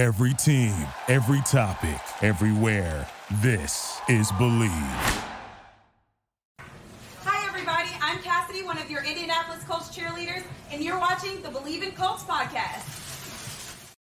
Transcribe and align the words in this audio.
Every 0.00 0.32
team, 0.32 0.74
every 1.08 1.42
topic, 1.42 2.00
everywhere. 2.22 3.06
This 3.42 4.00
is 4.08 4.32
Bleav. 4.32 4.70
Hi, 7.22 7.46
everybody. 7.46 7.90
I'm 8.00 8.16
Cassidy, 8.22 8.62
one 8.62 8.78
of 8.78 8.90
your 8.90 9.04
Indianapolis 9.04 9.62
Colts 9.64 9.94
cheerleaders, 9.94 10.44
and 10.72 10.82
you're 10.82 10.98
watching 10.98 11.42
the 11.42 11.50
Bleav 11.50 11.82
in 11.82 11.92
Colts 11.92 12.22
podcast. 12.22 13.92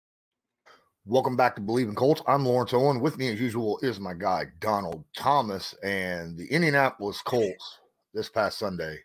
Welcome 1.06 1.36
back 1.36 1.56
to 1.58 1.62
Bleav 1.62 1.90
in 1.90 1.96
Colts. 1.96 2.22
I'm 2.26 2.46
Lawrence 2.46 2.74
Owen. 2.74 3.02
With 3.02 3.18
me, 3.18 3.34
as 3.34 3.42
usual, 3.42 3.78
is 3.82 4.00
my 4.00 4.14
guy, 4.14 4.46
Donald 4.62 5.04
Thomas, 5.18 5.76
and 5.84 6.38
the 6.38 6.46
Indianapolis 6.46 7.22
Colts 7.22 7.80
this 8.14 8.30
past 8.30 8.58
Sunday. 8.58 9.00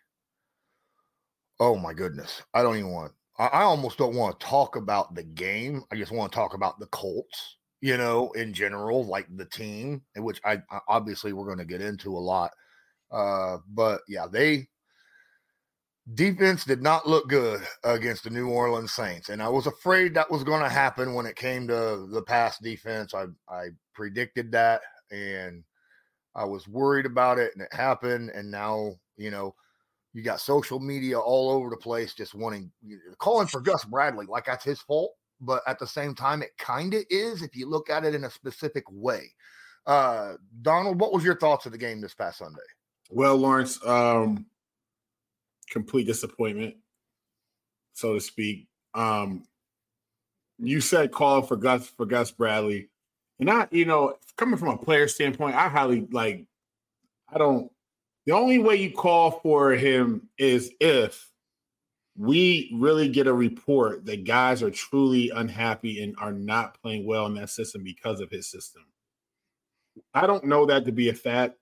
Oh, 1.59 1.75
my 1.75 1.91
goodness. 1.91 2.41
I 2.53 2.63
don't 2.63 2.77
even 2.77 2.93
want 2.93 3.11
I, 3.37 3.63
almost 3.63 3.97
don't 3.97 4.15
want 4.15 4.39
to 4.39 4.45
talk 4.45 4.75
about 4.75 5.13
the 5.13 5.23
game. 5.23 5.83
I 5.91 5.95
just 5.95 6.11
want 6.11 6.31
to 6.31 6.35
talk 6.35 6.53
about 6.53 6.79
the 6.79 6.87
Colts, 6.87 7.57
you 7.81 7.97
know, 7.97 8.31
in 8.31 8.53
general, 8.53 9.05
like 9.05 9.27
the 9.35 9.45
team, 9.45 10.03
which 10.15 10.39
I, 10.45 10.61
I 10.71 10.79
obviously 10.87 11.33
we're 11.33 11.45
going 11.45 11.57
to 11.57 11.65
get 11.65 11.81
into 11.81 12.15
a 12.15 12.19
lot. 12.19 12.51
Uh, 13.11 13.57
but 13.67 14.01
yeah, 14.07 14.27
they 14.31 14.67
defense 16.13 16.65
did 16.65 16.81
not 16.81 17.07
look 17.07 17.27
good 17.27 17.61
against 17.83 18.23
the 18.23 18.29
New 18.29 18.49
Orleans 18.49 18.93
Saints, 18.93 19.29
and 19.29 19.41
I 19.41 19.49
was 19.49 19.67
afraid 19.67 20.13
that 20.13 20.31
was 20.31 20.43
going 20.43 20.63
to 20.63 20.69
happen 20.69 21.13
when 21.13 21.25
it 21.25 21.35
came 21.35 21.67
to 21.67 22.07
the 22.09 22.23
pass 22.25 22.57
defense. 22.59 23.13
I 23.13 23.25
I 23.49 23.67
predicted 23.93 24.51
that, 24.53 24.81
and 25.11 25.63
I 26.35 26.45
was 26.45 26.67
worried 26.67 27.05
about 27.05 27.39
it, 27.39 27.51
and 27.53 27.63
it 27.63 27.73
happened. 27.73 28.31
And 28.31 28.49
now 28.49 28.93
you 29.17 29.31
know 29.31 29.55
you 30.15 30.21
got 30.21 30.39
social 30.39 30.79
media 30.79 31.19
all 31.19 31.51
over 31.51 31.69
the 31.69 31.75
place 31.75 32.13
just 32.13 32.33
wanting 32.33 32.71
calling 33.17 33.47
for 33.47 33.59
Gus 33.59 33.83
Bradley 33.83 34.25
like 34.27 34.45
that's 34.45 34.63
his 34.63 34.79
fault. 34.79 35.11
But 35.41 35.61
at 35.67 35.77
the 35.77 35.85
same 35.85 36.15
time, 36.15 36.41
it 36.41 36.57
kind 36.57 36.93
of 36.93 37.03
is 37.09 37.41
if 37.41 37.53
you 37.53 37.69
look 37.69 37.89
at 37.89 38.05
it 38.05 38.15
in 38.15 38.23
a 38.23 38.29
specific 38.29 38.85
way. 38.89 39.33
Uh, 39.85 40.35
Donald, 40.61 41.01
what 41.01 41.11
was 41.11 41.25
your 41.25 41.37
thoughts 41.37 41.65
of 41.65 41.73
the 41.73 41.77
game 41.77 41.99
this 41.99 42.13
past 42.13 42.37
Sunday? 42.37 42.61
Well, 43.09 43.35
Lawrence, 43.35 43.85
um, 43.85 44.45
complete 45.69 46.07
disappointment, 46.07 46.75
so 47.91 48.13
to 48.13 48.21
speak. 48.21 48.69
Um, 48.93 49.43
you 50.57 50.79
said 50.79 51.11
calling 51.11 51.45
for 51.45 51.57
Gus 51.57 51.89
for 51.89 52.05
Gus 52.05 52.31
Bradley, 52.31 52.89
and 53.41 53.51
I, 53.51 53.67
you 53.71 53.83
know, 53.83 54.15
coming 54.37 54.57
from 54.57 54.69
a 54.69 54.77
player 54.77 55.09
standpoint, 55.09 55.55
I 55.55 55.67
highly 55.67 56.07
like. 56.09 56.47
I 57.27 57.37
don't 57.37 57.69
the 58.25 58.33
only 58.33 58.59
way 58.59 58.75
you 58.75 58.91
call 58.91 59.31
for 59.31 59.71
him 59.71 60.29
is 60.37 60.71
if 60.79 61.31
we 62.17 62.71
really 62.73 63.09
get 63.09 63.27
a 63.27 63.33
report 63.33 64.05
that 64.05 64.23
guys 64.23 64.63
are 64.63 64.71
truly 64.71 65.29
unhappy 65.31 66.01
and 66.01 66.15
are 66.17 66.31
not 66.31 66.79
playing 66.81 67.05
well 67.05 67.25
in 67.25 67.33
that 67.35 67.49
system 67.49 67.83
because 67.83 68.21
of 68.21 68.31
his 68.31 68.49
system. 68.49 68.83
I 70.13 70.25
don't 70.25 70.45
know 70.45 70.65
that 70.65 70.85
to 70.85 70.91
be 70.91 71.09
a 71.09 71.13
fact. 71.13 71.55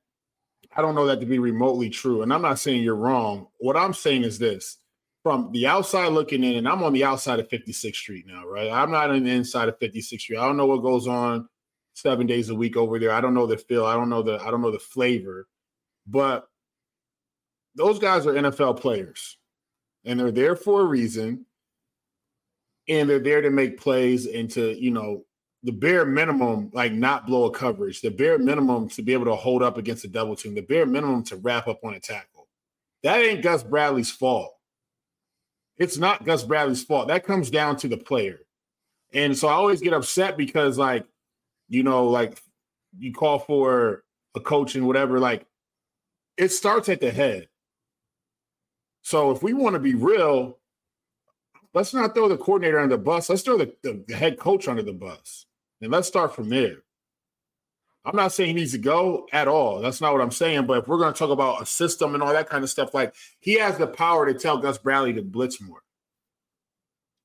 I 0.75 0.81
don't 0.81 0.95
know 0.95 1.07
that 1.07 1.19
to 1.19 1.25
be 1.25 1.39
remotely 1.39 1.89
true. 1.89 2.21
And 2.21 2.33
I'm 2.33 2.41
not 2.41 2.59
saying 2.59 2.83
you're 2.83 2.95
wrong. 2.95 3.47
What 3.57 3.77
I'm 3.77 3.93
saying 3.93 4.23
is 4.23 4.39
this 4.39 4.77
from 5.23 5.51
the 5.51 5.67
outside 5.67 6.09
looking 6.09 6.43
in, 6.43 6.55
and 6.55 6.67
I'm 6.67 6.83
on 6.83 6.93
the 6.93 7.03
outside 7.03 7.39
of 7.39 7.47
56th 7.49 7.95
Street 7.95 8.25
now, 8.27 8.45
right? 8.45 8.71
I'm 8.71 8.91
not 8.91 9.09
on 9.09 9.23
the 9.23 9.31
inside 9.31 9.69
of 9.69 9.79
56th 9.79 10.19
Street. 10.19 10.37
I 10.37 10.45
don't 10.45 10.57
know 10.57 10.65
what 10.65 10.83
goes 10.83 11.07
on 11.07 11.47
seven 11.93 12.27
days 12.27 12.49
a 12.49 12.55
week 12.55 12.77
over 12.77 12.99
there. 12.99 13.11
I 13.11 13.21
don't 13.21 13.33
know 13.33 13.47
the 13.47 13.57
feel. 13.57 13.85
I 13.85 13.95
don't 13.95 14.09
know 14.09 14.21
the 14.21 14.39
I 14.39 14.51
don't 14.51 14.61
know 14.61 14.71
the 14.71 14.79
flavor. 14.79 15.47
But 16.05 16.47
those 17.75 17.99
guys 17.99 18.25
are 18.25 18.33
NFL 18.33 18.79
players 18.79 19.37
and 20.05 20.19
they're 20.19 20.31
there 20.31 20.55
for 20.55 20.81
a 20.81 20.85
reason. 20.85 21.45
And 22.89 23.09
they're 23.09 23.19
there 23.19 23.41
to 23.41 23.49
make 23.49 23.79
plays 23.79 24.25
and 24.25 24.51
to, 24.51 24.77
you 24.77 24.91
know, 24.91 25.23
the 25.63 25.71
bare 25.71 26.05
minimum, 26.05 26.69
like 26.73 26.91
not 26.91 27.25
blow 27.25 27.45
a 27.45 27.51
coverage, 27.51 28.01
the 28.01 28.11
bare 28.11 28.35
mm-hmm. 28.35 28.45
minimum 28.45 28.89
to 28.89 29.01
be 29.01 29.13
able 29.13 29.25
to 29.25 29.35
hold 29.35 29.63
up 29.63 29.77
against 29.77 30.03
a 30.03 30.09
double 30.09 30.35
team, 30.35 30.53
the 30.53 30.61
bare 30.61 30.85
minimum 30.85 31.23
to 31.23 31.37
wrap 31.37 31.67
up 31.67 31.79
on 31.83 31.93
a 31.93 31.99
tackle. 31.99 32.47
That 33.03 33.19
ain't 33.19 33.41
Gus 33.41 33.63
Bradley's 33.63 34.11
fault. 34.11 34.53
It's 35.77 35.97
not 35.97 36.25
Gus 36.25 36.43
Bradley's 36.43 36.83
fault. 36.83 37.07
That 37.07 37.25
comes 37.25 37.49
down 37.49 37.77
to 37.77 37.87
the 37.87 37.97
player. 37.97 38.39
And 39.13 39.37
so 39.37 39.47
I 39.47 39.53
always 39.53 39.81
get 39.81 39.93
upset 39.93 40.37
because, 40.37 40.77
like, 40.77 41.05
you 41.69 41.83
know, 41.83 42.07
like 42.07 42.41
you 42.97 43.13
call 43.13 43.39
for 43.39 44.03
a 44.35 44.39
coach 44.39 44.75
and 44.75 44.85
whatever, 44.85 45.19
like 45.19 45.45
it 46.37 46.49
starts 46.49 46.89
at 46.89 46.99
the 46.99 47.11
head. 47.11 47.47
So 49.03 49.31
if 49.31 49.43
we 49.43 49.53
want 49.53 49.73
to 49.73 49.79
be 49.79 49.95
real, 49.95 50.57
let's 51.73 51.93
not 51.93 52.15
throw 52.15 52.29
the 52.29 52.37
coordinator 52.37 52.79
under 52.79 52.95
the 52.95 53.03
bus. 53.03 53.29
Let's 53.29 53.41
throw 53.43 53.57
the, 53.57 53.73
the, 53.83 54.03
the, 54.07 54.15
head 54.15 54.39
coach 54.39 54.67
under 54.67 54.81
the 54.81 54.93
bus. 54.93 55.45
And 55.81 55.91
let's 55.91 56.07
start 56.07 56.33
from 56.33 56.49
there. 56.49 56.77
I'm 58.05 58.15
not 58.15 58.31
saying 58.31 58.49
he 58.49 58.61
needs 58.61 58.71
to 58.71 58.77
go 58.77 59.27
at 59.31 59.47
all. 59.47 59.81
That's 59.81 60.01
not 60.01 60.13
what 60.13 60.21
I'm 60.21 60.31
saying. 60.31 60.65
But 60.65 60.79
if 60.79 60.87
we're 60.87 60.97
going 60.97 61.13
to 61.13 61.19
talk 61.19 61.29
about 61.29 61.61
a 61.61 61.65
system 61.65 62.13
and 62.13 62.23
all 62.23 62.33
that 62.33 62.49
kind 62.49 62.63
of 62.63 62.69
stuff, 62.69 62.93
like 62.93 63.13
he 63.39 63.55
has 63.55 63.77
the 63.77 63.87
power 63.87 64.25
to 64.25 64.33
tell 64.33 64.57
Gus 64.57 64.77
Bradley 64.77 65.13
to 65.13 65.21
blitz 65.21 65.61
more. 65.61 65.83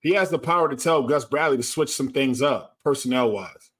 He 0.00 0.14
has 0.14 0.30
the 0.30 0.38
power 0.38 0.68
to 0.68 0.76
tell 0.76 1.02
Gus 1.04 1.24
Bradley 1.24 1.56
to 1.56 1.62
switch 1.62 1.90
some 1.90 2.10
things 2.10 2.42
up 2.42 2.76
personnel 2.84 3.30
wise. 3.30 3.70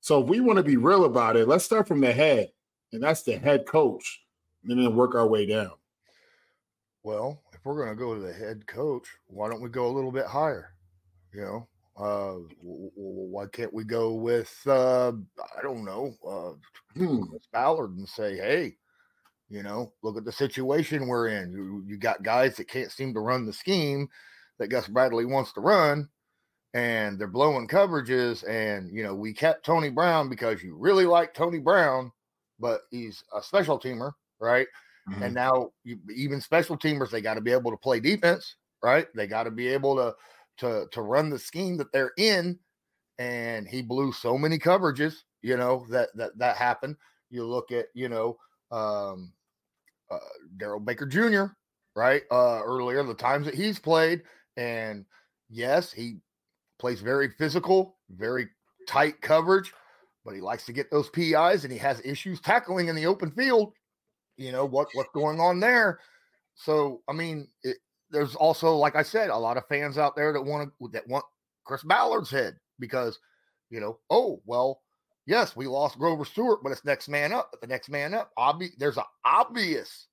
So 0.00 0.22
if 0.22 0.28
we 0.28 0.40
want 0.40 0.56
to 0.58 0.62
be 0.62 0.76
real 0.76 1.04
about 1.04 1.36
it, 1.36 1.48
let's 1.48 1.64
start 1.64 1.86
from 1.86 2.00
the 2.00 2.12
head, 2.12 2.50
and 2.92 3.02
that's 3.02 3.22
the 3.22 3.36
head 3.36 3.66
coach, 3.66 4.22
and 4.64 4.78
then 4.78 4.96
work 4.96 5.14
our 5.14 5.26
way 5.26 5.44
down. 5.44 5.72
Well, 7.02 7.42
if 7.52 7.60
we're 7.64 7.76
going 7.76 7.88
to 7.88 7.94
go 7.94 8.14
to 8.14 8.20
the 8.20 8.32
head 8.32 8.66
coach, 8.66 9.08
why 9.26 9.48
don't 9.48 9.62
we 9.62 9.70
go 9.70 9.86
a 9.86 9.94
little 9.94 10.12
bit 10.12 10.26
higher? 10.26 10.74
You 11.32 11.40
know, 11.42 11.68
uh, 11.96 12.34
why 12.62 13.46
can't 13.46 13.72
we 13.72 13.84
go 13.84 14.14
with 14.14 14.54
uh, 14.66 15.12
I 15.58 15.62
don't 15.62 15.84
know, 15.84 16.14
uh. 16.26 16.52
Ballard 17.52 17.96
and 17.96 18.08
say, 18.08 18.36
hey, 18.36 18.76
you 19.48 19.62
know, 19.62 19.92
look 20.02 20.16
at 20.16 20.24
the 20.24 20.32
situation 20.32 21.06
we're 21.06 21.28
in. 21.28 21.52
You 21.52 21.84
you 21.86 21.96
got 21.98 22.22
guys 22.22 22.56
that 22.56 22.68
can't 22.68 22.90
seem 22.90 23.14
to 23.14 23.20
run 23.20 23.46
the 23.46 23.52
scheme 23.52 24.08
that 24.58 24.68
Gus 24.68 24.88
Bradley 24.88 25.24
wants 25.24 25.52
to 25.54 25.60
run, 25.60 26.08
and 26.74 27.18
they're 27.18 27.28
blowing 27.28 27.68
coverages. 27.68 28.48
And 28.48 28.94
you 28.94 29.02
know, 29.02 29.14
we 29.14 29.32
kept 29.32 29.64
Tony 29.64 29.90
Brown 29.90 30.28
because 30.28 30.62
you 30.62 30.76
really 30.76 31.04
like 31.04 31.34
Tony 31.34 31.58
Brown, 31.58 32.12
but 32.58 32.82
he's 32.90 33.22
a 33.36 33.42
special 33.42 33.78
teamer, 33.78 34.12
right? 34.40 34.66
Mm-hmm. 35.10 35.22
And 35.22 35.34
now 35.34 35.70
you, 35.84 35.98
even 36.14 36.40
special 36.40 36.76
teamers, 36.76 37.10
they 37.10 37.20
got 37.20 37.34
to 37.34 37.40
be 37.40 37.52
able 37.52 37.70
to 37.70 37.76
play 37.76 38.00
defense, 38.00 38.56
right? 38.82 39.06
They 39.14 39.26
got 39.26 39.44
to 39.44 39.50
be 39.50 39.68
able 39.68 39.96
to 39.96 40.14
to 40.58 40.86
to 40.92 41.02
run 41.02 41.30
the 41.30 41.38
scheme 41.38 41.76
that 41.78 41.92
they're 41.92 42.12
in. 42.16 42.58
And 43.18 43.68
he 43.68 43.82
blew 43.82 44.12
so 44.12 44.38
many 44.38 44.58
coverages, 44.58 45.14
you 45.42 45.56
know, 45.56 45.84
that 45.90 46.10
that 46.14 46.38
that 46.38 46.56
happened. 46.56 46.96
You 47.28 47.44
look 47.44 47.72
at, 47.72 47.86
you 47.94 48.08
know, 48.08 48.38
um, 48.70 49.32
uh, 50.10 50.18
Darrell 50.56 50.80
Baker 50.80 51.06
Jr. 51.06 51.52
Right 51.96 52.22
uh, 52.30 52.62
earlier, 52.64 53.02
the 53.02 53.14
times 53.14 53.46
that 53.46 53.54
he's 53.54 53.78
played, 53.78 54.22
and 54.56 55.04
yes, 55.48 55.92
he 55.92 56.18
plays 56.78 57.00
very 57.00 57.30
physical, 57.30 57.98
very 58.10 58.48
tight 58.86 59.20
coverage, 59.20 59.72
but 60.24 60.34
he 60.34 60.40
likes 60.40 60.64
to 60.66 60.72
get 60.72 60.88
those 60.90 61.10
PIs, 61.10 61.64
and 61.64 61.72
he 61.72 61.78
has 61.78 62.00
issues 62.04 62.40
tackling 62.40 62.88
in 62.88 62.94
the 62.94 63.06
open 63.06 63.32
field 63.32 63.72
you 64.40 64.52
know 64.52 64.64
what 64.64 64.88
what's 64.94 65.10
going 65.14 65.38
on 65.38 65.60
there. 65.60 66.00
So 66.54 67.02
i 67.08 67.12
mean 67.12 67.48
it, 67.62 67.76
there's 68.10 68.34
also 68.34 68.74
like 68.74 68.96
i 68.96 69.02
said 69.02 69.30
a 69.30 69.36
lot 69.36 69.56
of 69.56 69.66
fans 69.68 69.96
out 69.98 70.16
there 70.16 70.32
that 70.32 70.42
want 70.42 70.70
to 70.80 70.88
that 70.92 71.06
want 71.08 71.24
chris 71.64 71.82
ballard's 71.82 72.30
head 72.30 72.56
because 72.78 73.18
you 73.70 73.80
know 73.80 73.98
oh 74.10 74.42
well 74.44 74.82
yes 75.26 75.54
we 75.54 75.66
lost 75.66 75.98
grover 75.98 76.24
stewart 76.24 76.62
but 76.62 76.72
it's 76.72 76.84
next 76.84 77.08
man 77.08 77.32
up 77.32 77.48
but 77.52 77.60
the 77.60 77.66
next 77.66 77.88
man 77.88 78.12
up 78.12 78.30
obvi- 78.36 78.76
there's 78.78 78.96
an 78.96 79.04
obvious 79.24 80.08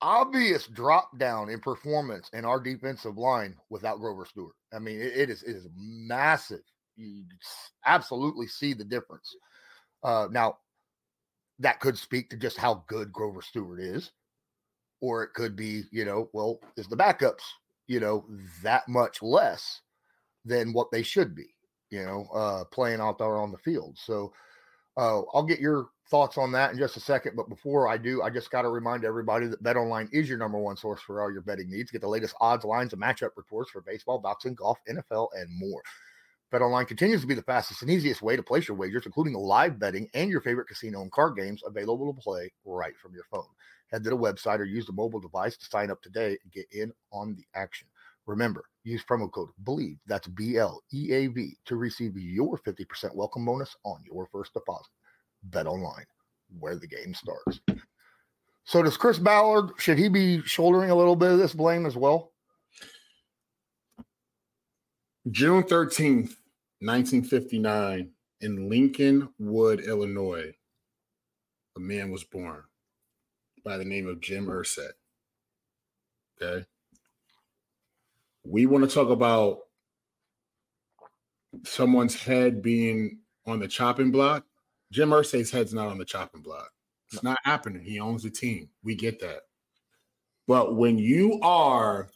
obvious 0.00 0.66
drop 0.68 1.10
down 1.18 1.48
in 1.48 1.60
performance 1.60 2.30
in 2.32 2.44
our 2.44 2.60
defensive 2.60 3.18
line 3.18 3.56
without 3.68 3.98
grover 3.98 4.24
stewart. 4.24 4.54
I 4.72 4.78
mean 4.78 5.00
it, 5.00 5.12
it 5.16 5.30
is 5.30 5.42
it 5.42 5.56
is 5.56 5.68
massive. 5.76 6.62
You 6.96 7.24
absolutely 7.84 8.46
see 8.46 8.74
the 8.74 8.84
difference. 8.84 9.34
Uh, 10.02 10.28
now 10.30 10.58
that 11.58 11.80
could 11.80 11.98
speak 11.98 12.30
to 12.30 12.36
just 12.36 12.56
how 12.56 12.84
good 12.86 13.12
Grover 13.12 13.42
Stewart 13.42 13.80
is. 13.80 14.12
Or 15.00 15.22
it 15.22 15.32
could 15.34 15.54
be, 15.54 15.84
you 15.92 16.04
know, 16.04 16.28
well, 16.32 16.58
is 16.76 16.88
the 16.88 16.96
backups, 16.96 17.42
you 17.86 18.00
know, 18.00 18.24
that 18.62 18.88
much 18.88 19.22
less 19.22 19.80
than 20.44 20.72
what 20.72 20.90
they 20.90 21.02
should 21.02 21.36
be, 21.36 21.54
you 21.90 22.04
know, 22.04 22.26
uh, 22.34 22.64
playing 22.64 23.00
out 23.00 23.18
there 23.18 23.36
on 23.36 23.52
the 23.52 23.58
field. 23.58 23.96
So 23.96 24.32
uh, 24.96 25.22
I'll 25.32 25.44
get 25.44 25.60
your 25.60 25.90
thoughts 26.10 26.38
on 26.38 26.50
that 26.52 26.72
in 26.72 26.78
just 26.78 26.96
a 26.96 27.00
second. 27.00 27.36
But 27.36 27.48
before 27.48 27.88
I 27.88 27.96
do, 27.96 28.22
I 28.22 28.30
just 28.30 28.50
got 28.50 28.62
to 28.62 28.70
remind 28.70 29.04
everybody 29.04 29.46
that 29.46 29.62
BetOnline 29.62 30.08
is 30.12 30.28
your 30.28 30.38
number 30.38 30.58
one 30.58 30.76
source 30.76 31.00
for 31.00 31.22
all 31.22 31.32
your 31.32 31.42
betting 31.42 31.70
needs. 31.70 31.92
Get 31.92 32.00
the 32.00 32.08
latest 32.08 32.34
odds, 32.40 32.64
lines, 32.64 32.92
and 32.92 33.00
matchup 33.00 33.30
reports 33.36 33.70
for 33.70 33.82
baseball, 33.82 34.18
boxing, 34.18 34.54
golf, 34.54 34.78
NFL, 34.90 35.28
and 35.34 35.48
more. 35.56 35.82
BetOnline 36.52 36.88
continues 36.88 37.20
to 37.20 37.26
be 37.26 37.34
the 37.34 37.42
fastest 37.42 37.82
and 37.82 37.90
easiest 37.90 38.22
way 38.22 38.34
to 38.34 38.42
place 38.42 38.68
your 38.68 38.76
wagers, 38.76 39.04
including 39.04 39.34
live 39.34 39.78
betting 39.78 40.08
and 40.14 40.30
your 40.30 40.40
favorite 40.40 40.66
casino 40.66 41.02
and 41.02 41.12
card 41.12 41.36
games 41.36 41.62
available 41.66 42.12
to 42.12 42.20
play 42.20 42.50
right 42.64 42.96
from 42.96 43.12
your 43.12 43.24
phone. 43.30 43.48
Head 43.92 44.02
to 44.04 44.10
the 44.10 44.16
website 44.16 44.58
or 44.58 44.64
use 44.64 44.86
the 44.86 44.92
mobile 44.92 45.20
device 45.20 45.58
to 45.58 45.66
sign 45.66 45.90
up 45.90 46.00
today 46.00 46.38
and 46.42 46.52
get 46.52 46.66
in 46.72 46.90
on 47.12 47.34
the 47.34 47.44
action. 47.54 47.86
Remember, 48.26 48.64
use 48.84 49.04
promo 49.04 49.30
code 49.30 49.50
BLEAV, 49.64 49.98
that's 50.06 50.28
B 50.28 50.56
L 50.56 50.82
E 50.92 51.12
A 51.12 51.26
V, 51.26 51.54
to 51.66 51.76
receive 51.76 52.16
your 52.16 52.58
50% 52.58 53.14
welcome 53.14 53.44
bonus 53.44 53.76
on 53.84 54.02
your 54.10 54.26
first 54.32 54.54
deposit. 54.54 54.90
BetOnline, 55.50 56.04
where 56.58 56.76
the 56.76 56.86
game 56.86 57.14
starts. 57.14 57.60
So, 58.64 58.82
does 58.82 58.96
Chris 58.96 59.18
Ballard, 59.18 59.70
should 59.78 59.98
he 59.98 60.08
be 60.08 60.42
shouldering 60.42 60.90
a 60.90 60.94
little 60.94 61.16
bit 61.16 61.30
of 61.30 61.38
this 61.38 61.54
blame 61.54 61.86
as 61.86 61.96
well? 61.96 62.32
June 65.30 65.62
13th, 65.62 66.36
1959, 66.80 68.10
in 68.40 68.70
Lincolnwood, 68.70 69.86
Illinois, 69.86 70.54
a 71.76 71.80
man 71.80 72.10
was 72.10 72.24
born 72.24 72.62
by 73.64 73.76
the 73.76 73.84
name 73.84 74.06
of 74.06 74.20
Jim 74.20 74.46
Irsay. 74.46 74.90
Okay. 76.40 76.64
We 78.44 78.66
want 78.66 78.88
to 78.88 78.94
talk 78.94 79.10
about 79.10 79.58
someone's 81.64 82.14
head 82.14 82.62
being 82.62 83.18
on 83.44 83.58
the 83.58 83.68
chopping 83.68 84.10
block. 84.10 84.44
Jim 84.92 85.10
Irsay's 85.10 85.50
head's 85.50 85.74
not 85.74 85.88
on 85.88 85.98
the 85.98 86.04
chopping 86.04 86.42
block. 86.42 86.70
It's 87.12 87.22
not 87.22 87.38
happening. 87.44 87.82
He 87.82 88.00
owns 88.00 88.22
the 88.22 88.30
team. 88.30 88.68
We 88.82 88.94
get 88.94 89.20
that. 89.20 89.40
But 90.46 90.76
when 90.76 90.96
you 90.96 91.40
are 91.42 92.08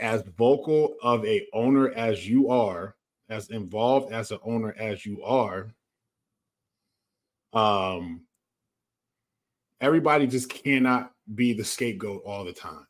as 0.00 0.22
vocal 0.36 0.96
of 1.02 1.24
a 1.24 1.46
owner 1.52 1.90
as 1.90 2.28
you 2.28 2.50
are, 2.50 2.96
as 3.28 3.50
involved 3.50 4.12
as 4.12 4.30
an 4.30 4.38
owner 4.44 4.74
as 4.78 5.04
you 5.04 5.22
are, 5.22 5.68
um, 7.52 8.22
everybody 9.80 10.26
just 10.26 10.48
cannot 10.48 11.12
be 11.34 11.52
the 11.52 11.64
scapegoat 11.64 12.22
all 12.24 12.44
the 12.44 12.52
time. 12.52 12.86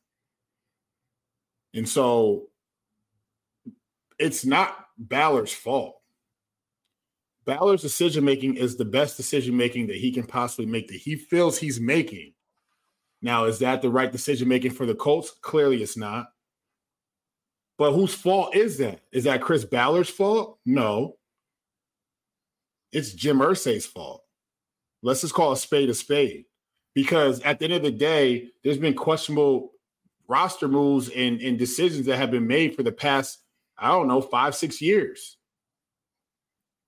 And 1.74 1.88
so 1.88 2.48
it's 4.18 4.44
not 4.44 4.86
Ballard's 4.98 5.52
fault. 5.52 6.00
Ballard's 7.44 7.82
decision 7.82 8.24
making 8.24 8.56
is 8.56 8.76
the 8.76 8.84
best 8.84 9.16
decision 9.16 9.56
making 9.56 9.86
that 9.86 9.96
he 9.96 10.10
can 10.10 10.26
possibly 10.26 10.66
make 10.66 10.88
that 10.88 10.96
he 10.96 11.14
feels 11.14 11.58
he's 11.58 11.80
making. 11.80 12.32
Now, 13.22 13.44
is 13.44 13.60
that 13.60 13.82
the 13.82 13.90
right 13.90 14.10
decision 14.10 14.48
making 14.48 14.72
for 14.72 14.84
the 14.84 14.94
Colts? 14.94 15.30
Clearly, 15.42 15.82
it's 15.82 15.96
not. 15.96 16.28
But 17.78 17.92
whose 17.92 18.14
fault 18.14 18.54
is 18.54 18.78
that? 18.78 19.00
Is 19.12 19.24
that 19.24 19.42
Chris 19.42 19.64
Ballard's 19.64 20.10
fault? 20.10 20.58
No. 20.64 21.16
It's 22.92 23.12
Jim 23.12 23.38
Irsay's 23.38 23.84
fault. 23.84 24.22
Let's 25.02 25.20
just 25.20 25.34
call 25.34 25.52
a 25.52 25.56
spade 25.56 25.90
a 25.90 25.94
spade. 25.94 26.46
Because 26.94 27.40
at 27.42 27.58
the 27.58 27.66
end 27.66 27.74
of 27.74 27.82
the 27.82 27.90
day, 27.90 28.48
there's 28.64 28.78
been 28.78 28.94
questionable 28.94 29.72
roster 30.28 30.68
moves 30.68 31.10
and, 31.10 31.40
and 31.42 31.58
decisions 31.58 32.06
that 32.06 32.16
have 32.16 32.30
been 32.30 32.46
made 32.46 32.74
for 32.74 32.82
the 32.82 32.92
past, 32.92 33.38
I 33.76 33.88
don't 33.88 34.08
know, 34.08 34.22
five, 34.22 34.54
six 34.54 34.80
years. 34.80 35.36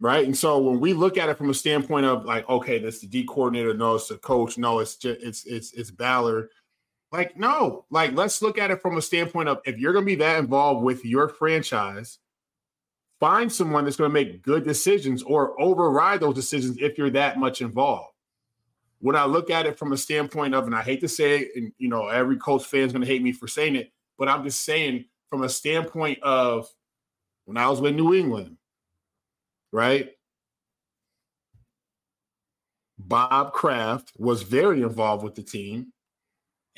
Right. 0.01 0.25
And 0.25 0.37
so 0.37 0.59
when 0.59 0.81
we 0.81 0.93
look 0.93 1.19
at 1.19 1.29
it 1.29 1.37
from 1.37 1.51
a 1.51 1.55
standpoint 1.55 2.07
of 2.07 2.25
like, 2.25 2.49
okay, 2.49 2.79
this 2.79 3.01
the 3.01 3.09
D 3.09 3.25
coordinator, 3.25 3.75
no, 3.75 3.97
it's 3.97 4.09
the 4.09 4.17
coach, 4.17 4.57
no, 4.57 4.79
it's 4.79 4.97
just 4.97 5.21
it's 5.21 5.45
it's 5.45 5.73
it's 5.73 5.91
Ballard. 5.91 6.51
Like, 7.11 7.37
no, 7.37 7.87
like 7.91 8.13
let's 8.13 8.43
look 8.43 8.59
at 8.59 8.71
it 8.71 8.83
from 8.83 8.99
a 8.99 9.03
standpoint 9.03 9.49
of 9.49 9.61
if 9.65 9.79
you're 9.79 9.95
gonna 9.95 10.05
be 10.05 10.17
that 10.17 10.39
involved 10.39 10.85
with 10.85 11.05
your 11.05 11.29
franchise, 11.29 12.19
find 13.19 13.51
someone 13.51 13.85
that's 13.85 13.97
gonna 13.97 14.13
make 14.13 14.43
good 14.43 14.65
decisions 14.65 15.23
or 15.23 15.59
override 15.61 16.21
those 16.21 16.35
decisions 16.35 16.77
if 16.79 16.99
you're 16.99 17.11
that 17.11 17.39
much 17.39 17.63
involved. 17.63 18.13
When 19.01 19.17
I 19.17 19.25
look 19.25 19.49
at 19.49 19.65
it 19.65 19.79
from 19.79 19.93
a 19.93 19.97
standpoint 19.97 20.55
of, 20.55 20.67
and 20.67 20.75
I 20.75 20.83
hate 20.83 21.01
to 21.01 21.09
say 21.09 21.41
it, 21.41 21.49
and 21.57 21.73
you 21.79 21.89
know, 21.89 22.09
every 22.09 22.37
Colts 22.37 22.67
fan 22.67 22.83
is 22.83 22.93
gonna 22.93 23.07
hate 23.07 23.23
me 23.23 23.33
for 23.33 23.49
saying 23.49 23.77
it, 23.77 23.91
but 24.19 24.29
I'm 24.29 24.45
just 24.45 24.63
saying 24.65 25.07
from 25.31 25.43
a 25.45 25.49
standpoint 25.49 26.23
of 26.23 26.69
when 27.47 27.57
I 27.57 27.69
was 27.71 27.81
with 27.81 27.95
New 27.95 28.15
England, 28.15 28.59
right? 29.73 30.11
Bob 32.99 33.53
Kraft 33.53 34.13
was 34.19 34.43
very 34.43 34.83
involved 34.83 35.25
with 35.25 35.35
the 35.35 35.43
team, 35.43 35.93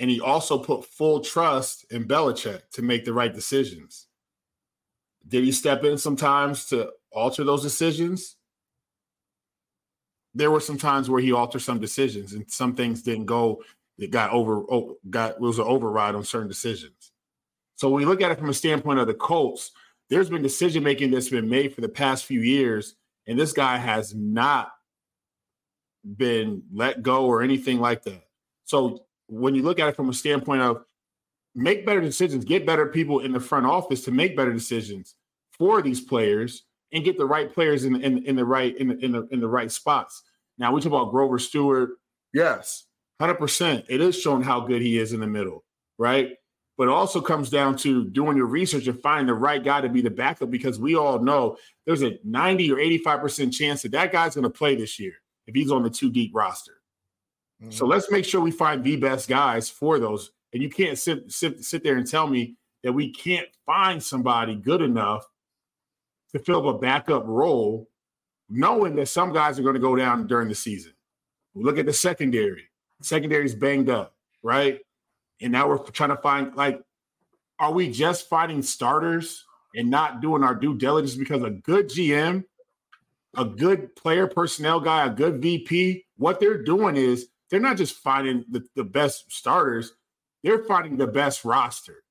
and 0.00 0.10
he 0.10 0.18
also 0.18 0.58
put 0.58 0.86
full 0.86 1.20
trust 1.20 1.84
in 1.90 2.08
Belichick 2.08 2.62
to 2.72 2.82
make 2.82 3.04
the 3.04 3.12
right 3.12 3.32
decisions. 3.32 4.06
Did 5.28 5.44
he 5.44 5.52
step 5.52 5.84
in 5.84 5.98
sometimes 5.98 6.64
to 6.66 6.90
alter 7.12 7.44
those 7.44 7.62
decisions? 7.62 8.36
There 10.34 10.50
were 10.50 10.60
some 10.60 10.78
times 10.78 11.10
where 11.10 11.20
he 11.20 11.32
altered 11.32 11.60
some 11.60 11.80
decisions, 11.80 12.32
and 12.32 12.50
some 12.50 12.74
things 12.74 13.02
didn't 13.02 13.26
go. 13.26 13.62
It 13.98 14.10
got 14.10 14.30
over. 14.30 14.62
Got 15.10 15.32
it 15.32 15.40
was 15.40 15.58
an 15.58 15.66
override 15.66 16.14
on 16.14 16.24
certain 16.24 16.48
decisions. 16.48 17.12
So 17.76 17.90
when 17.90 18.00
we 18.00 18.06
look 18.06 18.22
at 18.22 18.30
it 18.30 18.38
from 18.38 18.48
a 18.48 18.54
standpoint 18.54 19.00
of 19.00 19.06
the 19.06 19.14
Colts, 19.14 19.70
there's 20.08 20.30
been 20.30 20.42
decision 20.42 20.82
making 20.82 21.10
that's 21.10 21.28
been 21.28 21.48
made 21.48 21.74
for 21.74 21.82
the 21.82 21.88
past 21.90 22.24
few 22.24 22.40
years, 22.40 22.94
and 23.26 23.38
this 23.38 23.52
guy 23.52 23.76
has 23.76 24.14
not 24.14 24.72
been 26.16 26.62
let 26.72 27.02
go 27.02 27.26
or 27.26 27.42
anything 27.42 27.80
like 27.80 28.02
that. 28.04 28.22
So 28.64 29.04
when 29.30 29.54
you 29.54 29.62
look 29.62 29.78
at 29.78 29.88
it 29.88 29.96
from 29.96 30.08
a 30.08 30.14
standpoint 30.14 30.62
of 30.62 30.84
make 31.54 31.86
better 31.86 32.00
decisions, 32.00 32.44
get 32.44 32.66
better 32.66 32.86
people 32.86 33.20
in 33.20 33.32
the 33.32 33.40
front 33.40 33.66
office 33.66 34.04
to 34.04 34.10
make 34.10 34.36
better 34.36 34.52
decisions 34.52 35.14
for 35.52 35.82
these 35.82 36.00
players 36.00 36.64
and 36.92 37.04
get 37.04 37.16
the 37.16 37.26
right 37.26 37.52
players 37.52 37.84
in, 37.84 38.02
in, 38.02 38.24
in 38.24 38.36
the 38.36 38.44
right 38.44 38.76
in 38.76 38.88
the, 38.88 39.04
in 39.04 39.12
the 39.12 39.28
in 39.30 39.40
the 39.40 39.48
right 39.48 39.70
spots. 39.70 40.22
Now 40.58 40.72
we 40.72 40.80
talk 40.80 40.88
about 40.88 41.12
Grover 41.12 41.38
Stewart. 41.38 41.90
Yes, 42.34 42.86
hundred 43.20 43.36
percent. 43.36 43.84
It 43.88 44.00
is 44.00 44.18
showing 44.18 44.42
how 44.42 44.60
good 44.60 44.82
he 44.82 44.98
is 44.98 45.12
in 45.12 45.20
the 45.20 45.26
middle, 45.26 45.64
right? 45.98 46.32
But 46.76 46.84
it 46.84 46.92
also 46.92 47.20
comes 47.20 47.50
down 47.50 47.76
to 47.78 48.06
doing 48.06 48.36
your 48.36 48.46
research 48.46 48.86
and 48.86 49.00
finding 49.02 49.26
the 49.26 49.34
right 49.34 49.62
guy 49.62 49.82
to 49.82 49.88
be 49.88 50.00
the 50.00 50.10
backup 50.10 50.50
because 50.50 50.80
we 50.80 50.96
all 50.96 51.18
know 51.18 51.58
there's 51.84 52.02
a 52.02 52.18
90 52.24 52.72
or 52.72 52.76
85% 52.76 53.52
chance 53.52 53.82
that 53.82 53.92
that 53.92 54.12
guy's 54.12 54.34
going 54.34 54.44
to 54.44 54.50
play 54.50 54.76
this 54.76 54.98
year 54.98 55.12
if 55.46 55.54
he's 55.54 55.70
on 55.70 55.82
the 55.82 55.90
two 55.90 56.10
deep 56.10 56.32
roster. 56.34 56.79
Mm-hmm. 57.60 57.70
So 57.70 57.86
let's 57.86 58.10
make 58.10 58.24
sure 58.24 58.40
we 58.40 58.50
find 58.50 58.82
the 58.82 58.96
best 58.96 59.28
guys 59.28 59.68
for 59.68 59.98
those. 59.98 60.30
And 60.52 60.62
you 60.62 60.70
can't 60.70 60.98
sit, 60.98 61.30
sit, 61.30 61.64
sit 61.64 61.84
there 61.84 61.96
and 61.96 62.06
tell 62.06 62.26
me 62.26 62.56
that 62.82 62.92
we 62.92 63.12
can't 63.12 63.48
find 63.66 64.02
somebody 64.02 64.56
good 64.56 64.82
enough 64.82 65.24
to 66.32 66.38
fill 66.38 66.68
up 66.68 66.74
a 66.74 66.78
backup 66.78 67.24
role, 67.26 67.88
knowing 68.48 68.96
that 68.96 69.08
some 69.08 69.32
guys 69.32 69.58
are 69.58 69.62
going 69.62 69.74
to 69.74 69.80
go 69.80 69.96
down 69.96 70.26
during 70.26 70.48
the 70.48 70.54
season. 70.54 70.92
Look 71.54 71.78
at 71.78 71.86
the 71.86 71.92
secondary. 71.92 72.64
Secondary's 73.02 73.54
banged 73.54 73.90
up, 73.90 74.14
right? 74.42 74.80
and 75.40 75.52
now 75.52 75.68
we're 75.68 75.78
trying 75.78 76.10
to 76.10 76.16
find 76.16 76.54
like, 76.54 76.80
are 77.58 77.72
we 77.72 77.90
just 77.90 78.28
finding 78.28 78.62
starters 78.62 79.44
and 79.74 79.90
not 79.90 80.20
doing 80.20 80.42
our 80.42 80.54
due 80.54 80.76
diligence 80.76 81.14
because 81.14 81.42
a 81.42 81.50
good 81.50 81.88
GM, 81.88 82.44
a 83.36 83.44
good 83.44 83.94
player 83.96 84.26
personnel 84.26 84.80
guy, 84.80 85.06
a 85.06 85.10
good 85.10 85.40
VP, 85.40 86.04
what 86.16 86.40
they're 86.40 86.62
doing 86.62 86.96
is 86.96 87.28
they're 87.50 87.60
not 87.60 87.76
just 87.76 87.96
finding 87.96 88.44
the, 88.50 88.64
the 88.76 88.84
best 88.84 89.30
starters, 89.32 89.92
they're 90.42 90.64
finding 90.64 90.96
the 90.96 91.06
best 91.06 91.44
roster. 91.44 92.04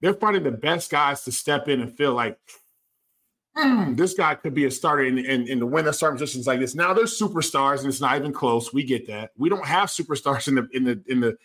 They're 0.00 0.14
finding 0.14 0.42
the 0.42 0.50
best 0.50 0.90
guys 0.90 1.24
to 1.24 1.32
step 1.32 1.68
in 1.68 1.80
and 1.80 1.96
feel 1.96 2.12
like 2.12 2.38
mm, 3.56 3.96
this 3.96 4.14
guy 4.14 4.34
could 4.34 4.54
be 4.54 4.66
a 4.66 4.70
starter 4.70 5.04
in, 5.04 5.18
in, 5.18 5.48
in 5.48 5.58
the 5.58 5.66
win 5.66 5.86
the 5.86 5.92
starting 5.92 6.18
positions 6.18 6.46
like 6.46 6.60
this. 6.60 6.74
Now 6.74 6.92
there's 6.92 7.18
superstars, 7.18 7.80
and 7.80 7.88
it's 7.88 8.00
not 8.00 8.16
even 8.16 8.32
close. 8.32 8.72
We 8.72 8.84
get 8.84 9.06
that. 9.06 9.30
We 9.36 9.48
don't 9.48 9.64
have 9.64 9.88
superstars 9.88 10.48
in 10.48 10.56
the 10.56 10.68
in 10.72 10.84
the 10.84 11.02
in 11.06 11.20
the 11.20 11.36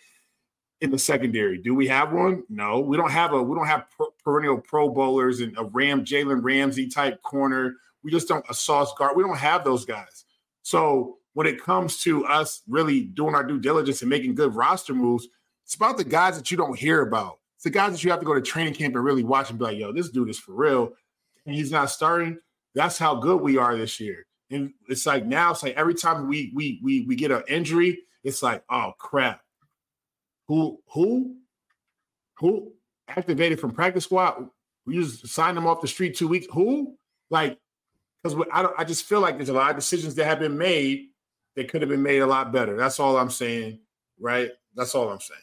in 0.82 0.90
the 0.90 0.98
secondary. 0.98 1.58
Do 1.58 1.74
we 1.74 1.88
have 1.88 2.12
one? 2.12 2.42
No, 2.50 2.80
we 2.80 2.96
don't 2.96 3.10
have 3.10 3.32
a 3.32 3.42
we 3.42 3.56
don't 3.56 3.66
have 3.66 3.86
perennial 4.22 4.58
Pro 4.58 4.90
Bowlers 4.90 5.40
and 5.40 5.56
a 5.56 5.64
Ram 5.64 6.04
Jalen 6.04 6.42
Ramsey 6.42 6.88
type 6.88 7.22
corner. 7.22 7.76
We 8.02 8.10
just 8.10 8.28
don't 8.28 8.44
a 8.50 8.54
Sauce 8.54 8.92
guard. 8.94 9.16
We 9.16 9.22
don't 9.22 9.38
have 9.38 9.64
those 9.64 9.86
guys. 9.86 10.24
So 10.62 11.18
when 11.34 11.46
it 11.46 11.62
comes 11.62 11.98
to 12.02 12.24
us 12.26 12.62
really 12.68 13.02
doing 13.02 13.34
our 13.34 13.44
due 13.44 13.58
diligence 13.58 14.02
and 14.02 14.10
making 14.10 14.34
good 14.34 14.54
roster 14.54 14.94
moves, 14.94 15.28
it's 15.64 15.74
about 15.74 15.96
the 15.96 16.04
guys 16.04 16.36
that 16.36 16.50
you 16.50 16.56
don't 16.56 16.78
hear 16.78 17.02
about. 17.02 17.38
It's 17.56 17.64
the 17.64 17.70
guys 17.70 17.92
that 17.92 18.04
you 18.04 18.10
have 18.10 18.20
to 18.20 18.26
go 18.26 18.34
to 18.34 18.40
training 18.40 18.74
camp 18.74 18.94
and 18.94 19.04
really 19.04 19.24
watch 19.24 19.50
and 19.50 19.58
be 19.58 19.64
like, 19.64 19.78
yo, 19.78 19.92
this 19.92 20.10
dude 20.10 20.28
is 20.28 20.38
for 20.38 20.52
real. 20.52 20.90
And 21.46 21.54
he's 21.54 21.70
not 21.70 21.90
starting. 21.90 22.38
That's 22.74 22.98
how 22.98 23.16
good 23.16 23.40
we 23.40 23.56
are 23.56 23.76
this 23.76 24.00
year. 24.00 24.26
And 24.50 24.72
it's 24.88 25.06
like 25.06 25.24
now, 25.24 25.52
it's 25.52 25.62
like 25.62 25.76
every 25.76 25.94
time 25.94 26.28
we 26.28 26.52
we 26.54 26.80
we 26.82 27.06
we 27.06 27.16
get 27.16 27.30
an 27.30 27.42
injury, 27.48 28.00
it's 28.22 28.42
like, 28.42 28.62
oh 28.70 28.92
crap 28.98 29.40
who 30.52 30.78
who 30.92 31.36
who 32.38 32.72
activated 33.08 33.60
from 33.60 33.72
practice 33.72 34.04
squad. 34.04 34.48
We 34.86 34.96
just 34.96 35.26
signed 35.28 35.56
them 35.56 35.66
off 35.66 35.80
the 35.80 35.88
street 35.88 36.16
two 36.16 36.28
weeks. 36.28 36.46
Who 36.52 36.96
like 37.30 37.58
because 38.22 38.44
I 38.52 38.62
don't 38.62 38.74
I 38.78 38.84
just 38.84 39.04
feel 39.04 39.20
like 39.20 39.36
there's 39.36 39.48
a 39.48 39.54
lot 39.54 39.70
of 39.70 39.76
decisions 39.76 40.14
that 40.16 40.26
have 40.26 40.40
been 40.40 40.58
made 40.58 41.08
that 41.56 41.70
could 41.70 41.82
have 41.82 41.88
been 41.88 42.02
made 42.02 42.20
a 42.20 42.26
lot 42.26 42.52
better. 42.52 42.76
That's 42.76 43.00
all 43.00 43.16
I'm 43.16 43.30
saying. 43.30 43.80
Right. 44.18 44.50
That's 44.74 44.94
all 44.94 45.10
I'm 45.10 45.20
saying. 45.20 45.40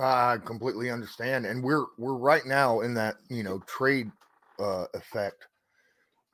I 0.00 0.38
completely 0.44 0.90
understand, 0.90 1.44
and 1.46 1.62
we're 1.62 1.86
we're 1.98 2.16
right 2.16 2.46
now 2.46 2.80
in 2.80 2.94
that 2.94 3.16
you 3.28 3.42
know 3.42 3.60
trade 3.66 4.10
uh, 4.60 4.84
effect. 4.94 5.48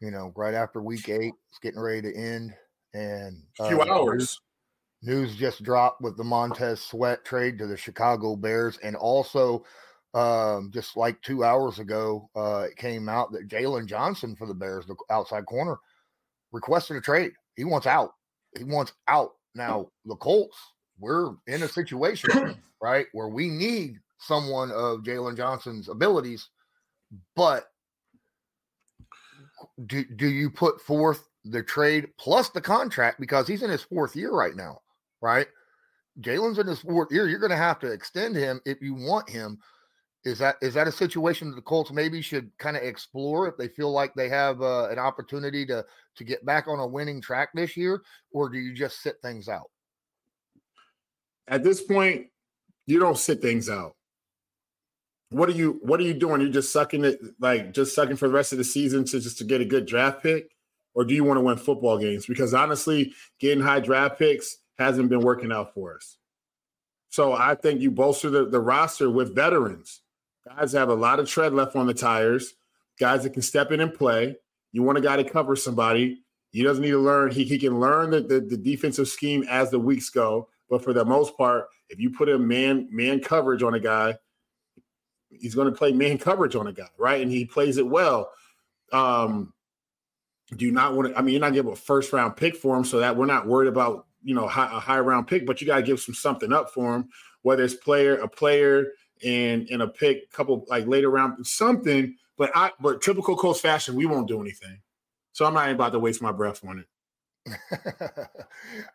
You 0.01 0.11
know, 0.11 0.33
right 0.37 0.55
after 0.55 0.83
week 0.83 1.09
eight, 1.09 1.33
it's 1.49 1.59
getting 1.63 1.81
ready 1.81 2.03
to 2.03 2.15
end, 2.15 2.55
and 2.93 3.43
a 3.59 3.69
few 3.69 3.81
uh, 3.81 3.87
hours. 3.87 4.41
News 5.03 5.35
just 5.35 5.63
dropped 5.63 6.03
with 6.03 6.17
the 6.17 6.25
Montez 6.25 6.83
Sweat 6.83 7.25
trade 7.25 7.59
to 7.59 7.67
the 7.67 7.77
Chicago 7.77 8.37
Bears, 8.37 8.79
and 8.83 8.97
also 8.97 9.65
Um, 10.15 10.71
just 10.73 10.97
like 10.97 11.21
two 11.23 11.43
hours 11.43 11.81
ago, 11.81 12.31
uh, 12.37 12.67
it 12.71 12.77
came 12.77 13.09
out 13.09 13.33
that 13.33 13.49
Jaylon 13.49 13.87
Johnson 13.87 14.37
for 14.37 14.47
the 14.47 14.55
Bears, 14.55 14.87
the 14.87 14.95
outside 15.11 15.45
corner, 15.45 15.77
requested 16.53 16.97
a 16.97 17.01
trade. 17.01 17.33
He 17.57 17.65
wants 17.65 17.89
out. 17.89 18.13
He 18.57 18.65
wants 18.65 18.93
out. 19.09 19.33
Now, 19.55 19.89
the 20.05 20.17
Colts, 20.17 20.57
we're 20.99 21.33
in 21.47 21.63
a 21.63 21.69
situation, 21.69 22.57
right, 22.83 23.07
where 23.13 23.29
we 23.29 23.49
need 23.49 24.01
someone 24.19 24.71
of 24.71 25.01
Jaylon 25.01 25.37
Johnson's 25.37 25.89
abilities, 25.89 26.49
but 27.37 27.71
do, 29.87 30.05
do 30.17 30.27
you 30.27 30.51
put 30.51 30.81
forth 30.81 31.29
the 31.45 31.63
trade 31.63 32.09
plus 32.19 32.49
the 32.49 32.61
contract 32.61 33.21
because 33.21 33.47
he's 33.47 33.63
in 33.63 33.71
his 33.71 33.83
fourth 33.83 34.17
year 34.17 34.33
right 34.33 34.57
now, 34.57 34.81
right? 35.21 35.47
Jaylon's 36.21 36.59
in 36.59 36.67
his 36.67 36.81
fourth 36.81 37.13
year. 37.13 37.29
You're 37.29 37.39
going 37.41 37.51
to 37.51 37.57
have 37.57 37.79
to 37.81 37.93
extend 37.93 38.37
him 38.37 38.61
if 38.65 38.81
you 38.81 38.95
want 38.95 39.29
him. 39.29 39.59
Is 40.25 40.39
that 40.39 40.57
is 40.63 40.73
that 40.73 40.89
a 40.89 40.93
situation 40.93 41.51
that 41.51 41.57
the 41.57 41.63
Colts 41.63 41.93
maybe 41.93 42.23
should 42.23 42.51
kind 42.59 42.79
of 42.79 42.83
explore 42.83 43.47
if 43.47 43.59
they 43.59 43.69
feel 43.69 43.93
like 43.93 44.15
they 44.15 44.31
have 44.31 44.63
uh, 44.63 44.89
an 44.89 44.99
opportunity 44.99 45.67
to 45.67 45.85
to 46.17 46.25
get 46.25 46.47
back 46.47 46.67
on 46.67 46.79
a 46.79 46.87
winning 46.87 47.21
track 47.21 47.51
this 47.55 47.77
year, 47.77 48.03
or 48.33 48.49
do 48.49 48.59
you 48.59 48.73
just 48.73 49.03
sit 49.03 49.17
things 49.21 49.49
out? 49.49 49.71
At 51.47 51.63
this 51.63 51.83
point, 51.83 52.29
you 52.87 52.99
don't 52.99 53.19
sit 53.19 53.43
things 53.43 53.69
out. 53.69 53.97
What 55.29 55.51
are 55.51 55.53
you 55.53 55.79
What 55.83 56.01
are 56.01 56.05
you 56.05 56.15
doing? 56.15 56.41
You're 56.41 56.51
just 56.51 56.73
sucking 56.73 57.05
it, 57.05 57.21
like 57.39 57.75
just 57.75 57.95
sucking 57.95 58.17
for 58.17 58.27
the 58.27 58.35
rest 58.35 58.53
of 58.53 58.59
the 58.59 58.65
season 58.65 59.05
to 59.05 59.21
just 59.21 59.37
to 59.39 59.45
get 59.45 59.61
a 59.61 59.67
good 59.67 59.85
draft 59.85 60.23
pick, 60.23 60.57
or 60.95 61.05
do 61.05 61.13
you 61.13 61.25
want 61.25 61.37
to 61.37 61.43
win 61.43 61.59
football 61.59 61.99
games? 61.99 62.25
Because 62.25 62.55
honestly, 62.55 63.13
getting 63.41 63.63
high 63.63 63.81
draft 63.81 64.19
picks 64.19 64.57
hasn't 64.79 65.11
been 65.11 65.21
working 65.21 65.53
out 65.53 65.75
for 65.75 65.97
us. 65.97 66.17
So 67.11 67.35
I 67.35 67.57
think 67.57 67.83
you 67.83 67.91
bolster 67.91 68.31
the, 68.31 68.47
the 68.47 68.59
roster 68.59 69.11
with 69.11 69.35
veterans 69.35 70.01
Guys 70.49 70.73
have 70.73 70.91
a 70.91 70.95
lot 70.95 71.21
of 71.21 71.29
tread 71.29 71.55
left 71.55 71.75
on 71.75 71.87
the 71.87 71.95
tires. 71.95 72.55
Guys 73.01 73.23
that 73.23 73.33
can 73.33 73.43
step 73.43 73.73
in 73.73 73.81
and 73.81 73.95
play. 73.95 74.37
You 74.73 74.83
want 74.83 74.99
a 74.99 75.01
guy 75.01 75.17
to 75.17 75.25
cover 75.25 75.57
somebody. 75.57 76.21
He 76.51 76.63
doesn't 76.63 76.83
need 76.83 76.91
to 76.91 76.99
learn. 76.99 77.31
He, 77.31 77.45
he 77.45 77.59
can 77.59 77.81
learn 77.81 78.11
the, 78.11 78.21
the, 78.21 78.41
the 78.41 78.57
defensive 78.57 79.09
scheme 79.09 79.45
as 79.49 79.71
the 79.71 79.79
weeks 79.79 80.11
go. 80.11 80.49
But 80.69 80.85
for 80.85 80.93
the 80.93 81.05
most 81.05 81.37
part, 81.37 81.67
if 81.89 81.99
you 81.99 82.11
put 82.11 82.29
a 82.29 82.39
man 82.39 82.89
man 82.91 83.21
coverage 83.21 83.63
on 83.63 83.75
a 83.75 83.81
guy, 83.81 84.17
he's 85.31 85.55
going 85.55 85.71
to 85.71 85.77
play 85.77 85.93
man 85.93 86.19
coverage 86.19 86.55
on 86.55 86.67
a 86.67 86.73
guy, 86.73 86.89
right? 86.99 87.23
And 87.23 87.31
he 87.31 87.45
plays 87.45 87.77
it 87.77 87.87
well. 87.87 88.31
Um, 88.93 89.53
do 90.57 90.65
you 90.65 90.73
not 90.73 90.95
want 90.95 91.09
to? 91.09 91.19
I 91.19 91.23
mean, 91.23 91.33
you're 91.33 91.41
not 91.41 91.55
giving 91.55 91.73
a 91.73 91.77
first 91.77 92.13
round 92.13 92.37
pick 92.37 92.57
for 92.57 92.77
him, 92.77 92.85
so 92.85 93.01
that 93.01 93.17
we're 93.17 93.27
not 93.27 93.47
worried 93.47 93.69
about 93.69 94.07
you 94.23 94.35
know 94.35 94.47
high, 94.47 94.67
a 94.67 94.81
high 94.81 95.01
round 95.01 95.27
pick, 95.27 95.47
but 95.47 95.61
you 95.61 95.67
got 95.67 95.77
to 95.77 95.83
give 95.83 96.01
some 96.01 96.15
something 96.15 96.53
up 96.53 96.71
for 96.71 96.95
him, 96.95 97.09
whether 97.43 97.65
it's 97.65 97.75
player 97.75 98.17
a 98.17 98.29
player 98.29 98.89
and 99.25 99.69
in 99.69 99.81
a 99.81 99.89
pick, 99.89 100.31
couple 100.33 100.65
like 100.69 100.87
later 100.87 101.11
round 101.11 101.47
something. 101.47 102.17
But 102.37 102.51
I 102.55 102.73
but 102.81 103.03
typical 103.03 103.37
Colts 103.37 103.61
fashion, 103.61 103.95
we 103.95 104.07
won't 104.07 104.29
do 104.29 104.41
anything. 104.41 104.81
So 105.33 105.45
I'm 105.45 105.55
not 105.55 105.65
even 105.65 105.77
about 105.77 105.93
to 105.93 105.99
waste 105.99 106.23
my 106.23 106.33
breath 106.33 106.65
on 106.65 106.81
it. 106.81 107.59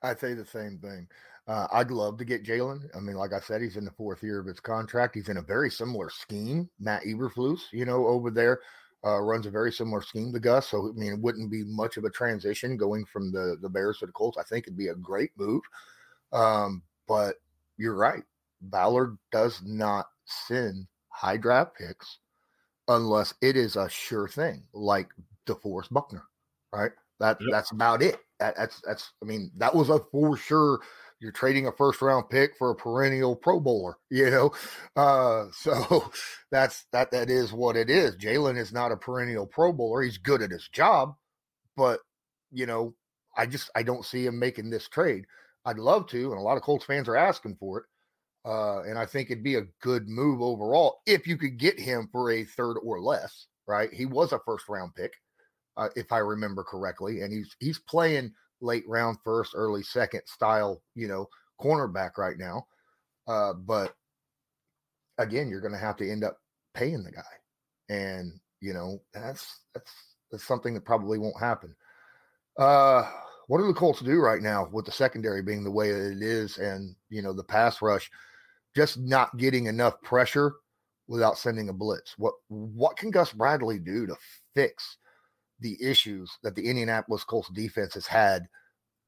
I'd 0.04 0.20
say 0.20 0.34
the 0.34 0.46
same 0.46 0.78
thing. 0.80 1.08
Uh, 1.48 1.68
I'd 1.72 1.92
love 1.92 2.18
to 2.20 2.26
get 2.26 2.46
Jaylon. 2.46 2.96
I 2.96 3.00
mean, 3.00 3.16
like 3.16 3.34
I 3.34 3.40
said, 3.40 3.62
he's 3.62 3.76
in 3.76 3.86
the 3.86 3.92
fourth 3.92 4.22
year 4.22 4.40
of 4.40 4.46
his 4.46 4.60
contract. 4.60 5.16
He's 5.16 5.30
in 5.30 5.38
a 5.38 5.42
very 5.42 5.72
similar 5.72 6.10
scheme. 6.10 6.70
Matt 6.80 7.04
Eberflus, 7.04 7.62
you 7.72 7.86
know, 7.86 8.06
over 8.06 8.30
there 8.30 8.60
uh, 9.04 9.20
runs 9.20 9.46
a 9.46 9.52
very 9.52 9.72
similar 9.72 10.02
scheme 10.02 10.32
to 10.34 10.40
Gus. 10.40 10.68
So 10.68 10.90
I 10.90 11.00
mean, 11.00 11.14
it 11.14 11.20
wouldn't 11.20 11.52
be 11.52 11.64
much 11.64 11.98
of 11.98 12.04
a 12.04 12.10
transition 12.10 12.78
going 12.78 13.06
from 13.06 13.32
the 13.32 13.58
the 13.62 13.70
Bears 13.70 14.00
to 14.00 14.06
the 14.06 14.12
Colts. 14.12 14.38
I 14.38 14.44
think 14.44 14.66
it'd 14.66 14.78
be 14.78 14.90
a 14.90 14.96
great 14.96 15.32
move. 15.38 15.62
Um, 16.32 16.84
but 17.08 17.36
you're 17.78 17.96
right. 17.96 18.24
Ballard 18.62 19.18
does 19.32 19.62
not 19.66 20.08
send 20.30 20.88
high 21.10 21.38
draft 21.38 21.76
picks 21.78 22.20
unless 22.88 23.34
it 23.42 23.56
is 23.56 23.76
a 23.76 23.90
sure 23.90 24.28
thing, 24.28 24.64
like 24.74 25.10
DeForest 25.48 25.92
Buckner, 25.92 26.24
right? 26.74 26.92
That 27.20 27.38
yep. 27.42 27.50
that's 27.52 27.72
about 27.72 28.02
it. 28.02 28.20
That, 28.40 28.56
that's 28.56 28.82
that's 28.86 29.12
I 29.22 29.26
mean, 29.26 29.52
that 29.58 29.76
was 29.76 29.90
a 29.90 30.00
for 30.12 30.38
sure 30.38 30.80
you're 31.20 31.34
trading 31.34 31.68
a 31.68 31.72
first 31.74 32.02
round 32.02 32.30
pick 32.30 32.56
for 32.58 32.72
a 32.72 32.76
perennial 32.76 33.36
pro 33.36 33.60
bowler, 33.60 33.98
you 34.10 34.30
know. 34.30 34.52
Uh 34.96 35.48
so 35.54 36.12
that's 36.52 36.86
that 36.92 37.12
that 37.12 37.30
is 37.30 37.52
what 37.54 37.76
it 37.76 37.90
is. 37.90 38.16
Jaylon 38.16 38.58
is 38.58 38.72
not 38.72 38.92
a 38.92 38.98
perennial 38.98 39.46
pro 39.46 39.72
bowler. 39.74 40.02
He's 40.02 40.18
good 40.18 40.42
at 40.42 40.52
his 40.52 40.68
job, 40.70 41.16
but 41.76 42.00
you 42.52 42.66
know, 42.66 42.96
I 43.38 43.46
just 43.46 43.70
I 43.76 43.84
don't 43.84 44.06
see 44.06 44.26
him 44.26 44.40
making 44.40 44.70
this 44.70 44.88
trade. 44.88 45.26
I'd 45.66 45.78
love 45.78 46.08
to, 46.08 46.32
and 46.32 46.40
a 46.40 46.44
lot 46.44 46.58
of 46.58 46.64
Colts 46.64 46.86
fans 46.86 47.08
are 47.10 47.18
asking 47.18 47.58
for 47.60 47.80
it. 47.80 47.86
Uh, 48.46 48.82
and 48.84 48.98
I 48.98 49.06
think 49.06 49.30
it'd 49.30 49.44
be 49.44 49.56
a 49.56 49.68
good 49.82 50.08
move 50.08 50.42
overall 50.42 51.02
if 51.06 51.28
you 51.28 51.38
could 51.38 51.58
get 51.58 51.80
him 51.80 52.08
for 52.12 52.32
a 52.32 52.46
third 52.46 52.78
or 52.84 53.02
less, 53.02 53.48
right? 53.68 53.92
He 53.94 54.06
was 54.06 54.32
a 54.32 54.40
first 54.46 54.70
round 54.70 54.96
pick, 54.96 55.14
uh, 55.78 55.90
if 55.96 56.12
I 56.12 56.20
remember 56.20 56.64
correctly, 56.64 57.22
and 57.22 57.34
he's 57.34 57.56
he's 57.60 57.80
playing 57.80 58.32
late 58.62 58.84
round 58.88 59.18
first, 59.24 59.54
early 59.56 59.84
second 59.84 60.22
style, 60.26 60.82
you 60.96 61.08
know, 61.08 61.28
cornerback 61.62 62.18
right 62.18 62.38
now. 62.38 62.66
Uh, 63.28 63.54
but 63.54 63.94
again, 65.18 65.50
you're 65.50 65.62
to 65.74 65.78
have 65.78 65.98
to 65.98 66.10
end 66.10 66.24
up 66.24 66.38
paying 66.74 67.04
the 67.04 67.12
guy, 67.12 67.94
and 67.94 68.32
you 68.62 68.74
know 68.74 69.02
that's 69.14 69.60
that's 69.74 69.92
that's 70.32 70.46
something 70.46 70.74
that 70.74 70.86
probably 70.86 71.18
won't 71.18 71.40
happen. 71.40 71.76
Uh, 72.58 73.10
what 73.50 73.58
do 73.58 73.68
the 73.68 73.74
Colts 73.74 74.00
do 74.00 74.20
right 74.20 74.42
now 74.42 74.70
with 74.72 74.86
the 74.86 74.92
secondary 74.92 75.42
being 75.42 75.64
the 75.64 75.72
way 75.72 75.90
it 75.90 76.22
is, 76.22 76.58
and 76.58 76.96
you 77.10 77.22
know 77.22 77.34
the 77.34 77.44
pass 77.44 77.82
rush? 77.82 78.10
just 78.76 78.98
not 78.98 79.36
getting 79.38 79.66
enough 79.66 80.02
pressure 80.02 80.54
without 81.08 81.38
sending 81.38 81.70
a 81.70 81.74
blitz. 81.74 82.16
What 82.18 82.34
what 82.48 82.98
can 82.98 83.12
Gus 83.12 83.34
Bradley 83.34 83.80
do 83.80 84.06
to 84.08 84.16
fix 84.56 84.98
the 85.60 85.78
issues 85.82 86.32
that 86.44 86.56
the 86.56 86.68
Indianapolis 86.68 87.24
Colts 87.24 87.50
defense 87.50 87.94
has 87.96 88.08
had 88.08 88.48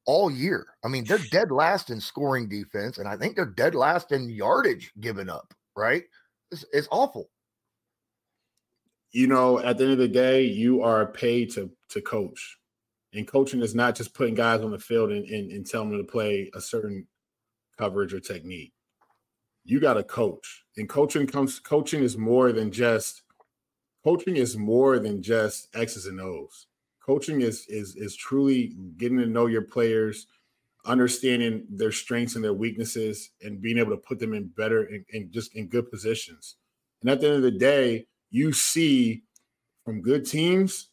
all 0.05 0.31
year? 0.31 0.67
I 0.83 0.87
mean, 0.87 1.05
they're 1.05 1.19
dead 1.31 1.51
last 1.51 1.89
in 1.89 2.01
scoring 2.01 2.49
defense, 2.49 2.97
and 2.97 3.07
I 3.07 3.17
think 3.17 3.35
they're 3.35 3.45
dead 3.45 3.75
last 3.75 4.11
in 4.11 4.29
yardage 4.29 4.91
given 4.99 5.29
up. 5.29 5.53
Right? 5.75 6.03
It's, 6.51 6.65
it's 6.73 6.87
awful. 6.91 7.29
You 9.11 9.27
know, 9.27 9.59
at 9.59 9.77
the 9.77 9.85
end 9.85 9.93
of 9.93 9.99
the 9.99 10.07
day, 10.07 10.43
you 10.43 10.81
are 10.81 11.05
paid 11.05 11.51
to 11.53 11.69
to 11.89 12.01
coach, 12.01 12.57
and 13.13 13.27
coaching 13.27 13.61
is 13.61 13.75
not 13.75 13.95
just 13.95 14.13
putting 14.13 14.35
guys 14.35 14.61
on 14.61 14.71
the 14.71 14.79
field 14.79 15.11
and, 15.11 15.25
and, 15.25 15.51
and 15.51 15.65
telling 15.65 15.89
them 15.89 15.99
to 15.99 16.11
play 16.11 16.49
a 16.53 16.61
certain 16.61 17.07
coverage 17.77 18.13
or 18.13 18.19
technique 18.19 18.73
you 19.63 19.79
got 19.79 19.93
to 19.95 20.03
coach. 20.03 20.63
And 20.77 20.87
coaching 20.87 21.27
comes 21.27 21.59
coaching 21.59 22.03
is 22.03 22.17
more 22.17 22.51
than 22.51 22.71
just 22.71 23.23
coaching 24.03 24.35
is 24.35 24.57
more 24.57 24.99
than 24.99 25.21
just 25.21 25.67
X's 25.75 26.05
and 26.05 26.21
O's. 26.21 26.67
Coaching 27.05 27.41
is 27.41 27.65
is 27.67 27.95
is 27.95 28.15
truly 28.15 28.75
getting 28.97 29.17
to 29.17 29.25
know 29.25 29.47
your 29.47 29.63
players, 29.63 30.27
understanding 30.85 31.65
their 31.69 31.91
strengths 31.91 32.35
and 32.35 32.43
their 32.43 32.53
weaknesses, 32.53 33.31
and 33.41 33.61
being 33.61 33.77
able 33.77 33.91
to 33.91 33.97
put 33.97 34.19
them 34.19 34.33
in 34.33 34.47
better 34.47 34.87
and 35.13 35.31
just 35.31 35.55
in 35.55 35.67
good 35.67 35.89
positions. 35.89 36.55
And 37.01 37.09
at 37.09 37.19
the 37.19 37.27
end 37.27 37.35
of 37.37 37.41
the 37.41 37.51
day, 37.51 38.05
you 38.29 38.53
see 38.53 39.23
from 39.83 40.01
good 40.01 40.25
teams, 40.25 40.89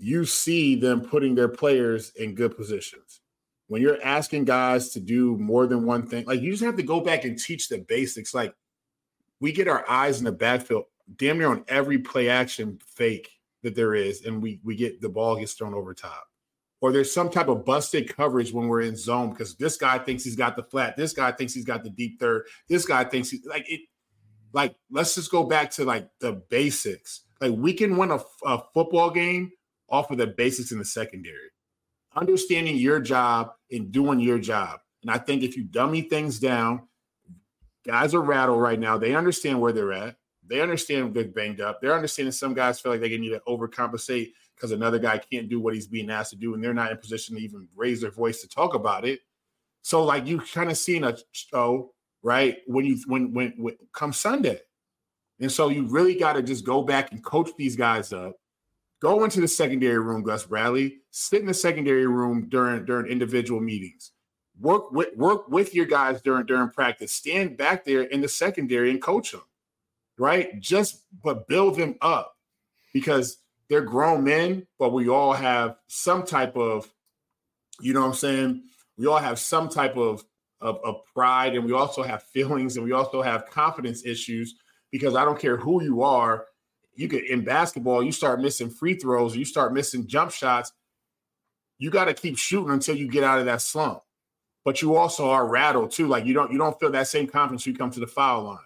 you 0.00 0.24
see 0.24 0.74
them 0.74 1.00
putting 1.00 1.34
their 1.34 1.48
players 1.48 2.12
in 2.16 2.34
good 2.34 2.56
positions 2.56 3.20
when 3.68 3.82
you're 3.82 4.02
asking 4.02 4.46
guys 4.46 4.90
to 4.90 5.00
do 5.00 5.36
more 5.36 5.66
than 5.66 5.84
one 5.84 6.06
thing, 6.06 6.24
like 6.26 6.40
you 6.40 6.50
just 6.50 6.64
have 6.64 6.76
to 6.76 6.82
go 6.82 7.00
back 7.00 7.24
and 7.24 7.38
teach 7.38 7.68
the 7.68 7.78
basics. 7.78 8.34
Like 8.34 8.54
we 9.40 9.52
get 9.52 9.68
our 9.68 9.88
eyes 9.88 10.18
in 10.18 10.24
the 10.24 10.32
backfield 10.32 10.84
damn 11.16 11.38
near 11.38 11.48
on 11.48 11.64
every 11.68 11.98
play 11.98 12.28
action 12.28 12.78
fake 12.84 13.30
that 13.62 13.74
there 13.74 13.94
is, 13.94 14.24
and 14.24 14.42
we 14.42 14.60
we 14.64 14.74
get 14.74 15.00
the 15.00 15.08
ball 15.08 15.36
gets 15.36 15.52
thrown 15.52 15.74
over 15.74 15.94
top. 15.94 16.24
Or 16.80 16.92
there's 16.92 17.12
some 17.12 17.28
type 17.28 17.48
of 17.48 17.64
busted 17.64 18.14
coverage 18.14 18.52
when 18.52 18.68
we're 18.68 18.82
in 18.82 18.96
zone 18.96 19.30
because 19.30 19.56
this 19.56 19.76
guy 19.76 19.98
thinks 19.98 20.24
he's 20.24 20.36
got 20.36 20.56
the 20.56 20.62
flat, 20.62 20.96
this 20.96 21.12
guy 21.12 21.32
thinks 21.32 21.52
he's 21.52 21.64
got 21.64 21.84
the 21.84 21.90
deep 21.90 22.18
third, 22.18 22.46
this 22.68 22.86
guy 22.86 23.04
thinks 23.04 23.30
he's 23.30 23.44
like 23.44 23.70
it. 23.70 23.80
Like, 24.54 24.76
let's 24.90 25.14
just 25.14 25.30
go 25.30 25.44
back 25.44 25.70
to 25.72 25.84
like 25.84 26.08
the 26.20 26.32
basics. 26.48 27.24
Like, 27.38 27.52
we 27.52 27.74
can 27.74 27.98
win 27.98 28.10
a, 28.10 28.20
a 28.46 28.62
football 28.72 29.10
game 29.10 29.52
off 29.88 30.10
of 30.10 30.18
the 30.18 30.26
basics 30.26 30.72
in 30.72 30.78
the 30.78 30.84
secondary 30.84 31.50
understanding 32.18 32.76
your 32.76 33.00
job 33.00 33.52
and 33.70 33.92
doing 33.92 34.20
your 34.20 34.38
job. 34.38 34.80
And 35.02 35.10
I 35.10 35.18
think 35.18 35.42
if 35.42 35.56
you 35.56 35.64
dummy 35.64 36.02
things 36.02 36.38
down, 36.38 36.82
guys 37.86 38.14
are 38.14 38.20
rattled 38.20 38.60
right 38.60 38.78
now. 38.78 38.98
They 38.98 39.14
understand 39.14 39.60
where 39.60 39.72
they're 39.72 39.92
at. 39.92 40.16
They 40.46 40.60
understand 40.60 41.14
they're 41.14 41.28
banged 41.28 41.60
up. 41.60 41.80
They're 41.80 41.94
understanding 41.94 42.32
some 42.32 42.54
guys 42.54 42.80
feel 42.80 42.92
like 42.92 43.00
they 43.00 43.16
need 43.16 43.30
to 43.30 43.42
overcompensate 43.46 44.32
because 44.56 44.72
another 44.72 44.98
guy 44.98 45.18
can't 45.18 45.48
do 45.48 45.60
what 45.60 45.74
he's 45.74 45.86
being 45.86 46.10
asked 46.10 46.30
to 46.30 46.36
do, 46.36 46.54
and 46.54 46.64
they're 46.64 46.74
not 46.74 46.90
in 46.90 46.96
position 46.96 47.36
to 47.36 47.42
even 47.42 47.68
raise 47.76 48.00
their 48.00 48.10
voice 48.10 48.40
to 48.40 48.48
talk 48.48 48.74
about 48.74 49.04
it. 49.04 49.20
So, 49.82 50.02
like 50.02 50.26
you 50.26 50.40
kind 50.40 50.70
of 50.70 50.78
seen 50.78 51.04
a 51.04 51.16
show, 51.32 51.92
right? 52.22 52.56
When 52.66 52.84
you 52.84 52.98
when 53.06 53.32
when, 53.34 53.52
when 53.58 53.76
come 53.92 54.12
Sunday, 54.12 54.60
and 55.38 55.52
so 55.52 55.68
you 55.68 55.86
really 55.86 56.16
got 56.16 56.32
to 56.32 56.42
just 56.42 56.64
go 56.64 56.82
back 56.82 57.12
and 57.12 57.22
coach 57.22 57.50
these 57.56 57.76
guys 57.76 58.12
up 58.12 58.34
Go 59.00 59.24
into 59.24 59.40
the 59.40 59.48
secondary 59.48 59.98
room, 59.98 60.22
Gus 60.22 60.46
Bradley. 60.46 60.98
Sit 61.10 61.40
in 61.40 61.46
the 61.46 61.54
secondary 61.54 62.06
room 62.06 62.48
during 62.48 62.84
during 62.86 63.06
individual 63.06 63.60
meetings. 63.60 64.12
Work 64.60 64.92
with 64.92 65.16
work 65.16 65.48
with 65.48 65.74
your 65.74 65.86
guys 65.86 66.22
during 66.22 66.46
during 66.46 66.70
practice. 66.70 67.12
Stand 67.12 67.56
back 67.58 67.84
there 67.84 68.02
in 68.02 68.20
the 68.22 68.28
secondary 68.28 68.90
and 68.90 69.02
coach 69.02 69.32
them. 69.32 69.42
right? 70.18 70.58
Just 70.60 71.04
but 71.22 71.48
build 71.48 71.76
them 71.76 71.96
up 72.00 72.36
because 72.92 73.38
they're 73.68 73.82
grown 73.82 74.24
men, 74.24 74.66
but 74.78 74.92
we 74.92 75.08
all 75.08 75.32
have 75.32 75.76
some 75.88 76.24
type 76.24 76.56
of, 76.56 76.92
you 77.80 77.92
know 77.92 78.00
what 78.02 78.08
I'm 78.08 78.14
saying? 78.14 78.62
We 78.96 79.06
all 79.06 79.18
have 79.18 79.38
some 79.38 79.68
type 79.68 79.96
of, 79.96 80.24
of, 80.60 80.78
of 80.84 80.96
pride 81.14 81.54
and 81.54 81.64
we 81.64 81.72
also 81.72 82.02
have 82.02 82.22
feelings 82.24 82.76
and 82.76 82.84
we 82.84 82.92
also 82.92 83.22
have 83.22 83.46
confidence 83.46 84.04
issues 84.06 84.56
because 84.90 85.14
I 85.16 85.24
don't 85.24 85.38
care 85.40 85.56
who 85.56 85.82
you 85.82 86.02
are. 86.02 86.46
You 86.98 87.06
get 87.06 87.30
in 87.30 87.44
basketball, 87.44 88.02
you 88.02 88.10
start 88.10 88.40
missing 88.40 88.68
free 88.68 88.94
throws, 88.94 89.36
you 89.36 89.44
start 89.44 89.72
missing 89.72 90.08
jump 90.08 90.32
shots. 90.32 90.72
You 91.78 91.90
got 91.90 92.06
to 92.06 92.12
keep 92.12 92.36
shooting 92.36 92.72
until 92.72 92.96
you 92.96 93.06
get 93.06 93.22
out 93.22 93.38
of 93.38 93.44
that 93.44 93.62
slump. 93.62 94.00
But 94.64 94.82
you 94.82 94.96
also 94.96 95.30
are 95.30 95.46
rattled 95.46 95.92
too. 95.92 96.08
Like 96.08 96.24
you 96.24 96.34
don't 96.34 96.50
you 96.50 96.58
don't 96.58 96.78
feel 96.80 96.90
that 96.90 97.06
same 97.06 97.28
confidence 97.28 97.64
when 97.64 97.74
you 97.74 97.78
come 97.78 97.92
to 97.92 98.00
the 98.00 98.08
foul 98.08 98.42
line, 98.42 98.58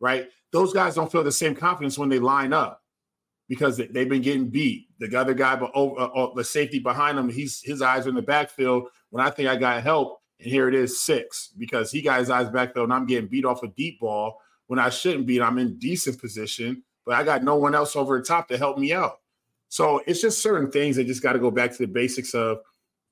right? 0.00 0.28
Those 0.52 0.74
guys 0.74 0.96
don't 0.96 1.10
feel 1.10 1.24
the 1.24 1.32
same 1.32 1.54
confidence 1.54 1.96
when 1.96 2.10
they 2.10 2.18
line 2.18 2.52
up 2.52 2.82
because 3.48 3.78
they've 3.78 3.90
been 4.08 4.20
getting 4.20 4.50
beat. 4.50 4.88
The 4.98 5.18
other 5.18 5.32
guy, 5.32 5.56
but 5.56 5.72
oh, 5.74 5.94
uh, 5.94 6.10
oh, 6.14 6.34
the 6.36 6.44
safety 6.44 6.78
behind 6.78 7.18
him, 7.18 7.30
he's 7.30 7.62
his 7.62 7.80
eyes 7.80 8.04
are 8.04 8.10
in 8.10 8.14
the 8.16 8.20
backfield. 8.20 8.88
When 9.08 9.24
I 9.24 9.30
think 9.30 9.48
I 9.48 9.56
got 9.56 9.82
help, 9.82 10.20
and 10.38 10.50
here 10.50 10.68
it 10.68 10.74
is 10.74 11.02
six 11.02 11.54
because 11.56 11.90
he 11.90 12.02
got 12.02 12.20
his 12.20 12.28
eyes 12.28 12.50
backfield, 12.50 12.84
and 12.84 12.92
I'm 12.92 13.06
getting 13.06 13.30
beat 13.30 13.46
off 13.46 13.62
a 13.62 13.68
deep 13.68 13.98
ball 13.98 14.38
when 14.66 14.78
I 14.78 14.90
shouldn't 14.90 15.26
be. 15.26 15.40
I'm 15.40 15.56
in 15.56 15.78
decent 15.78 16.20
position, 16.20 16.82
but 17.04 17.14
I 17.14 17.24
got 17.24 17.42
no 17.44 17.56
one 17.56 17.74
else 17.74 17.96
over 17.96 18.18
the 18.18 18.24
top 18.24 18.48
to 18.48 18.58
help 18.58 18.78
me 18.78 18.92
out. 18.92 19.18
So 19.68 20.02
it's 20.06 20.20
just 20.20 20.42
certain 20.42 20.70
things 20.70 20.96
that 20.96 21.06
just 21.06 21.22
got 21.22 21.32
to 21.32 21.38
go 21.38 21.50
back 21.50 21.72
to 21.72 21.78
the 21.78 21.86
basics 21.86 22.34
of. 22.34 22.58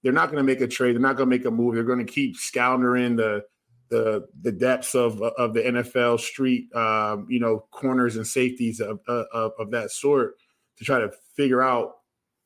They're 0.02 0.12
not 0.12 0.30
going 0.30 0.38
to 0.38 0.42
make 0.42 0.62
a 0.62 0.66
trade. 0.66 0.94
They're 0.94 1.02
not 1.02 1.16
going 1.16 1.28
to 1.28 1.37
make 1.37 1.44
a 1.44 1.50
move. 1.50 1.75
They're 1.75 1.85
going 1.85 2.04
to 2.04 2.11
keep 2.11 2.37
scoundering 2.37 3.16
the 3.16 3.44
the 3.90 4.26
the 4.40 4.52
depths 4.52 4.94
of 4.94 5.20
of 5.20 5.52
the 5.52 5.61
NFL 5.61 6.20
street, 6.20 6.75
um, 6.75 7.26
you 7.28 7.40
know, 7.40 7.66
corners 7.70 8.16
and 8.16 8.26
safeties 8.26 8.80
of, 8.80 9.00
of 9.06 9.52
of 9.59 9.70
that 9.73 9.90
sort 9.90 10.35
to 10.78 10.85
try 10.85 11.00
to 11.00 11.11
figure 11.37 11.61
out, 11.61 11.97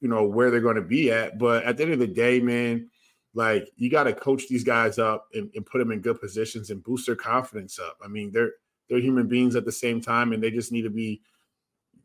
you 0.00 0.08
know, 0.08 0.26
where 0.26 0.50
they're 0.50 0.60
going 0.60 0.74
to 0.76 0.82
be 0.82 1.12
at. 1.12 1.38
But 1.38 1.64
at 1.64 1.76
the 1.76 1.84
end 1.84 1.92
of 1.92 1.98
the 2.00 2.06
day, 2.06 2.40
man, 2.40 2.88
like 3.34 3.68
you 3.76 3.90
got 3.90 4.04
to 4.04 4.14
coach 4.14 4.48
these 4.48 4.64
guys 4.64 4.98
up 4.98 5.26
and, 5.34 5.50
and 5.54 5.66
put 5.66 5.78
them 5.78 5.92
in 5.92 6.00
good 6.00 6.20
positions 6.20 6.70
and 6.70 6.82
boost 6.82 7.06
their 7.06 7.16
confidence 7.16 7.78
up. 7.78 7.98
I 8.02 8.08
mean, 8.08 8.32
they're 8.32 8.52
they're 8.88 8.98
human 8.98 9.28
beings 9.28 9.54
at 9.54 9.64
the 9.64 9.72
same 9.72 10.00
time, 10.00 10.32
and 10.32 10.42
they 10.42 10.50
just 10.50 10.72
need 10.72 10.82
to 10.82 10.90
be. 10.90 11.20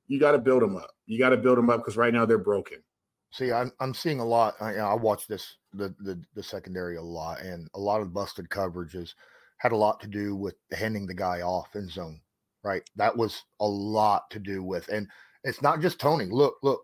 You 0.10 0.20
got 0.20 0.34
to 0.34 0.40
build 0.40 0.62
them 0.62 0.76
up. 0.76 0.92
You 1.06 1.18
got 1.18 1.30
to 1.30 1.38
build 1.38 1.58
them 1.58 1.70
up 1.70 1.80
because 1.80 1.96
right 1.96 2.14
now 2.14 2.26
they're 2.26 2.38
broken. 2.38 2.80
See, 3.32 3.52
I'm 3.52 3.72
I'm 3.80 3.94
seeing 3.94 4.20
a 4.20 4.26
lot. 4.26 4.56
I, 4.60 4.76
I 4.76 4.96
watch 4.96 5.28
this 5.28 5.56
the, 5.72 5.94
the 6.00 6.22
the 6.34 6.44
secondary 6.44 6.98
a 6.98 7.02
lot, 7.02 7.42
and 7.42 7.70
a 7.76 7.80
lot 7.80 8.02
of 8.02 8.12
busted 8.12 8.50
coverages 8.50 9.14
had 9.58 9.72
a 9.72 9.78
lot 9.78 10.00
to 10.02 10.08
do 10.08 10.36
with 10.36 10.56
handing 10.72 11.06
the 11.06 11.14
guy 11.14 11.42
off 11.42 11.76
in 11.76 11.88
zone. 11.88 12.20
Right, 12.64 12.82
that 12.98 13.16
was 13.16 13.44
a 13.62 13.68
lot 13.68 14.30
to 14.32 14.40
do 14.40 14.64
with, 14.64 14.90
and 14.90 15.08
it's 15.44 15.62
not 15.62 15.80
just 15.80 16.00
Tony. 16.00 16.26
Look, 16.26 16.56
look, 16.62 16.84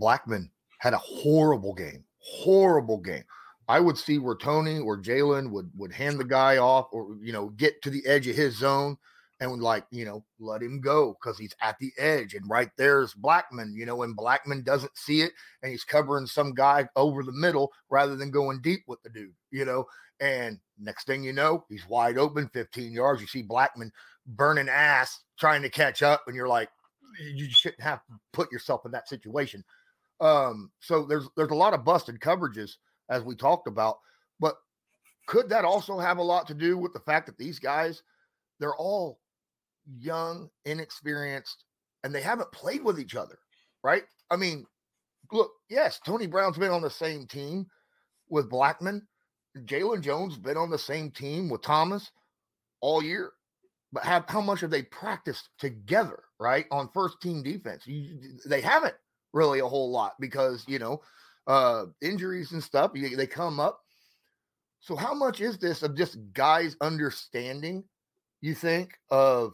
Blackmon 0.00 0.48
had 0.78 0.94
a 0.94 0.98
horrible 0.98 1.74
game, 1.74 2.04
horrible 2.18 2.98
game. 2.98 3.24
I 3.68 3.80
would 3.80 3.98
see 3.98 4.18
where 4.18 4.36
Tony 4.36 4.78
or 4.78 4.96
Jaylon 4.96 5.50
would 5.50 5.70
would 5.76 5.92
hand 5.92 6.18
the 6.18 6.24
guy 6.24 6.58
off, 6.58 6.86
or 6.92 7.16
you 7.20 7.32
know, 7.32 7.48
get 7.50 7.82
to 7.82 7.90
the 7.90 8.06
edge 8.06 8.28
of 8.28 8.36
his 8.36 8.56
zone, 8.56 8.96
and 9.42 9.60
like, 9.60 9.84
you 9.90 10.04
know, 10.04 10.24
let 10.38 10.62
him 10.62 10.80
go 10.80 11.16
because 11.20 11.38
he's 11.38 11.54
at 11.60 11.76
the 11.80 11.92
edge. 11.98 12.34
And 12.34 12.48
right 12.48 12.70
there's 12.76 13.14
Blackmon 13.14 13.74
you 13.74 13.84
know, 13.84 14.02
and 14.02 14.16
Blackmon 14.16 14.64
doesn't 14.64 14.96
see 14.96 15.22
it 15.22 15.32
and 15.62 15.70
he's 15.70 15.84
covering 15.84 16.26
some 16.26 16.54
guy 16.54 16.88
over 16.96 17.22
the 17.22 17.32
middle 17.32 17.72
rather 17.90 18.16
than 18.16 18.30
going 18.30 18.60
deep 18.62 18.80
with 18.86 19.02
the 19.02 19.10
dude, 19.10 19.34
you 19.50 19.64
know. 19.64 19.84
And 20.20 20.60
next 20.78 21.06
thing 21.06 21.24
you 21.24 21.32
know, 21.32 21.64
he's 21.68 21.88
wide 21.88 22.18
open 22.18 22.48
15 22.52 22.92
yards. 22.92 23.20
You 23.20 23.26
see 23.26 23.42
Blackmon 23.42 23.90
burning 24.26 24.68
ass 24.68 25.20
trying 25.38 25.62
to 25.62 25.68
catch 25.68 26.02
up, 26.02 26.22
and 26.28 26.36
you're 26.36 26.48
like, 26.48 26.68
you 27.20 27.50
shouldn't 27.50 27.82
have 27.82 28.04
to 28.06 28.12
put 28.32 28.52
yourself 28.52 28.86
in 28.86 28.92
that 28.92 29.08
situation. 29.08 29.64
Um, 30.20 30.70
so 30.78 31.04
there's 31.04 31.28
there's 31.36 31.50
a 31.50 31.56
lot 31.56 31.74
of 31.74 31.84
busted 31.84 32.20
coverages 32.20 32.76
as 33.10 33.24
we 33.24 33.34
talked 33.34 33.66
about, 33.66 33.96
but 34.38 34.54
could 35.26 35.48
that 35.48 35.64
also 35.64 35.98
have 35.98 36.18
a 36.18 36.22
lot 36.22 36.46
to 36.46 36.54
do 36.54 36.78
with 36.78 36.92
the 36.92 37.00
fact 37.00 37.26
that 37.26 37.38
these 37.38 37.58
guys 37.58 38.04
they're 38.60 38.76
all 38.76 39.18
young, 39.98 40.48
inexperienced, 40.64 41.64
and 42.04 42.14
they 42.14 42.22
haven't 42.22 42.52
played 42.52 42.84
with 42.84 42.98
each 42.98 43.14
other, 43.14 43.38
right? 43.82 44.04
I 44.30 44.36
mean, 44.36 44.66
look, 45.30 45.52
yes, 45.68 46.00
Tony 46.04 46.26
Brown's 46.26 46.58
been 46.58 46.70
on 46.70 46.82
the 46.82 46.90
same 46.90 47.26
team 47.26 47.66
with 48.28 48.50
Blackmon. 48.50 49.02
Jaylon 49.64 50.00
Jones 50.00 50.36
been 50.38 50.56
on 50.56 50.70
the 50.70 50.78
same 50.78 51.10
team 51.10 51.48
with 51.48 51.62
Thomas 51.62 52.10
all 52.80 53.02
year. 53.02 53.32
But 53.92 54.04
have 54.04 54.24
how 54.26 54.40
much 54.40 54.60
have 54.60 54.70
they 54.70 54.84
practiced 54.84 55.50
together, 55.58 56.20
right? 56.40 56.64
On 56.70 56.88
first 56.94 57.20
team 57.20 57.42
defense. 57.42 57.86
You, 57.86 58.18
they 58.46 58.62
haven't 58.62 58.94
really 59.34 59.58
a 59.58 59.68
whole 59.68 59.90
lot 59.90 60.14
because, 60.18 60.64
you 60.66 60.78
know, 60.78 61.02
uh 61.46 61.86
injuries 62.00 62.52
and 62.52 62.62
stuff, 62.62 62.92
they 62.94 63.26
come 63.26 63.60
up. 63.60 63.80
So 64.80 64.96
how 64.96 65.12
much 65.14 65.40
is 65.40 65.58
this 65.58 65.82
of 65.82 65.96
just 65.96 66.18
guys 66.32 66.76
understanding, 66.80 67.84
you 68.40 68.54
think, 68.54 68.94
of 69.10 69.52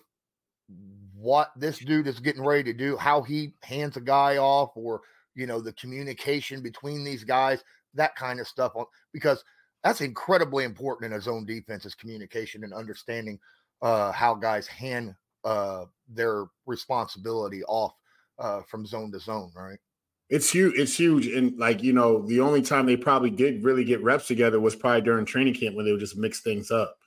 what 1.15 1.51
this 1.57 1.79
dude 1.79 2.07
is 2.07 2.21
getting 2.21 2.45
ready 2.45 2.63
to 2.65 2.73
do, 2.73 2.97
how 2.97 3.23
he 3.23 3.55
hands 3.63 3.97
a 3.97 4.01
guy 4.01 4.37
off, 4.37 4.71
or 4.77 5.01
you 5.35 5.47
know, 5.47 5.61
the 5.61 5.73
communication 5.75 6.63
between 6.63 7.05
these 7.05 7.25
guys, 7.25 7.63
that 7.95 8.15
kind 8.17 8.41
of 8.41 8.47
stuff. 8.47 8.73
Because 9.13 9.43
that's 9.83 10.01
incredibly 10.01 10.65
important 10.65 11.13
in 11.13 11.19
a 11.19 11.21
zone 11.21 11.47
defense 11.47 11.85
is 11.85 11.95
communication 11.95 12.65
and 12.65 12.75
understanding 12.75 13.39
uh, 13.83 14.13
how 14.13 14.35
guys 14.35 14.67
hand 14.67 15.15
uh, 15.45 15.85
their 16.09 16.47
responsibility 16.67 17.63
off 17.65 17.95
uh, 18.39 18.63
from 18.63 18.87
zone 18.87 19.11
to 19.13 19.19
zone, 19.19 19.53
right? 19.57 19.79
It's 20.29 20.51
huge. 20.51 20.75
It's 20.79 20.95
huge, 20.95 21.27
and 21.27 21.59
like 21.59 21.83
you 21.83 21.95
know, 21.95 22.27
the 22.27 22.41
only 22.41 22.61
time 22.61 22.85
they 22.85 22.97
probably 22.97 23.31
did 23.31 23.65
really 23.65 23.85
get 23.85 24.03
reps 24.03 24.27
together 24.27 24.61
was 24.61 24.77
probably 24.77 25.01
during 25.01 25.25
training 25.25 25.55
camp 25.55 25.75
when 25.75 25.87
they 25.87 25.91
would 25.91 26.01
just 26.01 26.19
mix 26.19 26.41
things 26.41 26.71
up 26.71 26.99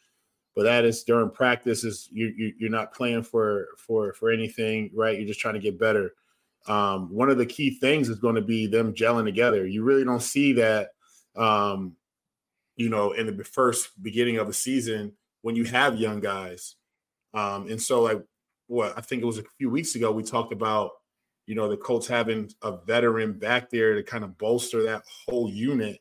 but 0.55 0.63
that 0.63 0.85
is 0.85 1.03
during 1.03 1.29
practice 1.29 1.83
is 1.83 2.09
you, 2.11 2.33
you 2.37 2.53
you're 2.59 2.69
not 2.69 2.93
playing 2.93 3.23
for 3.23 3.67
for 3.77 4.13
for 4.13 4.31
anything 4.31 4.89
right? 4.93 5.17
You're 5.17 5.27
just 5.27 5.39
trying 5.39 5.55
to 5.55 5.59
get 5.59 5.79
better. 5.79 6.13
Um, 6.67 7.11
one 7.11 7.29
of 7.29 7.37
the 7.37 7.45
key 7.45 7.79
things 7.79 8.09
is 8.09 8.19
going 8.19 8.35
to 8.35 8.41
be 8.41 8.67
them 8.67 8.93
gelling 8.93 9.25
together. 9.25 9.65
You 9.65 9.83
really 9.83 10.03
don't 10.03 10.21
see 10.21 10.53
that 10.53 10.89
um, 11.35 11.95
you 12.75 12.89
know 12.89 13.11
in 13.11 13.35
the 13.35 13.43
first 13.43 14.01
beginning 14.01 14.37
of 14.37 14.47
the 14.47 14.53
season 14.53 15.13
when 15.41 15.55
you 15.55 15.63
have 15.65 15.97
young 15.97 16.19
guys. 16.19 16.75
Um, 17.33 17.67
and 17.69 17.81
so 17.81 18.01
like 18.01 18.21
what 18.71 18.97
i 18.97 19.01
think 19.01 19.21
it 19.21 19.25
was 19.25 19.37
a 19.37 19.43
few 19.57 19.69
weeks 19.69 19.95
ago 19.95 20.13
we 20.13 20.23
talked 20.23 20.53
about 20.53 20.91
you 21.45 21.55
know 21.55 21.67
the 21.67 21.75
colts 21.75 22.07
having 22.07 22.49
a 22.61 22.77
veteran 22.85 23.33
back 23.33 23.69
there 23.69 23.95
to 23.95 24.01
kind 24.01 24.23
of 24.23 24.37
bolster 24.37 24.83
that 24.83 25.03
whole 25.27 25.49
unit 25.49 25.99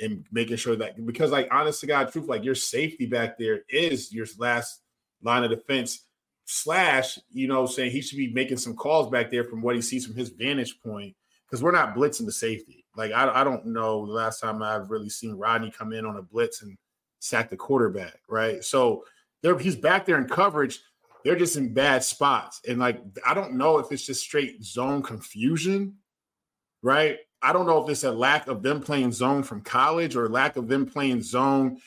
and 0.00 0.24
making 0.32 0.56
sure 0.56 0.76
that 0.76 1.04
because 1.06 1.30
like 1.30 1.48
honest 1.50 1.80
to 1.80 1.86
God 1.86 2.12
truth, 2.12 2.28
like 2.28 2.44
your 2.44 2.54
safety 2.54 3.06
back 3.06 3.38
there 3.38 3.60
is 3.68 4.12
your 4.12 4.26
last 4.38 4.82
line 5.22 5.44
of 5.44 5.50
defense. 5.50 6.04
Slash, 6.50 7.18
you 7.30 7.46
know, 7.46 7.66
saying 7.66 7.90
he 7.90 8.00
should 8.00 8.16
be 8.16 8.32
making 8.32 8.56
some 8.56 8.74
calls 8.74 9.10
back 9.10 9.30
there 9.30 9.44
from 9.44 9.60
what 9.60 9.74
he 9.74 9.82
sees 9.82 10.06
from 10.06 10.16
his 10.16 10.30
vantage 10.30 10.80
point 10.80 11.14
because 11.44 11.62
we're 11.62 11.72
not 11.72 11.94
blitzing 11.94 12.24
the 12.24 12.32
safety. 12.32 12.86
Like 12.96 13.12
I, 13.12 13.40
I 13.40 13.44
don't 13.44 13.66
know 13.66 14.06
the 14.06 14.12
last 14.12 14.40
time 14.40 14.62
I've 14.62 14.90
really 14.90 15.08
seen 15.08 15.34
Rodney 15.34 15.70
come 15.70 15.92
in 15.92 16.06
on 16.06 16.16
a 16.16 16.22
blitz 16.22 16.62
and 16.62 16.76
sack 17.20 17.50
the 17.50 17.56
quarterback, 17.56 18.20
right? 18.28 18.62
So 18.64 19.04
there 19.42 19.58
he's 19.58 19.76
back 19.76 20.06
there 20.06 20.18
in 20.18 20.28
coverage. 20.28 20.80
They're 21.24 21.36
just 21.36 21.56
in 21.56 21.74
bad 21.74 22.04
spots, 22.04 22.60
and 22.68 22.78
like 22.78 23.00
I 23.26 23.34
don't 23.34 23.54
know 23.54 23.78
if 23.78 23.92
it's 23.92 24.06
just 24.06 24.22
straight 24.22 24.62
zone 24.62 25.02
confusion, 25.02 25.96
right? 26.82 27.18
I 27.42 27.52
don't 27.52 27.66
know 27.66 27.82
if 27.82 27.90
it's 27.90 28.04
a 28.04 28.10
lack 28.10 28.48
of 28.48 28.62
them 28.62 28.80
playing 28.80 29.12
zone 29.12 29.42
from 29.42 29.60
college 29.60 30.16
or 30.16 30.28
lack 30.28 30.56
of 30.56 30.68
them 30.68 30.86
playing 30.86 31.22
zone, 31.22 31.78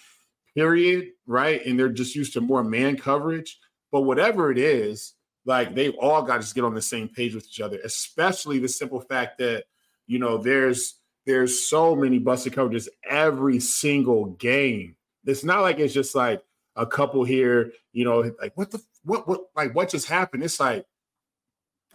period, 0.55 1.09
right? 1.25 1.65
And 1.65 1.77
they're 1.77 1.89
just 1.89 2.15
used 2.15 2.33
to 2.33 2.39
mm-hmm. 2.39 2.47
more 2.47 2.63
man 2.63 2.97
coverage. 2.97 3.59
But 3.91 4.01
whatever 4.01 4.51
it 4.51 4.57
is, 4.57 5.13
like 5.45 5.75
they've 5.75 5.95
all 5.99 6.21
got 6.21 6.35
to 6.35 6.41
just 6.41 6.55
get 6.55 6.63
on 6.63 6.73
the 6.73 6.81
same 6.81 7.09
page 7.09 7.35
with 7.35 7.45
each 7.45 7.59
other, 7.59 7.79
especially 7.83 8.59
the 8.59 8.69
simple 8.69 9.01
fact 9.01 9.39
that, 9.39 9.65
you 10.07 10.19
know, 10.19 10.37
there's 10.37 10.95
there's 11.25 11.67
so 11.67 11.95
many 11.95 12.19
busted 12.19 12.53
coverages 12.53 12.87
every 13.07 13.59
single 13.59 14.25
game. 14.25 14.95
It's 15.25 15.43
not 15.43 15.61
like 15.61 15.79
it's 15.79 15.93
just 15.93 16.15
like 16.15 16.41
a 16.75 16.85
couple 16.85 17.23
here, 17.23 17.73
you 17.91 18.05
know, 18.05 18.31
like 18.41 18.53
what 18.55 18.71
the 18.71 18.81
what 19.03 19.27
what 19.27 19.41
like 19.55 19.75
what 19.75 19.89
just 19.89 20.07
happened? 20.07 20.43
It's 20.43 20.59
like 20.59 20.85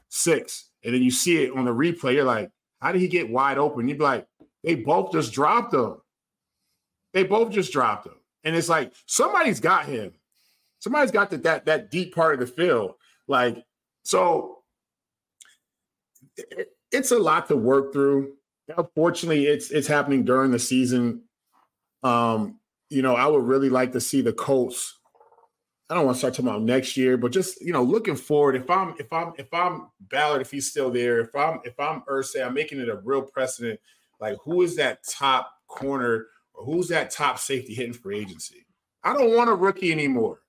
six. 0.08 0.70
And 0.84 0.94
then 0.94 1.02
you 1.02 1.10
see 1.10 1.42
it 1.44 1.56
on 1.56 1.64
the 1.64 1.72
replay, 1.72 2.14
you're 2.14 2.24
like, 2.24 2.50
how 2.80 2.92
did 2.92 3.00
he 3.00 3.08
get 3.08 3.30
wide 3.30 3.58
open? 3.58 3.88
You'd 3.88 3.98
be 3.98 4.04
like, 4.04 4.26
they 4.62 4.74
both 4.74 5.12
just 5.12 5.32
dropped 5.32 5.74
him. 5.74 5.96
They 7.12 7.24
both 7.24 7.50
just 7.50 7.72
dropped 7.72 8.06
him. 8.06 8.16
And 8.44 8.54
it's 8.54 8.68
like 8.68 8.92
somebody's 9.06 9.60
got 9.60 9.86
him. 9.86 10.12
Somebody's 10.80 11.10
got 11.10 11.30
the, 11.30 11.38
that 11.38 11.66
that 11.66 11.90
deep 11.90 12.14
part 12.14 12.34
of 12.34 12.40
the 12.40 12.46
field. 12.46 12.92
Like, 13.26 13.64
so 14.04 14.58
it, 16.36 16.68
it's 16.92 17.10
a 17.10 17.18
lot 17.18 17.48
to 17.48 17.56
work 17.56 17.92
through. 17.92 18.34
Unfortunately, 18.76 19.46
it's 19.46 19.70
it's 19.70 19.88
happening 19.88 20.24
during 20.24 20.50
the 20.50 20.58
season. 20.58 21.22
Um, 22.02 22.60
you 22.88 23.02
know, 23.02 23.16
I 23.16 23.26
would 23.26 23.44
really 23.44 23.70
like 23.70 23.92
to 23.92 24.00
see 24.00 24.20
the 24.20 24.32
Colts 24.32 24.95
I 25.88 25.94
don't 25.94 26.05
want 26.05 26.16
to 26.16 26.18
start 26.18 26.35
talking 26.35 26.49
about 26.49 26.62
next 26.62 26.96
year, 26.96 27.16
but 27.16 27.31
just 27.31 27.61
you 27.61 27.72
know, 27.72 27.83
looking 27.83 28.16
forward. 28.16 28.57
If 28.57 28.68
I'm 28.68 28.94
if 28.99 29.12
I'm 29.12 29.33
if 29.38 29.53
I'm 29.53 29.88
Ballard, 30.01 30.40
if 30.40 30.51
he's 30.51 30.68
still 30.68 30.90
there, 30.90 31.20
if 31.20 31.35
I'm 31.35 31.61
if 31.64 31.79
I'm 31.79 32.03
Irsay, 32.03 32.44
I'm 32.44 32.55
making 32.55 32.81
it 32.81 32.88
a 32.88 32.96
real 32.96 33.22
precedent. 33.22 33.79
Like, 34.20 34.37
who 34.42 34.62
is 34.62 34.77
that 34.77 35.05
top 35.09 35.53
corner 35.68 36.27
or 36.55 36.64
who's 36.64 36.88
that 36.88 37.11
top 37.11 37.38
safety 37.38 37.75
hitting 37.75 37.92
for 37.92 38.12
agency? 38.12 38.66
I 39.05 39.12
don't 39.12 39.37
want 39.37 39.51
a 39.51 39.55
rookie 39.55 39.92
anymore. 39.92 40.40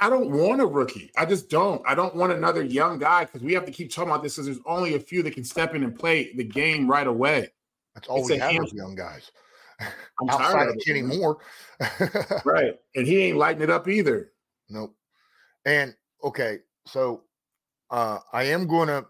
I 0.00 0.08
don't 0.08 0.30
want 0.30 0.62
a 0.62 0.66
rookie. 0.66 1.10
I 1.14 1.26
just 1.26 1.50
don't. 1.50 1.82
I 1.86 1.94
don't 1.94 2.16
want 2.16 2.32
another 2.32 2.62
young 2.62 2.98
guy 2.98 3.26
because 3.26 3.42
we 3.42 3.52
have 3.52 3.66
to 3.66 3.72
keep 3.72 3.92
talking 3.92 4.10
about 4.10 4.22
this 4.22 4.36
because 4.36 4.46
there's 4.46 4.60
only 4.64 4.94
a 4.94 5.00
few 5.00 5.22
that 5.22 5.34
can 5.34 5.44
step 5.44 5.74
in 5.74 5.82
and 5.82 5.94
play 5.94 6.32
the 6.34 6.44
game 6.44 6.88
right 6.88 7.06
away. 7.06 7.50
That's 7.94 8.08
all 8.08 8.20
it's 8.20 8.30
we 8.30 8.38
have 8.38 8.64
is 8.64 8.72
young 8.72 8.94
guys. 8.94 9.30
I'm 10.20 10.30
outside 10.30 10.68
of 10.68 10.76
Kenny 10.84 11.02
Moore. 11.02 11.38
right. 12.44 12.78
And 12.94 13.06
he 13.06 13.18
ain't 13.22 13.38
lighting 13.38 13.62
it 13.62 13.70
up 13.70 13.88
either. 13.88 14.32
Nope. 14.68 14.94
And 15.66 15.94
okay, 16.22 16.58
so 16.86 17.22
uh 17.90 18.18
I 18.32 18.44
am 18.44 18.66
gonna 18.66 19.04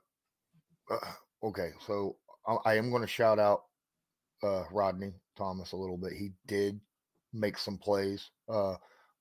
uh, 0.90 0.96
okay, 1.42 1.70
so 1.86 2.16
I, 2.46 2.56
I 2.64 2.74
am 2.76 2.90
gonna 2.90 3.06
shout 3.06 3.38
out 3.38 3.64
uh 4.42 4.64
Rodney 4.70 5.12
Thomas 5.36 5.72
a 5.72 5.76
little 5.76 5.96
bit. 5.96 6.12
He 6.12 6.32
did 6.46 6.80
make 7.32 7.58
some 7.58 7.78
plays. 7.78 8.30
Uh 8.48 8.76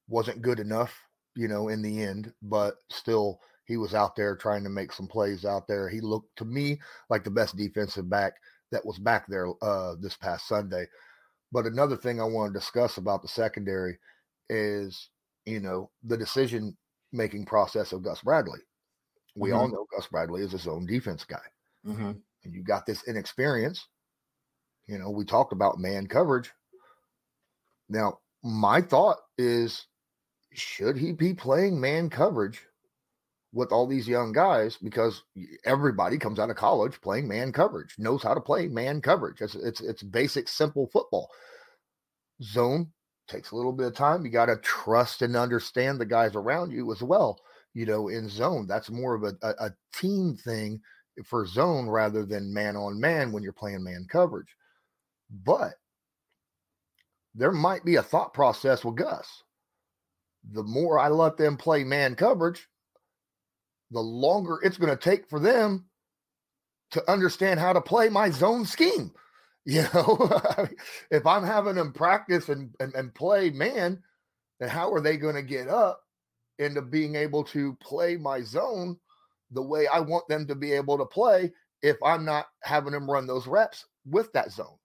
wasn't 0.08 0.42
good 0.42 0.60
enough, 0.60 0.94
you 1.36 1.48
know, 1.48 1.70
in 1.70 1.82
the 1.82 2.04
end, 2.04 2.34
but 2.42 2.76
still 2.90 3.40
he 3.66 3.78
was 3.78 3.94
out 3.94 4.16
there 4.16 4.36
trying 4.36 4.64
to 4.64 4.70
make 4.70 4.92
some 4.92 5.08
plays 5.08 5.46
out 5.46 5.68
there. 5.68 5.88
He 5.88 6.02
looked 6.02 6.36
to 6.38 6.46
me 6.46 6.80
like 7.10 7.24
the 7.24 7.32
best 7.32 7.56
defensive 7.56 8.10
back 8.10 8.34
that 8.72 8.86
was 8.86 9.00
back 9.00 9.26
there 9.28 9.48
uh 9.62 9.96
this 10.00 10.18
past 10.18 10.48
Sunday. 10.48 10.86
But 11.54 11.68
another 11.68 11.96
thing 11.96 12.20
I 12.20 12.24
want 12.26 12.52
to 12.52 12.60
discuss 12.60 12.98
about 12.98 13.22
the 13.22 13.28
secondary 13.28 14.00
is, 14.50 15.10
you 15.46 15.60
know, 15.60 15.92
the 16.04 16.18
decision 16.18 16.76
making 17.12 17.46
process 17.46 17.94
of 17.94 18.04
Gus 18.04 18.22
Bradley. 18.22 18.60
We 19.36 19.50
mm-hmm. 19.50 19.60
all 19.60 19.68
know 19.68 19.86
Gus 19.96 20.08
Bradley 20.08 20.42
is 20.42 20.52
his 20.52 20.68
own 20.68 20.88
defense 20.88 21.24
guy. 21.24 21.46
Mm-hmm. 21.86 22.12
And 22.44 22.54
you 22.54 22.64
got 22.64 22.88
this 22.88 23.08
inexperience. 23.08 23.88
You 24.88 24.98
know, 24.98 25.12
we 25.12 25.26
talked 25.26 25.54
about 25.54 25.80
man 25.80 26.08
coverage. 26.08 26.52
Now, 27.88 28.18
my 28.44 28.82
thought 28.82 29.18
is 29.38 29.86
should 30.54 30.98
he 30.98 31.12
be 31.12 31.36
playing 31.36 31.80
man 31.80 32.10
coverage 32.10 32.62
with 33.54 33.72
all 33.72 33.86
these 33.86 34.08
young 34.08 34.32
guys 34.32 34.78
because 34.78 35.24
everybody 35.64 36.18
comes 36.18 36.40
out 36.40 36.50
of 36.50 36.56
college 36.56 37.00
playing 37.02 37.28
man 37.28 37.52
coverage, 37.52 37.94
knows 38.00 38.24
how 38.24 38.34
to 38.34 38.42
play 38.42 38.68
man 38.68 39.00
coverage. 39.00 39.42
It's 39.42 39.56
it's 39.56 39.80
it's 39.80 40.04
basic 40.04 40.48
simple 40.48 40.88
football. 40.92 41.30
Zone 42.42 42.92
takes 43.28 43.52
a 43.52 43.56
little 43.56 43.72
bit 43.72 43.88
of 43.88 43.96
time. 43.96 44.26
You 44.26 44.32
got 44.32 44.48
to 44.48 44.58
trust 44.58 45.22
and 45.22 45.36
understand 45.36 46.00
the 46.00 46.06
guys 46.06 46.36
around 46.36 46.72
you 46.72 46.92
as 46.92 47.04
well. 47.04 47.40
You 47.74 47.86
know, 47.86 48.08
in 48.08 48.28
zone, 48.28 48.68
that's 48.68 48.90
more 48.90 49.14
of 49.14 49.24
a, 49.24 49.34
a, 49.42 49.68
a 49.68 49.72
team 49.94 50.36
thing 50.36 50.82
for 51.24 51.46
zone 51.46 51.88
rather 51.88 52.26
than 52.26 52.54
man 52.54 52.76
on 52.76 53.00
man 53.00 53.32
when 53.32 53.44
you're 53.44 53.54
playing 53.54 53.84
man 53.84 54.08
coverage. 54.10 54.56
But 55.46 55.74
there 57.36 57.52
might 57.52 57.86
be 57.86 57.96
a 57.96 58.04
thought 58.04 58.34
process 58.34 58.84
with 58.84 58.96
Gus. 58.96 59.44
The 60.52 60.64
more 60.64 61.00
I 61.00 61.08
let 61.08 61.38
them 61.38 61.56
play 61.56 61.84
man 61.84 62.16
coverage, 62.16 62.68
the 63.94 64.02
longer 64.02 64.60
it's 64.64 64.78
going 64.78 64.96
to 64.96 65.02
take 65.02 65.30
for 65.30 65.40
them 65.40 65.86
to 66.92 67.12
understand 67.12 67.60
how 67.60 67.74
to 67.74 67.82
play 67.82 68.10
my 68.10 68.30
zone 68.30 68.66
scheme. 68.66 69.12
You 69.66 69.84
know, 69.94 70.30
if 71.10 71.26
I'm 71.26 71.46
having 71.46 71.76
them 71.76 71.94
practice 71.94 72.50
and, 72.50 72.76
and, 72.82 72.94
and 72.96 73.16
play 73.16 73.50
man, 73.50 74.04
then 74.60 74.68
how 74.68 74.92
are 74.92 75.00
they 75.00 75.16
going 75.16 75.36
to 75.36 75.42
get 75.42 75.70
up 75.70 76.02
into 76.60 76.82
being 76.82 77.16
able 77.16 77.46
to 77.46 77.74
play 77.82 78.18
my 78.18 78.42
zone 78.42 79.00
the 79.52 79.62
way 79.62 79.88
I 79.88 80.02
want 80.02 80.28
them 80.28 80.46
to 80.48 80.56
be 80.56 80.74
able 80.74 80.98
to 80.98 81.06
play 81.06 81.54
if 81.82 81.96
I'm 82.04 82.26
not 82.26 82.48
having 82.62 82.92
them 82.92 83.10
run 83.10 83.26
those 83.26 83.48
reps 83.48 83.86
with 84.06 84.34
that 84.34 84.52
zone? 84.52 84.76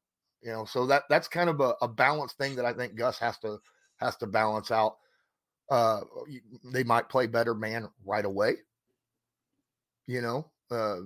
You 0.43 0.53
know, 0.53 0.65
so 0.65 0.87
that 0.87 1.03
that's 1.11 1.27
kind 1.27 1.51
of 1.51 1.59
a, 1.61 1.75
a 1.83 2.29
thing 2.39 2.55
that 2.55 2.65
I 2.65 2.73
think 2.73 2.95
Gus 2.95 3.19
has 3.19 3.37
to 3.39 3.59
has 3.97 4.15
to 4.19 4.29
balance 4.29 4.71
out. 4.71 4.99
Uh, 5.69 6.03
they 6.73 6.85
might 6.85 7.09
play 7.09 7.27
better 7.27 7.53
man 7.53 7.89
right 8.05 8.25
away 8.25 8.59
you 10.09 10.23
know, 10.23 10.51
uh, 10.73 10.97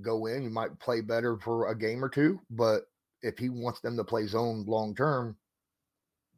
go 0.00 0.26
in. 0.26 0.42
You 0.42 0.50
might 0.50 0.76
play 0.80 1.00
better 1.02 1.36
for 1.36 1.70
a 1.70 1.78
game 1.78 2.02
or 2.02 2.08
two, 2.08 2.40
but 2.50 2.82
if 3.22 3.38
he 3.38 3.50
wants 3.50 3.80
them 3.80 3.96
to 3.96 4.02
play 4.02 4.26
zone 4.26 4.64
long 4.66 4.94
term, 4.94 5.36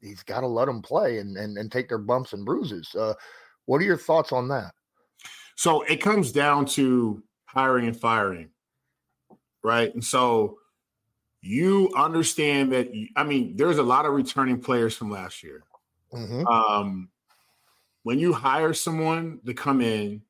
he's 0.03 0.23
got 0.23 0.41
to 0.41 0.47
let 0.47 0.67
them 0.67 0.83
play 0.83 1.19
and, 1.19 1.37
and 1.37 1.57
and 1.57 1.73
take 1.73 1.89
their 1.89 1.99
bumps 1.99 2.35
and 2.35 2.45
bruises. 2.45 2.95
Uh, 2.95 3.15
what 3.65 3.81
are 3.81 3.85
your 3.85 3.97
thoughts 3.97 4.33
on 4.33 4.49
that? 4.49 4.73
So 5.55 5.83
it 5.83 6.03
comes 6.03 6.33
down 6.33 6.67
to 6.67 7.23
hiring 7.45 7.87
and 7.87 7.99
firing, 7.99 8.51
right? 9.63 9.95
And 9.95 10.05
so 10.05 10.59
you 11.43 11.93
understand 11.97 12.73
that. 12.73 12.91
I 13.15 13.25
mean, 13.25 13.57
there's 13.57 13.79
a 13.79 13.83
lot 13.83 14.05
of 14.05 14.13
returning 14.13 14.61
players 14.61 14.97
from 14.97 15.11
last 15.11 15.43
year. 15.43 15.63
Mm-hmm. 16.13 16.47
Um, 16.47 17.09
when 18.03 18.19
you 18.19 18.33
hire 18.33 18.75
someone 18.75 19.39
to 19.47 19.55
come 19.55 19.81
in 19.81 20.23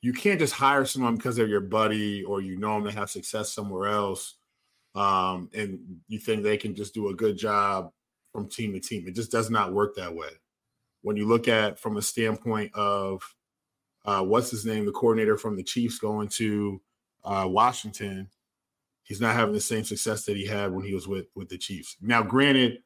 you 0.00 0.12
can't 0.12 0.38
just 0.38 0.54
hire 0.54 0.84
someone 0.84 1.16
because 1.16 1.36
they're 1.36 1.46
your 1.46 1.60
buddy 1.60 2.22
or 2.24 2.40
you 2.40 2.56
know 2.56 2.74
them 2.74 2.84
to 2.84 2.98
have 2.98 3.10
success 3.10 3.52
somewhere 3.52 3.88
else 3.88 4.36
um, 4.94 5.48
and 5.54 5.78
you 6.08 6.18
think 6.18 6.42
they 6.42 6.56
can 6.56 6.74
just 6.74 6.94
do 6.94 7.08
a 7.08 7.14
good 7.14 7.36
job 7.36 7.92
from 8.32 8.48
team 8.48 8.72
to 8.72 8.80
team. 8.80 9.06
It 9.06 9.14
just 9.14 9.30
does 9.30 9.50
not 9.50 9.72
work 9.72 9.94
that 9.96 10.14
way. 10.14 10.30
When 11.02 11.16
you 11.16 11.26
look 11.26 11.46
at 11.48 11.78
from 11.78 11.96
a 11.96 12.02
standpoint 12.02 12.74
of 12.74 13.22
uh, 14.04 14.22
what's 14.22 14.50
his 14.50 14.66
name, 14.66 14.86
the 14.86 14.92
coordinator 14.92 15.36
from 15.36 15.56
the 15.56 15.62
Chiefs 15.62 15.98
going 15.98 16.28
to 16.30 16.80
uh, 17.24 17.46
Washington, 17.48 18.28
he's 19.02 19.20
not 19.20 19.36
having 19.36 19.54
the 19.54 19.60
same 19.60 19.84
success 19.84 20.24
that 20.24 20.36
he 20.36 20.46
had 20.46 20.72
when 20.72 20.84
he 20.84 20.94
was 20.94 21.06
with 21.06 21.26
with 21.34 21.48
the 21.48 21.58
Chiefs. 21.58 21.96
Now, 22.00 22.22
granted, 22.22 22.78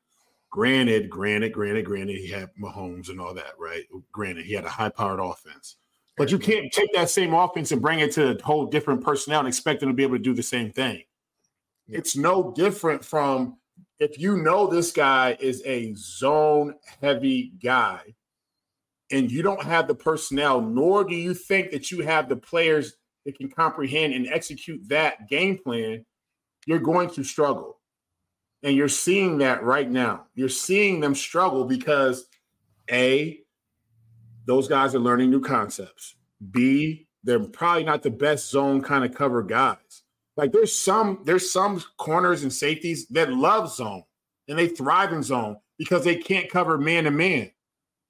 granted, 0.50 1.08
granted, 1.08 1.52
granted, 1.52 1.86
granted, 1.86 2.16
he 2.18 2.28
had 2.28 2.50
Mahomes 2.60 3.08
and 3.08 3.20
all 3.20 3.34
that, 3.34 3.54
right? 3.58 3.84
Granted, 4.12 4.44
he 4.44 4.52
had 4.52 4.64
a 4.64 4.70
high 4.70 4.90
powered 4.90 5.20
offense. 5.20 5.76
But 6.16 6.30
you 6.30 6.38
can't 6.38 6.70
take 6.72 6.92
that 6.92 7.10
same 7.10 7.32
offense 7.32 7.72
and 7.72 7.80
bring 7.80 8.00
it 8.00 8.12
to 8.12 8.36
a 8.36 8.42
whole 8.42 8.66
different 8.66 9.02
personnel 9.02 9.40
and 9.40 9.48
expect 9.48 9.80
them 9.80 9.88
to 9.88 9.94
be 9.94 10.02
able 10.02 10.16
to 10.16 10.22
do 10.22 10.34
the 10.34 10.42
same 10.42 10.70
thing. 10.70 11.02
Yeah. 11.86 11.98
It's 11.98 12.16
no 12.16 12.52
different 12.54 13.04
from 13.04 13.56
if 13.98 14.18
you 14.18 14.36
know 14.36 14.66
this 14.66 14.92
guy 14.92 15.36
is 15.40 15.62
a 15.64 15.94
zone 15.94 16.74
heavy 17.00 17.52
guy 17.62 18.00
and 19.10 19.30
you 19.30 19.42
don't 19.42 19.62
have 19.62 19.86
the 19.86 19.94
personnel, 19.94 20.60
nor 20.60 21.04
do 21.04 21.14
you 21.14 21.34
think 21.34 21.70
that 21.70 21.90
you 21.90 22.02
have 22.02 22.28
the 22.28 22.36
players 22.36 22.94
that 23.24 23.36
can 23.36 23.48
comprehend 23.48 24.14
and 24.14 24.26
execute 24.26 24.80
that 24.88 25.28
game 25.28 25.58
plan, 25.58 26.04
you're 26.66 26.78
going 26.78 27.10
to 27.10 27.22
struggle. 27.22 27.78
And 28.62 28.76
you're 28.76 28.88
seeing 28.88 29.38
that 29.38 29.62
right 29.62 29.90
now. 29.90 30.26
You're 30.34 30.48
seeing 30.48 31.00
them 31.00 31.14
struggle 31.14 31.64
because 31.64 32.26
A, 32.90 33.40
those 34.46 34.68
guys 34.68 34.94
are 34.94 35.00
learning 35.00 35.30
new 35.30 35.40
concepts. 35.40 36.14
B, 36.50 37.06
they're 37.24 37.40
probably 37.40 37.84
not 37.84 38.02
the 38.02 38.10
best 38.10 38.50
zone 38.50 38.82
kind 38.82 39.04
of 39.04 39.14
cover 39.14 39.42
guys. 39.42 40.02
Like 40.36 40.52
there's 40.52 40.76
some 40.76 41.20
there's 41.24 41.52
some 41.52 41.82
corners 41.98 42.42
and 42.42 42.52
safeties 42.52 43.06
that 43.08 43.32
love 43.32 43.72
zone 43.72 44.02
and 44.48 44.58
they 44.58 44.68
thrive 44.68 45.12
in 45.12 45.22
zone 45.22 45.56
because 45.78 46.04
they 46.04 46.16
can't 46.16 46.50
cover 46.50 46.78
man 46.78 47.04
to 47.04 47.10
man. 47.10 47.50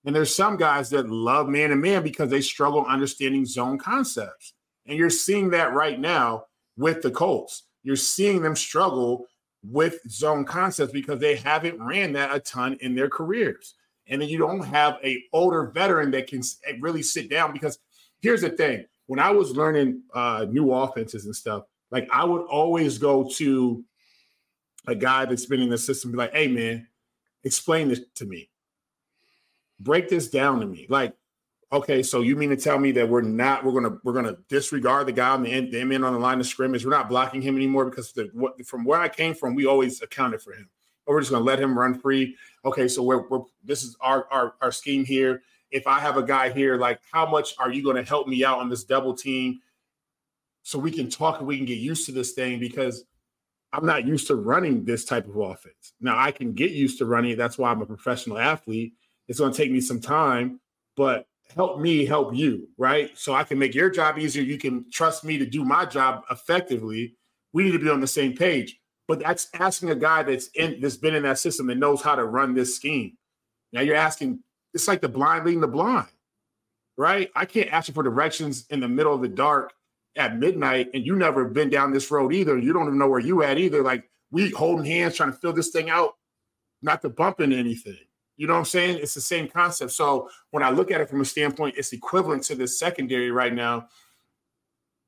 And 0.05 0.15
there's 0.15 0.35
some 0.35 0.57
guys 0.57 0.91
that 0.91 1.09
love 1.09 1.49
man 1.49 1.71
to 1.71 1.77
man 1.77 2.03
because 2.03 2.31
they 2.31 2.41
struggle 2.41 2.85
understanding 2.87 3.45
zone 3.45 3.79
concepts. 3.79 4.55
And 4.87 4.99
you're 4.99 5.11
seeing 5.11 5.51
that 5.51 5.73
right 5.73 5.99
now 5.99 6.47
with 6.77 7.03
the 7.03 7.11
Colts. 7.11 7.65
You're 7.85 7.97
seeing 7.97 8.43
them 8.43 8.57
struggle 8.57 9.27
with 9.65 9.99
zone 10.09 10.45
concepts 10.45 10.93
because 10.93 11.21
they 11.21 11.37
haven't 11.37 11.81
ran 11.81 12.13
that 12.15 12.35
a 12.35 12.41
ton 12.41 12.77
in 12.81 12.95
their 12.95 13.09
careers 13.09 13.75
and 14.09 14.21
then 14.21 14.29
you 14.29 14.39
don't 14.39 14.65
have 14.65 14.99
a 15.05 15.23
older 15.33 15.67
veteran 15.67 16.11
that 16.11 16.27
can 16.27 16.43
eh, 16.67 16.75
really 16.81 17.03
sit 17.03 17.31
down 17.31 17.53
because 17.53 17.79
here's 18.21 18.43
the 18.43 18.51
thing 18.51 18.85
when 19.07 19.19
i 19.19 19.31
was 19.31 19.57
learning 19.57 20.03
uh, 20.15 20.47
new 20.49 20.73
offenses 20.73 21.27
and 21.27 21.35
stuff 21.35 21.65
like 21.91 22.09
i 22.13 22.25
would 22.25 22.43
always 22.43 22.99
go 22.99 23.29
to 23.29 23.85
a 24.89 24.95
guy 24.95 25.25
that's 25.25 25.47
been 25.47 25.61
in 25.61 25.71
the 25.71 25.79
system 25.79 26.11
be 26.11 26.19
like 26.19 26.35
hey 26.35 26.49
man 26.49 26.87
explain 27.45 27.89
this 27.89 28.01
to 28.17 28.25
me. 28.25 28.49
Break 29.81 30.09
this 30.09 30.31
down 30.31 30.61
to 30.61 30.67
me. 30.67 30.87
Like 30.89 31.15
okay 31.73 32.03
so 32.03 32.21
you 32.21 32.37
mean 32.37 32.51
to 32.51 32.57
tell 32.57 32.79
me 32.79 32.93
that 32.93 33.09
we're 33.09 33.23
not 33.23 33.65
we're 33.65 33.73
gonna 33.73 33.99
we're 34.05 34.13
gonna 34.13 34.37
disregard 34.49 35.07
the 35.07 35.13
guy 35.13 35.31
on 35.31 35.43
the 35.43 35.51
end 35.51 35.73
the 35.73 35.83
man 35.85 36.05
on 36.05 36.13
the 36.13 36.19
line 36.19 36.41
of 36.41 36.47
scrimmage? 36.47 36.85
We're 36.85 36.91
not 36.93 37.09
blocking 37.09 37.43
him 37.43 37.57
anymore 37.57 37.87
because 37.87 38.13
the, 38.13 38.31
what, 38.33 38.65
from 38.67 38.85
where 38.85 39.01
i 39.01 39.09
came 39.09 39.35
from 39.35 39.55
we 39.55 39.67
always 39.67 40.03
accounted 40.03 40.43
for 40.43 40.53
him. 40.53 40.69
Or 41.07 41.17
we're 41.17 41.21
just 41.21 41.33
to 41.33 41.39
let 41.41 41.59
him 41.59 41.77
run 41.77 41.99
free. 41.99 42.37
Okay, 42.65 42.89
so 42.89 43.03
we're, 43.03 43.29
we're 43.29 43.41
this 43.65 43.83
is 43.83 43.97
our, 44.01 44.27
our 44.31 44.55
our 44.61 44.73
scheme 44.73 45.05
here. 45.05 45.43
If 45.71 45.87
I 45.87 45.99
have 45.99 46.17
a 46.17 46.23
guy 46.23 46.51
here, 46.51 46.77
like 46.77 47.01
how 47.11 47.29
much 47.29 47.55
are 47.59 47.73
you 47.73 47.83
going 47.83 47.97
to 47.97 48.05
help 48.05 48.29
me 48.29 48.45
out 48.45 48.59
on 48.59 48.69
this 48.69 48.85
double 48.85 49.15
team, 49.15 49.61
so 50.63 50.79
we 50.79 50.91
can 50.91 51.11
talk 51.11 51.39
and 51.39 51.47
we 51.47 51.57
can 51.57 51.67
get 51.67 51.79
used 51.79 52.07
to 52.07 52.13
this 52.13 52.33
thing 52.33 52.61
because 52.61 53.05
I'm 53.73 53.87
not 53.87 54.07
used 54.07 54.27
to 54.29 54.37
running 54.37 54.85
this 54.85 55.05
type 55.05 55.27
of 55.27 55.37
offense. 55.37 55.95
Now 56.01 56.19
I 56.19 56.31
can 56.31 56.53
get 56.53 56.73
used 56.73 56.99
to 56.99 57.07
running. 57.07 57.37
That's 57.37 57.59
why 57.59 57.71
I'm 57.71 57.83
a 57.83 57.87
professional 57.87 58.39
athlete. 58.39 58.93
It's 59.29 59.39
going 59.39 59.53
to 59.53 59.57
take 59.57 59.71
me 59.71 59.81
some 59.81 60.01
time, 60.01 60.61
but 60.97 61.27
help 61.55 61.81
me 61.81 62.05
help 62.05 62.35
you, 62.35 62.69
right? 62.77 63.17
So 63.17 63.35
I 63.35 63.45
can 63.45 63.59
make 63.59 63.75
your 63.75 63.91
job 63.91 64.19
easier. 64.19 64.43
You 64.43 64.59
can 64.59 64.85
trust 64.91 65.25
me 65.25 65.39
to 65.39 65.47
do 65.47 65.65
my 65.65 65.87
job 65.87 66.23
effectively. 66.31 67.17
We 67.53 67.65
need 67.65 67.73
to 67.73 67.79
be 67.79 67.89
on 67.89 68.01
the 68.01 68.07
same 68.07 68.37
page. 68.37 68.79
But 69.09 69.21
that's 69.21 69.49
asking 69.55 69.91
a 69.91 69.95
guy 69.95 70.23
that's 70.23 70.49
in 70.55 70.81
that's 70.81 70.97
been 70.97 71.15
in 71.15 71.25
that 71.25 71.39
system 71.39 71.67
that 71.67 71.79
knows 71.79 72.03
how 72.03 72.15
to 72.15 72.25
run 72.25 72.55
this 72.55 72.77
scheme. 72.77 73.17
Now 73.73 73.81
you're 73.81 73.97
asking, 73.97 74.41
it's 74.75 74.87
like 74.87 75.01
the 75.01 75.09
blind 75.09 75.45
leading 75.45 75.61
the 75.61 75.69
blind, 75.69 76.09
right? 76.97 77.31
I 77.35 77.45
can't 77.45 77.73
ask 77.73 77.89
you 77.89 77.95
for 77.95 78.03
directions 78.03 78.67
in 78.71 78.81
the 78.81 78.89
middle 78.89 79.15
of 79.15 79.23
the 79.23 79.29
dark 79.29 79.73
at 80.17 80.39
midnight, 80.39 80.91
and 80.95 81.05
you 81.07 81.17
never 81.17 81.47
been 81.47 81.71
down 81.71 81.93
this 81.93 82.11
road 82.11 82.33
either. 82.33 82.59
You 82.59 82.73
don't 82.73 82.87
even 82.87 82.99
know 82.99 83.09
where 83.09 83.21
you 83.21 83.43
at 83.43 83.59
either. 83.59 83.83
Like 83.83 84.05
we 84.31 84.51
holding 84.51 84.85
hands 84.85 85.17
trying 85.17 85.33
to 85.33 85.39
fill 85.39 85.53
this 85.53 85.71
thing 85.71 85.91
out, 85.91 86.17
not 86.81 87.03
to 87.03 87.09
bump 87.09 87.41
into 87.41 87.57
anything. 87.57 87.99
You 88.37 88.47
know 88.47 88.55
what 88.55 88.61
I'm 88.61 88.65
saying? 88.67 88.99
It's 88.99 89.15
the 89.15 89.21
same 89.21 89.49
concept. 89.49 89.93
So 89.93 90.29
when 90.51 90.63
I 90.63 90.71
look 90.71 90.91
at 90.91 91.01
it 91.01 91.09
from 91.09 91.21
a 91.21 91.25
standpoint, 91.25 91.77
it's 91.77 91.93
equivalent 91.93 92.43
to 92.45 92.55
the 92.55 92.67
secondary 92.67 93.31
right 93.31 93.53
now 93.53 93.89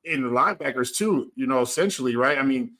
in 0.04 0.22
the 0.22 0.28
linebackers 0.28 0.94
too, 0.94 1.32
you 1.34 1.46
know, 1.46 1.62
essentially, 1.62 2.16
right? 2.16 2.38
I 2.38 2.42
mean, 2.42 2.72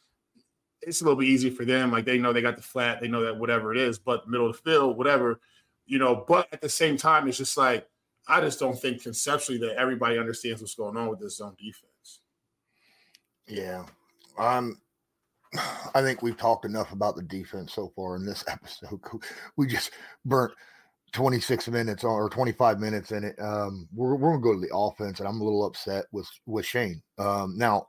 it's 0.86 1.00
a 1.00 1.04
little 1.04 1.18
bit 1.18 1.28
easier 1.28 1.50
for 1.50 1.64
them. 1.64 1.90
Like 1.90 2.04
they 2.04 2.18
know 2.18 2.32
they 2.32 2.42
got 2.42 2.56
the 2.56 2.62
flat, 2.62 3.00
they 3.00 3.08
know 3.08 3.24
that 3.24 3.38
whatever 3.38 3.72
it 3.72 3.78
is, 3.78 3.98
but 3.98 4.28
middle 4.28 4.48
of 4.48 4.56
the 4.56 4.70
field, 4.70 4.96
whatever, 4.96 5.40
you 5.86 5.98
know, 5.98 6.24
but 6.26 6.48
at 6.52 6.60
the 6.60 6.68
same 6.68 6.96
time, 6.96 7.28
it's 7.28 7.38
just 7.38 7.56
like 7.56 7.86
I 8.26 8.40
just 8.40 8.58
don't 8.58 8.80
think 8.80 9.02
conceptually 9.02 9.58
that 9.58 9.76
everybody 9.76 10.18
understands 10.18 10.60
what's 10.60 10.74
going 10.74 10.96
on 10.96 11.08
with 11.08 11.20
this 11.20 11.36
zone 11.36 11.56
defense. 11.58 12.20
Yeah. 13.46 13.84
Um 14.38 14.80
I 15.94 16.02
think 16.02 16.22
we've 16.22 16.36
talked 16.36 16.64
enough 16.64 16.92
about 16.92 17.16
the 17.16 17.22
defense 17.22 17.72
so 17.72 17.92
far 17.94 18.16
in 18.16 18.26
this 18.26 18.44
episode. 18.48 19.00
We 19.56 19.66
just 19.66 19.90
burnt 20.24 20.52
26 21.12 21.68
minutes 21.68 22.02
or 22.02 22.28
25 22.28 22.80
minutes 22.80 23.12
in 23.12 23.24
it. 23.24 23.36
Um, 23.40 23.88
we're, 23.94 24.16
we're 24.16 24.30
gonna 24.32 24.42
go 24.42 24.54
to 24.54 24.60
the 24.60 24.74
offense, 24.74 25.20
and 25.20 25.28
I'm 25.28 25.40
a 25.40 25.44
little 25.44 25.64
upset 25.64 26.06
with 26.12 26.28
with 26.44 26.66
Shane. 26.66 27.02
Um, 27.18 27.54
now, 27.56 27.88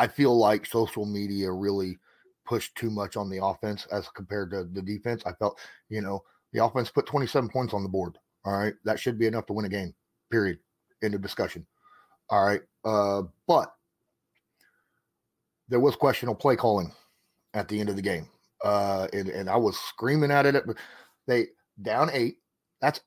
I 0.00 0.06
feel 0.06 0.36
like 0.36 0.64
social 0.64 1.04
media 1.04 1.52
really 1.52 1.98
pushed 2.46 2.74
too 2.74 2.90
much 2.90 3.18
on 3.18 3.28
the 3.28 3.44
offense 3.44 3.86
as 3.92 4.08
compared 4.08 4.50
to 4.50 4.64
the 4.64 4.80
defense. 4.80 5.22
I 5.26 5.32
felt, 5.32 5.60
you 5.90 6.00
know, 6.00 6.24
the 6.54 6.64
offense 6.64 6.90
put 6.90 7.04
27 7.04 7.50
points 7.50 7.74
on 7.74 7.82
the 7.82 7.88
board. 7.88 8.16
All 8.46 8.56
right, 8.56 8.72
that 8.86 8.98
should 8.98 9.18
be 9.18 9.26
enough 9.26 9.44
to 9.46 9.52
win 9.52 9.66
a 9.66 9.68
game. 9.68 9.94
Period. 10.30 10.58
End 11.02 11.14
of 11.14 11.20
discussion. 11.20 11.66
All 12.30 12.46
right, 12.46 12.62
uh, 12.82 13.24
but 13.46 13.74
there 15.68 15.80
was 15.80 15.96
questionable 15.96 16.40
play 16.40 16.56
calling 16.56 16.90
at 17.52 17.68
the 17.68 17.78
end 17.78 17.90
of 17.90 17.96
the 17.96 18.02
game. 18.02 18.26
Uh, 18.64 19.06
and, 19.12 19.28
and 19.28 19.50
I 19.50 19.56
was 19.56 19.78
screaming 19.78 20.30
at 20.30 20.46
it. 20.46 20.64
They 21.26 21.48
down 21.82 22.08
eight. 22.14 22.38
That's 22.80 23.00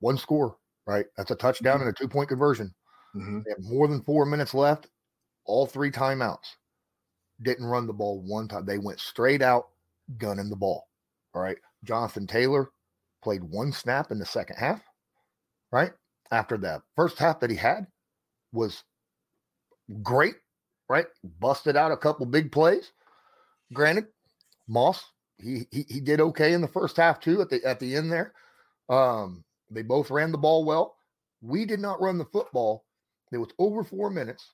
one 0.00 0.18
score, 0.18 0.58
right? 0.86 1.06
That's 1.16 1.30
a 1.30 1.36
touchdown 1.36 1.78
mm-hmm. 1.78 1.88
and 1.88 1.96
a 1.96 1.98
two 1.98 2.08
point 2.08 2.28
conversion. 2.28 2.74
Mm-hmm. 3.16 3.40
They 3.44 3.50
have 3.50 3.64
more 3.64 3.88
than 3.88 4.02
four 4.02 4.26
minutes 4.26 4.52
left. 4.52 4.88
All 5.44 5.66
three 5.66 5.90
timeouts. 5.90 6.56
Didn't 7.42 7.66
run 7.66 7.86
the 7.86 7.92
ball 7.92 8.22
one 8.22 8.48
time. 8.48 8.64
They 8.64 8.78
went 8.78 9.00
straight 9.00 9.42
out, 9.42 9.68
gunning 10.18 10.50
the 10.50 10.56
ball. 10.56 10.88
All 11.34 11.42
right. 11.42 11.58
Jonathan 11.84 12.26
Taylor 12.26 12.70
played 13.22 13.42
one 13.42 13.72
snap 13.72 14.10
in 14.10 14.18
the 14.18 14.26
second 14.26 14.56
half, 14.56 14.82
right? 15.72 15.92
After 16.30 16.56
that 16.58 16.82
first 16.96 17.18
half 17.18 17.40
that 17.40 17.50
he 17.50 17.56
had 17.56 17.86
was 18.52 18.84
great 20.02 20.34
right? 20.88 21.06
Busted 21.40 21.76
out 21.76 21.92
a 21.92 21.96
couple 21.96 22.26
big 22.26 22.52
plays. 22.52 22.92
Granted, 23.72 24.06
Moss 24.68 25.04
he, 25.38 25.66
he 25.70 25.84
he 25.88 26.00
did 26.00 26.20
okay 26.20 26.52
in 26.52 26.60
the 26.60 26.68
first 26.68 26.96
half 26.96 27.20
too 27.20 27.40
at 27.40 27.50
the 27.50 27.62
at 27.64 27.80
the 27.80 27.96
end 27.96 28.10
there. 28.10 28.32
Um, 28.88 29.44
they 29.70 29.82
both 29.82 30.10
ran 30.10 30.32
the 30.32 30.38
ball 30.38 30.64
well. 30.64 30.96
We 31.42 31.64
did 31.64 31.80
not 31.80 32.00
run 32.00 32.18
the 32.18 32.24
football. 32.26 32.84
It 33.32 33.38
was 33.38 33.50
over 33.58 33.82
four 33.82 34.10
minutes, 34.10 34.53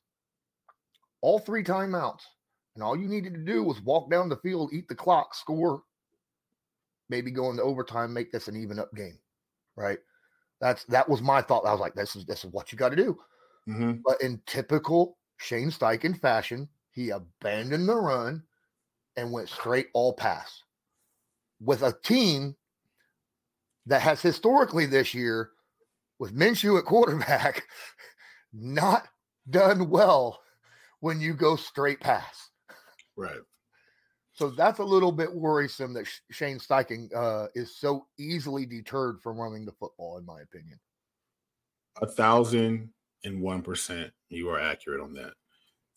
all 1.22 1.38
three 1.38 1.64
timeouts, 1.64 2.22
and 2.74 2.84
all 2.84 2.96
you 2.96 3.08
needed 3.08 3.34
to 3.34 3.40
do 3.40 3.62
was 3.62 3.80
walk 3.82 4.10
down 4.10 4.28
the 4.28 4.36
field, 4.36 4.70
eat 4.72 4.88
the 4.88 4.94
clock, 4.94 5.34
score, 5.34 5.82
maybe 7.08 7.30
go 7.30 7.50
into 7.50 7.62
overtime, 7.62 8.12
make 8.12 8.32
this 8.32 8.48
an 8.48 8.56
even 8.56 8.78
up 8.78 8.94
game, 8.94 9.18
right? 9.76 9.98
That's 10.60 10.84
that 10.84 11.08
was 11.08 11.22
my 11.22 11.42
thought. 11.42 11.66
I 11.66 11.72
was 11.72 11.80
like, 11.80 11.94
this 11.94 12.16
is 12.16 12.24
this 12.26 12.44
is 12.44 12.52
what 12.52 12.72
you 12.72 12.78
got 12.78 12.90
to 12.90 12.96
do. 12.96 13.18
Mm-hmm. 13.68 13.92
But 14.04 14.20
in 14.20 14.40
typical 14.46 15.18
Shane 15.38 15.70
Steichen 15.70 16.20
fashion, 16.20 16.68
he 16.92 17.10
abandoned 17.10 17.88
the 17.88 17.96
run 17.96 18.42
and 19.16 19.32
went 19.32 19.48
straight 19.48 19.88
all 19.94 20.12
pass 20.12 20.62
with 21.60 21.82
a 21.82 21.96
team 22.02 22.56
that 23.86 24.02
has 24.02 24.22
historically 24.22 24.86
this 24.86 25.14
year, 25.14 25.50
with 26.18 26.34
Minshew 26.34 26.78
at 26.78 26.84
quarterback, 26.84 27.66
not 28.52 29.08
done 29.48 29.88
well 29.90 30.40
when 31.00 31.20
you 31.20 31.34
go 31.34 31.56
straight 31.56 32.00
pass. 32.00 32.50
Right. 33.16 33.40
So 34.32 34.48
that's 34.50 34.78
a 34.78 34.84
little 34.84 35.12
bit 35.12 35.34
worrisome 35.34 35.92
that 35.94 36.08
Shane 36.30 36.58
Steichen 36.58 37.14
uh, 37.14 37.48
is 37.54 37.76
so 37.76 38.06
easily 38.18 38.64
deterred 38.64 39.20
from 39.20 39.38
running 39.38 39.66
the 39.66 39.72
football, 39.72 40.16
in 40.18 40.24
my 40.24 40.40
opinion. 40.40 40.78
A 42.00 42.06
thousand 42.06 42.90
and 43.24 43.42
one 43.42 43.60
percent, 43.60 44.12
you 44.30 44.48
are 44.48 44.58
accurate 44.58 45.02
on 45.02 45.12
that. 45.14 45.32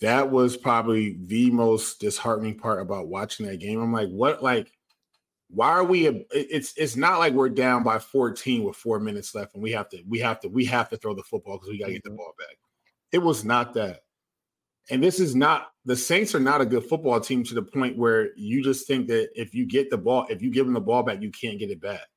That 0.02 0.30
was 0.30 0.58
probably 0.58 1.18
the 1.28 1.52
most 1.52 2.02
disheartening 2.02 2.58
part 2.58 2.82
about 2.82 3.08
watching 3.08 3.46
that 3.46 3.62
game. 3.62 3.82
I'm 3.82 3.94
like, 3.94 4.10
what? 4.10 4.44
Like, 4.44 4.70
why 5.50 5.70
are 5.70 5.86
we? 5.86 6.26
It's 6.32 6.74
it's 6.76 6.98
not 6.98 7.20
like 7.20 7.34
we're 7.34 7.48
down 7.48 7.84
by 7.84 8.00
14 8.00 8.63
with 8.63 8.76
four 8.76 9.00
minutes 9.00 9.34
left, 9.34 9.54
and 9.54 9.63
we 9.63 9.72
have 9.72 9.88
to 9.89 10.04
we 10.06 10.20
have 10.20 10.42
to 10.42 10.50
we 10.50 10.66
have 10.66 10.89
to 10.89 10.98
throw 10.98 11.13
the 11.13 11.24
football 11.24 11.58
because 11.58 11.70
we 11.70 11.80
got 11.80 11.86
to 11.86 11.94
get 11.94 12.04
the 12.04 12.10
mm-hmm. 12.10 12.18
ball 12.18 12.34
back. 12.38 12.58
It 13.13 13.20
was 13.20 13.46
not 13.46 13.74
that. 13.76 14.02
And 14.89 15.02
this 15.02 15.19
is 15.19 15.36
not 15.36 15.67
the 15.86 15.96
Saints 15.96 16.34
are 16.36 16.39
not 16.39 16.62
a 16.62 16.65
good 16.65 16.86
football 16.86 17.19
team 17.19 17.43
to 17.43 17.54
the 17.54 17.62
point 17.62 17.98
where 17.98 18.30
you 18.36 18.63
just 18.63 18.88
think 18.88 19.08
that 19.08 19.30
if 19.36 19.54
you 19.54 19.65
get 19.65 19.89
the 19.89 19.98
ball, 19.98 20.26
if 20.30 20.41
you 20.41 20.52
give 20.52 20.65
them 20.65 20.74
the 20.74 20.82
ball 20.82 21.04
back, 21.04 21.22
you 21.22 21.32
can't 21.32 21.60
get 21.60 21.72
it 21.72 21.82
back. 21.82 22.08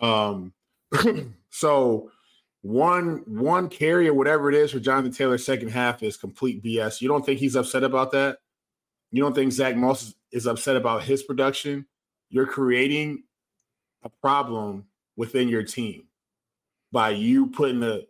Um, 0.00 0.52
so 1.50 2.10
one 2.62 3.22
one 3.26 3.68
carry 3.68 4.08
or 4.08 4.14
whatever 4.14 4.48
it 4.48 4.54
is 4.54 4.72
for 4.72 4.80
Jonathan 4.80 5.12
Taylor 5.12 5.38
second 5.38 5.68
half 5.68 6.02
is 6.02 6.16
complete 6.16 6.62
BS. 6.62 7.00
You 7.00 7.08
don't 7.08 7.24
think 7.24 7.40
he's 7.40 7.56
upset 7.56 7.84
about 7.84 8.12
that? 8.12 8.38
You 9.10 9.22
don't 9.22 9.34
think 9.34 9.52
Zach 9.52 9.76
Moss 9.76 10.14
is 10.32 10.46
upset 10.46 10.76
about 10.76 11.02
his 11.02 11.22
production? 11.22 11.86
You're 12.30 12.46
creating 12.46 13.24
a 14.02 14.08
problem 14.08 14.86
within 15.16 15.48
your 15.48 15.62
team 15.62 16.04
by 16.92 17.10
you 17.10 17.48
putting 17.48 17.80
the 17.80 18.06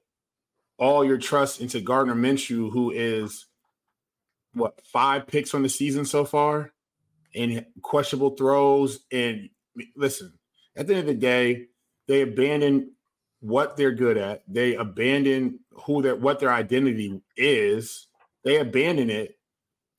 all 0.78 1.04
your 1.04 1.18
trust 1.18 1.60
into 1.60 1.80
Gardner 1.80 2.14
Minshew, 2.14 2.70
who 2.72 2.90
is 2.90 3.46
what 4.52 4.80
five 4.84 5.26
picks 5.26 5.54
on 5.54 5.62
the 5.62 5.68
season 5.68 6.04
so 6.04 6.24
far, 6.24 6.72
and 7.34 7.64
questionable 7.82 8.30
throws. 8.30 9.00
And 9.12 9.50
listen, 9.96 10.32
at 10.76 10.86
the 10.86 10.94
end 10.94 11.00
of 11.00 11.06
the 11.06 11.14
day, 11.14 11.66
they 12.06 12.22
abandon 12.22 12.92
what 13.40 13.76
they're 13.76 13.92
good 13.92 14.16
at. 14.16 14.42
They 14.48 14.74
abandon 14.74 15.60
who 15.72 16.02
their 16.02 16.16
what 16.16 16.40
their 16.40 16.52
identity 16.52 17.20
is. 17.36 18.06
They 18.44 18.58
abandon 18.58 19.10
it, 19.10 19.38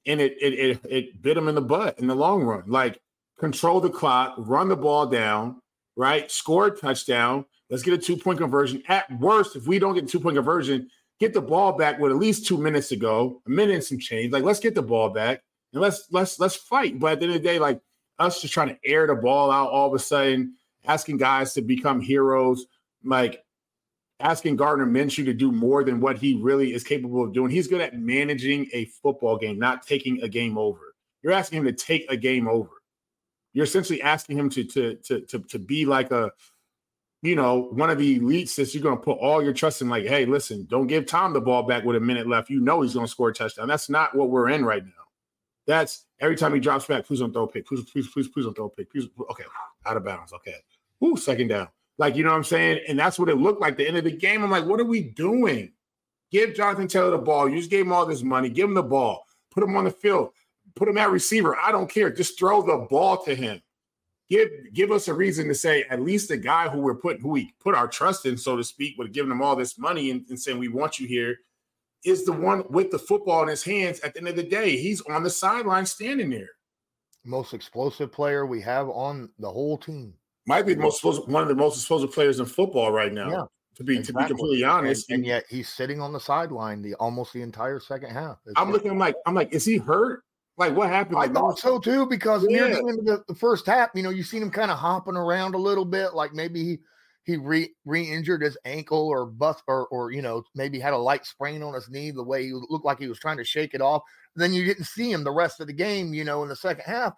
and 0.05 0.19
it 0.19 0.37
it 0.41 0.53
it, 0.53 0.79
it 0.89 1.21
bit 1.21 1.35
them 1.35 1.47
in 1.47 1.55
the 1.55 1.61
butt 1.61 1.99
in 1.99 2.07
the 2.07 2.15
long 2.15 2.43
run. 2.43 2.63
Like 2.67 2.99
control 3.39 3.79
the 3.79 3.89
clock, 3.89 4.35
run 4.37 4.67
the 4.67 4.75
ball 4.75 5.05
down, 5.05 5.61
right? 5.95 6.29
Score 6.29 6.67
a 6.67 6.71
touchdown. 6.71 7.45
Let's 7.69 7.83
get 7.83 7.93
a 7.93 7.97
two 7.97 8.17
point 8.17 8.39
conversion. 8.39 8.83
At 8.87 9.11
worst, 9.19 9.55
if 9.55 9.67
we 9.67 9.79
don't 9.79 9.93
get 9.93 10.05
a 10.05 10.07
two 10.07 10.19
point 10.19 10.35
conversion, 10.35 10.89
get 11.19 11.33
the 11.33 11.41
ball 11.41 11.73
back 11.73 11.99
with 11.99 12.11
at 12.11 12.17
least 12.17 12.45
two 12.45 12.57
minutes 12.57 12.89
to 12.89 12.95
go, 12.95 13.41
a 13.45 13.49
minute 13.49 13.75
and 13.75 13.83
some 13.83 13.99
change. 13.99 14.31
Like 14.31 14.43
let's 14.43 14.59
get 14.59 14.75
the 14.75 14.81
ball 14.81 15.09
back 15.09 15.41
and 15.73 15.81
let's 15.81 16.07
let's 16.11 16.39
let's 16.39 16.55
fight. 16.55 16.99
But 16.99 17.13
at 17.13 17.19
the 17.19 17.25
end 17.25 17.35
of 17.35 17.41
the 17.41 17.47
day, 17.47 17.59
like 17.59 17.81
us 18.17 18.41
just 18.41 18.53
trying 18.53 18.69
to 18.69 18.77
air 18.85 19.07
the 19.07 19.15
ball 19.15 19.51
out 19.51 19.69
all 19.69 19.87
of 19.87 19.93
a 19.93 19.99
sudden, 19.99 20.55
asking 20.85 21.17
guys 21.17 21.53
to 21.53 21.61
become 21.61 22.01
heroes 22.01 22.65
like 23.03 23.43
asking 24.19 24.57
Gardner 24.57 24.85
Minshew 24.85 25.25
to 25.25 25.33
do 25.33 25.51
more 25.51 25.83
than 25.83 26.01
what 26.01 26.17
he 26.17 26.39
really 26.41 26.73
is 26.73 26.83
capable 26.83 27.23
of 27.23 27.33
doing. 27.33 27.51
He's 27.51 27.67
good 27.67 27.81
at 27.81 27.97
managing 27.97 28.67
a 28.73 28.85
football 28.85 29.37
game, 29.37 29.57
not 29.57 29.85
taking 29.85 30.21
a 30.21 30.27
game 30.27 30.57
over. 30.57 30.95
You're 31.21 31.33
asking 31.33 31.59
him 31.59 31.65
to 31.65 31.73
take 31.73 32.05
a 32.09 32.17
game 32.17 32.47
over. 32.47 32.69
You're 33.53 33.65
essentially 33.65 34.01
asking 34.01 34.37
him 34.37 34.49
to 34.51 34.63
to 34.63 34.95
to 34.95 35.21
to, 35.21 35.39
to 35.39 35.59
be 35.59 35.85
like 35.85 36.11
a 36.11 36.31
you 37.21 37.35
know, 37.35 37.69
one 37.71 37.89
of 37.89 37.97
the 37.97 38.19
elites 38.19 38.55
that 38.55 38.73
you're 38.73 38.83
going 38.83 38.97
to 38.97 39.03
put 39.03 39.17
all 39.19 39.43
your 39.43 39.53
trust 39.53 39.81
in, 39.81 39.89
like, 39.89 40.05
hey, 40.05 40.25
listen, 40.25 40.65
don't 40.69 40.87
give 40.87 41.05
Tom 41.05 41.33
the 41.33 41.41
ball 41.41 41.63
back 41.63 41.83
with 41.83 41.97
a 41.97 41.99
minute 41.99 42.27
left. 42.27 42.49
You 42.49 42.61
know 42.61 42.81
he's 42.81 42.93
going 42.93 43.05
to 43.05 43.11
score 43.11 43.29
a 43.29 43.33
touchdown. 43.33 43.67
That's 43.67 43.89
not 43.89 44.15
what 44.15 44.29
we're 44.29 44.49
in 44.49 44.63
right 44.63 44.83
now. 44.83 44.91
That's 45.67 46.05
every 46.19 46.35
time 46.35 46.53
he 46.53 46.59
drops 46.59 46.85
back, 46.85 47.05
please 47.05 47.19
don't 47.19 47.33
throw 47.33 47.43
a 47.43 47.47
pick. 47.47 47.67
Please, 47.67 47.83
please, 47.83 48.07
please, 48.07 48.27
please 48.29 48.45
don't 48.45 48.55
throw 48.55 48.65
a 48.65 48.69
pick. 48.69 48.91
Please, 48.91 49.07
okay, 49.29 49.43
out 49.85 49.97
of 49.97 50.05
bounds. 50.05 50.33
Okay. 50.33 50.55
Ooh, 51.03 51.17
second 51.17 51.49
down. 51.49 51.67
Like, 51.97 52.15
you 52.15 52.23
know 52.23 52.29
what 52.29 52.37
I'm 52.37 52.43
saying? 52.45 52.79
And 52.87 52.97
that's 52.97 53.19
what 53.19 53.29
it 53.29 53.35
looked 53.35 53.61
like 53.61 53.75
the 53.75 53.87
end 53.87 53.97
of 53.97 54.05
the 54.05 54.11
game. 54.11 54.41
I'm 54.41 54.49
like, 54.49 54.65
what 54.65 54.79
are 54.79 54.85
we 54.85 55.01
doing? 55.01 55.73
Give 56.31 56.55
Jonathan 56.55 56.87
Taylor 56.87 57.11
the 57.11 57.17
ball. 57.17 57.49
You 57.49 57.57
just 57.57 57.69
gave 57.69 57.85
him 57.85 57.91
all 57.91 58.05
this 58.05 58.23
money. 58.23 58.49
Give 58.49 58.69
him 58.69 58.73
the 58.73 58.83
ball. 58.83 59.25
Put 59.51 59.63
him 59.63 59.75
on 59.75 59.83
the 59.83 59.91
field. 59.91 60.29
Put 60.75 60.87
him 60.87 60.97
at 60.97 61.11
receiver. 61.11 61.57
I 61.57 61.71
don't 61.71 61.89
care. 61.89 62.09
Just 62.09 62.39
throw 62.39 62.61
the 62.61 62.87
ball 62.89 63.21
to 63.25 63.35
him. 63.35 63.61
Give 64.29 64.49
give 64.73 64.91
us 64.91 65.07
a 65.07 65.13
reason 65.13 65.47
to 65.47 65.55
say 65.55 65.83
at 65.89 66.01
least 66.01 66.29
the 66.29 66.37
guy 66.37 66.69
who 66.69 66.79
we're 66.79 66.95
putting 66.95 67.21
who 67.21 67.29
we 67.29 67.53
put 67.59 67.75
our 67.75 67.87
trust 67.87 68.25
in, 68.25 68.37
so 68.37 68.55
to 68.55 68.63
speak, 68.63 68.97
with 68.97 69.13
giving 69.13 69.29
them 69.29 69.41
all 69.41 69.55
this 69.55 69.77
money 69.77 70.11
and, 70.11 70.25
and 70.29 70.39
saying 70.39 70.59
we 70.59 70.67
want 70.67 70.99
you 70.99 71.07
here, 71.07 71.37
is 72.05 72.25
the 72.25 72.31
one 72.31 72.63
with 72.69 72.91
the 72.91 72.99
football 72.99 73.43
in 73.43 73.49
his 73.49 73.63
hands. 73.63 73.99
At 74.01 74.13
the 74.13 74.19
end 74.19 74.29
of 74.29 74.35
the 74.35 74.43
day, 74.43 74.77
he's 74.77 75.01
on 75.01 75.23
the 75.23 75.29
sideline 75.29 75.85
standing 75.85 76.29
there. 76.29 76.49
Most 77.25 77.53
explosive 77.53 78.11
player 78.11 78.45
we 78.45 78.61
have 78.61 78.87
on 78.89 79.29
the 79.39 79.49
whole 79.49 79.77
team. 79.77 80.13
Might 80.47 80.65
be 80.65 80.73
the 80.73 80.81
most 80.81 81.03
one 81.03 81.43
of 81.43 81.49
the 81.49 81.55
most 81.55 81.75
explosive 81.75 82.13
players 82.13 82.39
in 82.39 82.45
football 82.45 82.91
right 82.91 83.13
now. 83.13 83.29
Yeah. 83.29 83.43
To 83.75 83.83
be 83.83 83.97
Exactly. 83.97 84.23
to 84.23 84.27
be 84.27 84.27
completely 84.27 84.63
honest, 84.65 85.09
and, 85.09 85.17
and 85.17 85.25
yet 85.25 85.45
he's 85.47 85.69
sitting 85.69 86.01
on 86.01 86.11
the 86.11 86.19
sideline 86.19 86.81
the 86.81 86.95
almost 86.95 87.31
the 87.31 87.41
entire 87.41 87.79
second 87.79 88.09
half. 88.09 88.37
It's 88.45 88.53
I'm 88.57 88.71
looking. 88.71 88.91
I'm 88.91 88.97
like, 88.97 89.15
I'm 89.25 89.35
like, 89.35 89.53
is 89.53 89.63
he 89.63 89.77
hurt? 89.77 90.23
Like, 90.59 90.75
what 90.75 90.89
happened? 90.89 91.17
I 91.17 91.29
thought 91.29 91.57
so 91.57 91.79
too 91.79 92.05
because 92.05 92.43
near 92.43 92.67
Yeah. 92.67 92.75
the 92.75 92.87
end 92.89 92.99
of 92.99 93.05
the, 93.05 93.23
the 93.29 93.35
first 93.35 93.65
half, 93.65 93.89
you 93.95 94.03
know, 94.03 94.09
you 94.09 94.23
seen 94.23 94.41
him 94.41 94.51
kind 94.51 94.69
of 94.69 94.77
hopping 94.77 95.15
around 95.15 95.55
a 95.55 95.57
little 95.57 95.85
bit, 95.85 96.13
like 96.13 96.33
maybe 96.33 96.63
he 96.63 96.79
he 97.23 97.37
re 97.37 97.73
re-injured 97.85 98.41
his 98.41 98.57
ankle 98.65 99.07
or 99.07 99.25
bust 99.25 99.63
or 99.67 99.87
or 99.87 100.11
you 100.11 100.21
know 100.21 100.43
maybe 100.55 100.79
had 100.79 100.93
a 100.93 100.97
light 100.97 101.25
sprain 101.25 101.63
on 101.63 101.73
his 101.73 101.89
knee 101.89 102.11
the 102.11 102.23
way 102.23 102.43
he 102.43 102.53
looked 102.53 102.85
like 102.85 102.99
he 102.99 103.07
was 103.07 103.19
trying 103.19 103.37
to 103.37 103.43
shake 103.43 103.73
it 103.73 103.81
off. 103.81 104.03
Then 104.35 104.51
you 104.51 104.65
didn't 104.65 104.83
see 104.85 105.11
him 105.11 105.23
the 105.23 105.31
rest 105.31 105.61
of 105.61 105.67
the 105.67 105.73
game, 105.73 106.13
you 106.13 106.25
know, 106.25 106.43
in 106.43 106.49
the 106.49 106.55
second 106.55 106.83
half. 106.85 107.13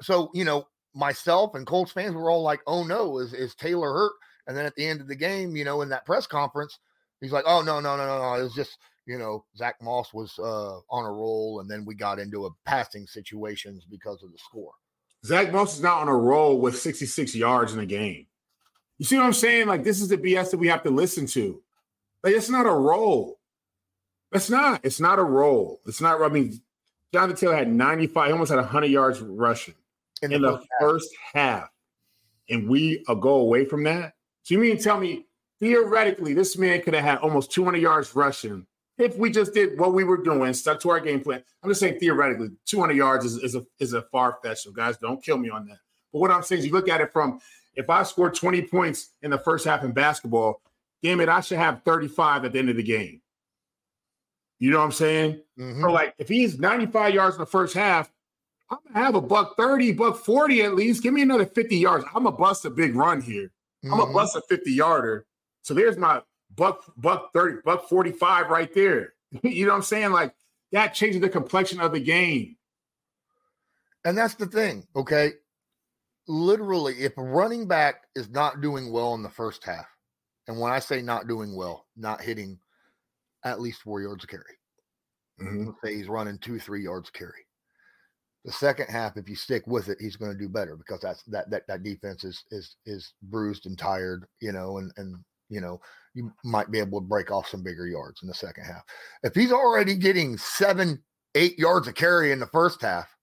So 0.00 0.30
you 0.32 0.44
know, 0.44 0.68
myself 0.94 1.54
and 1.56 1.66
Colts 1.66 1.90
fans 1.92 2.14
were 2.14 2.30
all 2.30 2.42
like, 2.42 2.60
"Oh 2.68 2.84
no, 2.84 3.18
is 3.18 3.34
is 3.34 3.56
Taylor 3.56 3.92
hurt?" 3.92 4.12
And 4.46 4.56
then 4.56 4.66
at 4.66 4.76
the 4.76 4.86
end 4.86 5.00
of 5.00 5.08
the 5.08 5.16
game, 5.16 5.56
you 5.56 5.64
know, 5.64 5.82
in 5.82 5.88
that 5.88 6.06
press 6.06 6.28
conference, 6.28 6.78
he's 7.20 7.32
like, 7.32 7.44
"Oh 7.46 7.60
no, 7.62 7.80
no, 7.80 7.96
no, 7.96 8.06
no, 8.06 8.18
no, 8.18 8.34
it 8.34 8.44
was 8.44 8.54
just." 8.54 8.78
You 9.06 9.18
know, 9.18 9.44
Zach 9.56 9.76
Moss 9.80 10.12
was 10.12 10.38
uh, 10.38 10.78
on 10.90 11.04
a 11.04 11.10
roll, 11.10 11.60
and 11.60 11.70
then 11.70 11.84
we 11.84 11.94
got 11.94 12.18
into 12.18 12.46
a 12.46 12.50
passing 12.64 13.06
situations 13.06 13.86
because 13.88 14.22
of 14.22 14.32
the 14.32 14.38
score. 14.38 14.72
Zach 15.24 15.52
Moss 15.52 15.76
is 15.76 15.82
not 15.82 16.02
on 16.02 16.08
a 16.08 16.16
roll 16.16 16.60
with 16.60 16.76
66 16.78 17.34
yards 17.34 17.72
in 17.72 17.80
a 17.80 17.86
game. 17.86 18.26
You 18.98 19.04
see 19.04 19.16
what 19.16 19.26
I'm 19.26 19.32
saying? 19.32 19.68
Like, 19.68 19.84
this 19.84 20.00
is 20.00 20.08
the 20.08 20.18
BS 20.18 20.50
that 20.50 20.58
we 20.58 20.68
have 20.68 20.82
to 20.82 20.90
listen 20.90 21.26
to. 21.28 21.62
Like, 22.22 22.34
it's 22.34 22.50
not 22.50 22.66
a 22.66 22.72
roll. 22.72 23.38
That's 24.32 24.50
not. 24.50 24.80
It's 24.84 25.00
not 25.00 25.18
a 25.18 25.24
roll. 25.24 25.80
It's 25.86 26.00
not. 26.00 26.20
I 26.20 26.28
mean, 26.28 26.60
Jonathan 27.12 27.36
Taylor 27.36 27.56
had 27.56 27.72
95. 27.72 28.26
He 28.26 28.32
almost 28.32 28.50
had 28.50 28.56
100 28.56 28.86
yards 28.86 29.20
rushing 29.20 29.74
In 30.22 30.32
in 30.32 30.42
the 30.42 30.60
first 30.80 31.08
half. 31.32 31.60
half, 31.60 31.68
and 32.50 32.68
we 32.68 33.04
uh, 33.08 33.14
go 33.14 33.34
away 33.36 33.64
from 33.66 33.84
that. 33.84 34.14
So 34.42 34.54
you 34.54 34.60
mean 34.60 34.78
tell 34.78 34.98
me 34.98 35.26
theoretically 35.60 36.34
this 36.34 36.58
man 36.58 36.82
could 36.82 36.94
have 36.94 37.04
had 37.04 37.18
almost 37.18 37.52
200 37.52 37.78
yards 37.78 38.14
rushing 38.14 38.66
if 38.98 39.16
we 39.16 39.30
just 39.30 39.52
did 39.54 39.78
what 39.78 39.92
we 39.94 40.04
were 40.04 40.16
doing, 40.16 40.52
stuck 40.54 40.80
to 40.80 40.90
our 40.90 41.00
game 41.00 41.20
plan? 41.20 41.42
I'm 41.62 41.70
just 41.70 41.80
saying 41.80 41.98
theoretically, 41.98 42.50
200 42.66 42.94
yards 42.94 43.24
is, 43.24 43.36
is 43.38 43.54
a 43.54 43.66
is 43.78 43.92
a 43.92 44.02
far 44.02 44.38
fetch. 44.42 44.62
So 44.62 44.72
guys, 44.72 44.96
don't 44.96 45.22
kill 45.22 45.38
me 45.38 45.50
on 45.50 45.66
that. 45.66 45.78
But 46.12 46.20
what 46.20 46.30
I'm 46.30 46.42
saying 46.42 46.60
is, 46.60 46.66
you 46.66 46.72
look 46.72 46.88
at 46.88 47.00
it 47.00 47.12
from 47.12 47.40
if 47.74 47.90
I 47.90 48.02
score 48.04 48.30
20 48.30 48.62
points 48.62 49.10
in 49.22 49.30
the 49.30 49.38
first 49.38 49.66
half 49.66 49.84
in 49.84 49.92
basketball, 49.92 50.62
damn 51.02 51.20
it, 51.20 51.28
I 51.28 51.40
should 51.40 51.58
have 51.58 51.82
35 51.84 52.44
at 52.46 52.52
the 52.52 52.58
end 52.58 52.70
of 52.70 52.76
the 52.76 52.82
game. 52.82 53.20
You 54.58 54.70
know 54.70 54.78
what 54.78 54.84
I'm 54.84 54.92
saying? 54.92 55.42
Mhm. 55.58 55.82
So 55.82 55.92
like 55.92 56.14
if 56.18 56.28
he's 56.28 56.58
95 56.58 57.14
yards 57.14 57.36
in 57.36 57.40
the 57.40 57.46
first 57.46 57.74
half, 57.74 58.10
I'm 58.70 58.78
gonna 58.88 59.04
have 59.04 59.14
a 59.14 59.20
buck 59.20 59.56
30, 59.56 59.92
buck 59.92 60.16
40 60.16 60.62
at 60.62 60.74
least. 60.74 61.02
Give 61.02 61.12
me 61.12 61.22
another 61.22 61.46
50 61.46 61.76
yards. 61.76 62.04
I'm 62.14 62.24
gonna 62.24 62.32
bust 62.36 62.64
a 62.64 62.70
big 62.70 62.94
run 62.96 63.20
here. 63.20 63.50
I'm 63.84 63.90
gonna 63.90 64.06
Mhm. 64.06 64.14
bust 64.14 64.34
a 64.36 64.40
50 64.48 64.72
yarder. 64.72 65.26
So 65.62 65.74
there's 65.74 65.98
my 65.98 66.22
buck, 66.56 66.84
buck 66.96 67.32
30, 67.32 67.58
buck 67.64 67.88
45 67.88 68.50
right 68.50 68.72
there. 68.74 69.14
you 69.42 69.66
know 69.66 69.72
what 69.72 69.76
I'm 69.78 69.82
saying? 69.82 70.12
Like 70.12 70.34
that 70.72 70.94
changes 70.94 71.20
the 71.20 71.28
complexion 71.28 71.80
of 71.80 71.92
the 71.92 72.00
game. 72.00 72.56
And 74.04 74.16
that's 74.16 74.34
the 74.34 74.46
thing, 74.46 74.86
okay? 74.94 75.32
Literally, 76.28 76.94
if 77.00 77.16
a 77.18 77.22
running 77.22 77.66
back 77.66 78.04
is 78.14 78.28
not 78.30 78.60
doing 78.60 78.92
well 78.92 79.14
in 79.14 79.22
the 79.22 79.30
first 79.30 79.64
half, 79.64 79.86
and 80.48 80.58
when 80.60 80.72
I 80.72 80.78
say 80.78 81.02
not 81.02 81.26
doing 81.28 81.54
well, 81.56 81.86
not 81.96 82.20
hitting 82.20 82.58
at 83.44 83.60
least 83.60 83.82
four 83.82 84.00
yards 84.00 84.24
a 84.24 84.26
carry, 84.26 84.58
Mhm. 85.40 85.74
say 85.82 85.94
he's 85.96 86.08
running 86.08 86.38
two, 86.38 86.58
three 86.58 86.82
yards 86.82 87.10
carry. 87.10 87.46
The 88.44 88.52
second 88.52 88.86
half, 88.88 89.16
if 89.16 89.28
you 89.28 89.34
stick 89.34 89.66
with 89.66 89.88
it, 89.88 89.98
he's 90.00 90.14
going 90.16 90.30
to 90.32 90.38
do 90.38 90.48
better 90.48 90.76
because 90.76 91.00
that's 91.00 91.24
that 91.24 91.50
that 91.50 91.66
that 91.66 91.82
defense 91.82 92.22
is 92.22 92.44
is 92.52 92.76
is 92.86 93.12
bruised 93.22 93.66
and 93.66 93.76
tired, 93.76 94.26
you 94.40 94.52
know, 94.52 94.78
and 94.78 94.92
and 94.96 95.24
you 95.48 95.60
know 95.60 95.80
you 96.14 96.32
might 96.44 96.70
be 96.70 96.78
able 96.78 97.00
to 97.00 97.06
break 97.06 97.30
off 97.30 97.48
some 97.48 97.62
bigger 97.62 97.86
yards 97.86 98.22
in 98.22 98.28
the 98.28 98.34
second 98.34 98.64
half. 98.64 98.82
If 99.22 99.34
he's 99.34 99.52
already 99.52 99.94
getting 99.96 100.38
seven, 100.38 101.02
eight 101.34 101.58
yards 101.58 101.88
a 101.88 101.92
carry 101.92 102.32
in 102.32 102.38
the 102.40 102.46
first 102.46 102.80
half, 102.80 103.14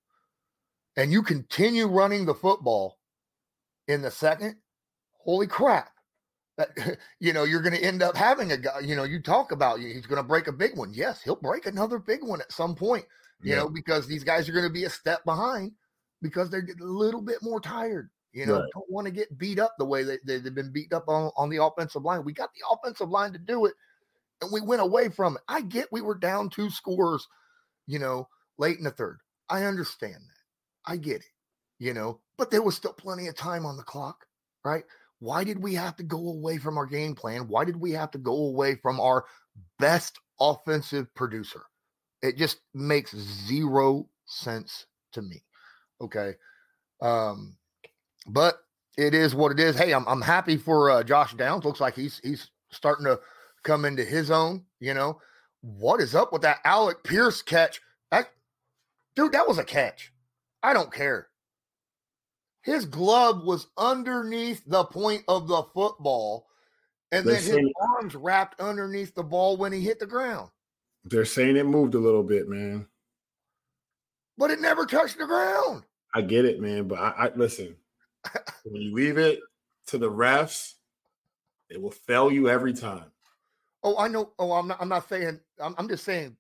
and 0.95 1.11
you 1.11 1.23
continue 1.23 1.87
running 1.87 2.25
the 2.25 2.35
football 2.35 2.99
in 3.87 4.01
the 4.01 4.11
second, 4.11 4.57
holy 5.17 5.47
crap. 5.47 5.89
That, 6.57 6.69
you 7.19 7.33
know, 7.33 7.43
you're 7.45 7.61
going 7.61 7.75
to 7.75 7.83
end 7.83 8.03
up 8.03 8.15
having 8.15 8.51
a 8.51 8.57
guy, 8.57 8.79
you 8.81 8.95
know, 8.95 9.03
you 9.03 9.21
talk 9.21 9.51
about 9.51 9.79
he's 9.79 10.05
going 10.05 10.21
to 10.21 10.27
break 10.27 10.47
a 10.47 10.51
big 10.51 10.77
one. 10.77 10.93
Yes, 10.93 11.21
he'll 11.23 11.35
break 11.35 11.65
another 11.65 11.97
big 11.97 12.23
one 12.23 12.41
at 12.41 12.51
some 12.51 12.75
point, 12.75 13.05
you 13.41 13.51
Yeah. 13.51 13.61
know, 13.61 13.69
because 13.69 14.07
these 14.07 14.23
guys 14.23 14.47
are 14.47 14.53
going 14.53 14.67
to 14.67 14.71
be 14.71 14.85
a 14.85 14.89
step 14.89 15.25
behind 15.25 15.71
because 16.21 16.49
they're 16.49 16.61
getting 16.61 16.83
a 16.83 16.85
little 16.85 17.21
bit 17.21 17.39
more 17.41 17.59
tired. 17.59 18.09
You 18.33 18.47
know, 18.47 18.59
Right. 18.59 18.69
don't 18.73 18.89
want 18.89 19.05
to 19.05 19.11
get 19.11 19.37
beat 19.37 19.59
up 19.59 19.75
the 19.77 19.85
way 19.85 20.03
they, 20.03 20.17
they, 20.25 20.39
they've 20.39 20.53
been 20.55 20.71
beat 20.71 20.91
up 20.91 21.07
on, 21.07 21.31
on 21.37 21.49
the 21.49 21.63
offensive 21.63 22.03
line. 22.03 22.25
We 22.25 22.33
got 22.33 22.49
the 22.53 22.67
offensive 22.69 23.09
line 23.09 23.31
to 23.33 23.39
do 23.39 23.65
it, 23.65 23.75
and 24.41 24.51
we 24.51 24.59
went 24.59 24.81
away 24.81 25.09
from 25.09 25.35
it. 25.35 25.43
I 25.47 25.61
get 25.61 25.91
we 25.91 26.01
were 26.01 26.15
down 26.15 26.49
two 26.49 26.69
scores, 26.71 27.27
you 27.85 27.99
know, 27.99 28.27
late 28.57 28.79
in 28.79 28.83
the 28.83 28.91
third. 28.91 29.19
I 29.49 29.65
understand 29.65 30.15
that. 30.15 30.91
I 30.91 30.97
get 30.97 31.17
it, 31.17 31.31
you 31.79 31.93
know, 31.93 32.21
but 32.37 32.49
there 32.49 32.63
was 32.63 32.75
still 32.75 32.93
plenty 32.93 33.27
of 33.27 33.35
time 33.35 33.65
on 33.65 33.77
the 33.77 33.83
clock, 33.83 34.25
right? 34.65 34.83
Why 35.19 35.43
did 35.43 35.61
we 35.61 35.75
have 35.75 35.95
to 35.97 36.03
go 36.03 36.17
away 36.29 36.57
from 36.57 36.77
our 36.77 36.85
game 36.85 37.15
plan? 37.15 37.47
Why 37.47 37.63
did 37.63 37.77
we 37.77 37.91
have 37.91 38.11
to 38.11 38.17
go 38.17 38.47
away 38.47 38.75
from 38.75 38.99
our 38.99 39.25
best 39.79 40.19
offensive 40.41 41.13
producer? 41.13 41.61
It 42.21 42.35
just 42.35 42.61
makes 42.73 43.15
zero 43.15 44.09
sense 44.25 44.87
to 45.13 45.21
me. 45.21 45.43
Okay. 46.01 46.33
Um, 47.01 47.55
but 48.27 48.59
it 48.97 49.13
is 49.13 49.33
what 49.33 49.51
it 49.51 49.59
is. 49.59 49.77
Hey, 49.77 49.93
I'm 49.93 50.07
I'm 50.07 50.21
happy 50.21 50.57
for 50.57 50.89
uh, 50.89 51.03
Josh 51.03 51.33
Downs. 51.33 51.65
Looks 51.65 51.81
like 51.81 51.95
he's 51.95 52.19
he's 52.23 52.49
starting 52.71 53.05
to 53.05 53.19
come 53.63 53.85
into 53.85 54.03
his 54.03 54.31
own. 54.31 54.63
You 54.79 54.93
know, 54.93 55.19
what 55.61 56.01
is 56.01 56.15
up 56.15 56.31
with 56.31 56.43
that 56.43 56.59
Alec 56.65 57.03
Pierce 57.03 57.41
catch? 57.41 57.81
That 58.11 58.29
dude, 59.15 59.31
that 59.33 59.47
was 59.47 59.57
a 59.57 59.63
catch. 59.63 60.11
I 60.61 60.73
don't 60.73 60.93
care. 60.93 61.27
His 62.61 62.85
glove 62.85 63.43
was 63.43 63.67
underneath 63.77 64.63
the 64.65 64.85
point 64.85 65.23
of 65.27 65.47
the 65.47 65.63
football, 65.73 66.47
and 67.11 67.27
then 67.27 67.43
his 67.43 67.59
arms 67.97 68.15
wrapped 68.15 68.61
underneath 68.61 69.13
the 69.15 69.23
ball 69.23 69.57
when 69.57 69.73
he 69.73 69.81
hit 69.81 69.99
the 69.99 70.05
ground. 70.05 70.49
They're 71.03 71.25
saying 71.25 71.57
it 71.57 71.65
moved 71.65 71.95
a 71.95 71.99
little 71.99 72.23
bit, 72.23 72.47
man. 72.47 72.87
But 74.37 74.51
it 74.51 74.61
never 74.61 74.85
touched 74.85 75.17
the 75.17 75.25
ground. 75.25 75.83
I 76.15 76.21
get 76.21 76.45
it, 76.45 76.61
man. 76.61 76.87
But 76.87 76.99
I, 76.99 77.09
I 77.09 77.35
listen. 77.35 77.75
When 78.65 78.81
you 78.81 78.93
leave 78.93 79.17
it 79.17 79.39
to 79.87 79.97
the 79.97 80.09
refs, 80.09 80.73
it 81.69 81.81
will 81.81 81.91
fail 81.91 82.31
you 82.31 82.49
every 82.49 82.73
time. 82.73 83.05
Oh, 83.83 83.97
I 83.97 84.07
know. 84.07 84.31
Oh, 84.39 84.53
I'm 84.53 84.67
not. 84.67 84.77
I'm 84.79 84.89
not 84.89 85.07
saying. 85.09 85.39
I'm, 85.59 85.75
I'm 85.77 85.87
just 85.89 86.05
saying. 86.05 86.37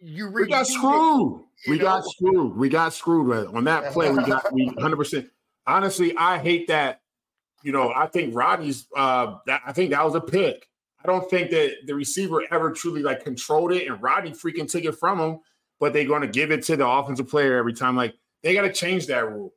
You 0.00 0.30
We 0.30 0.46
got 0.46 0.66
screwed. 0.66 1.42
you 1.66 1.72
We 1.72 1.78
got 1.78 2.04
screwed. 2.04 2.56
We 2.56 2.68
got 2.68 2.92
screwed 2.92 3.28
man. 3.28 3.56
on 3.56 3.64
that 3.64 3.92
play. 3.92 4.10
We 4.10 4.24
got 4.24 4.52
we 4.52 4.66
100. 4.66 4.96
percent 4.96 5.30
Honestly, 5.66 6.16
I 6.16 6.38
hate 6.38 6.68
that. 6.68 7.00
You 7.62 7.72
know, 7.72 7.92
I 7.94 8.06
think 8.06 8.34
Rodney's. 8.34 8.86
Uh, 8.94 9.38
that 9.46 9.62
I 9.66 9.72
think 9.72 9.90
that 9.90 10.04
was 10.04 10.14
a 10.14 10.20
pick. 10.20 10.68
I 11.02 11.06
don't 11.06 11.28
think 11.30 11.50
that 11.50 11.72
the 11.86 11.94
receiver 11.94 12.42
ever 12.50 12.72
truly 12.72 13.02
like 13.02 13.24
controlled 13.24 13.72
it, 13.72 13.86
and 13.86 14.02
Rodney 14.02 14.32
freaking 14.32 14.70
took 14.70 14.84
it 14.84 14.92
from 14.98 15.18
him. 15.18 15.38
But 15.80 15.92
they're 15.92 16.04
going 16.04 16.22
to 16.22 16.28
give 16.28 16.50
it 16.50 16.64
to 16.64 16.76
the 16.76 16.86
offensive 16.86 17.28
player 17.28 17.56
every 17.56 17.72
time. 17.72 17.96
Like 17.96 18.14
they 18.42 18.54
got 18.54 18.62
to 18.62 18.72
change 18.72 19.06
that 19.06 19.30
rule. 19.30 19.54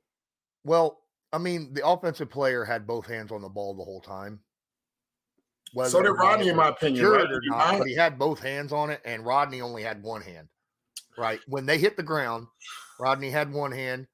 Well, 0.64 1.01
I 1.34 1.38
mean, 1.38 1.74
the 1.74 1.88
offensive 1.88 2.30
player 2.30 2.64
had 2.66 2.86
both 2.86 3.06
hands 3.08 3.32
on 3.32 3.42
the 3.42 3.50
ball 3.50 3.76
the 3.76 3.84
whole 3.84 4.02
time. 4.02 4.40
Whether 5.74 5.90
So 5.90 6.02
did 6.02 6.10
Rodney, 6.12 6.50
in 6.50 6.58
my 6.58 6.68
opinion, 6.70 7.06
right? 7.08 7.26
he 7.42 7.50
not, 7.50 7.78
but 7.80 7.88
he 7.88 7.96
had 7.96 8.20
both 8.20 8.40
hands 8.40 8.74
on 8.74 8.90
it, 8.90 9.02
and 9.06 9.26
Rodney 9.26 9.62
only 9.62 9.84
had 9.84 10.04
one 10.04 10.22
hand. 10.22 10.48
Right 11.18 11.40
when 11.48 11.66
they 11.66 11.78
hit 11.78 11.98
the 11.98 12.04
ground, 12.04 12.48
Rodney 13.00 13.30
had 13.30 13.52
one 13.52 13.72
hand, 13.72 14.08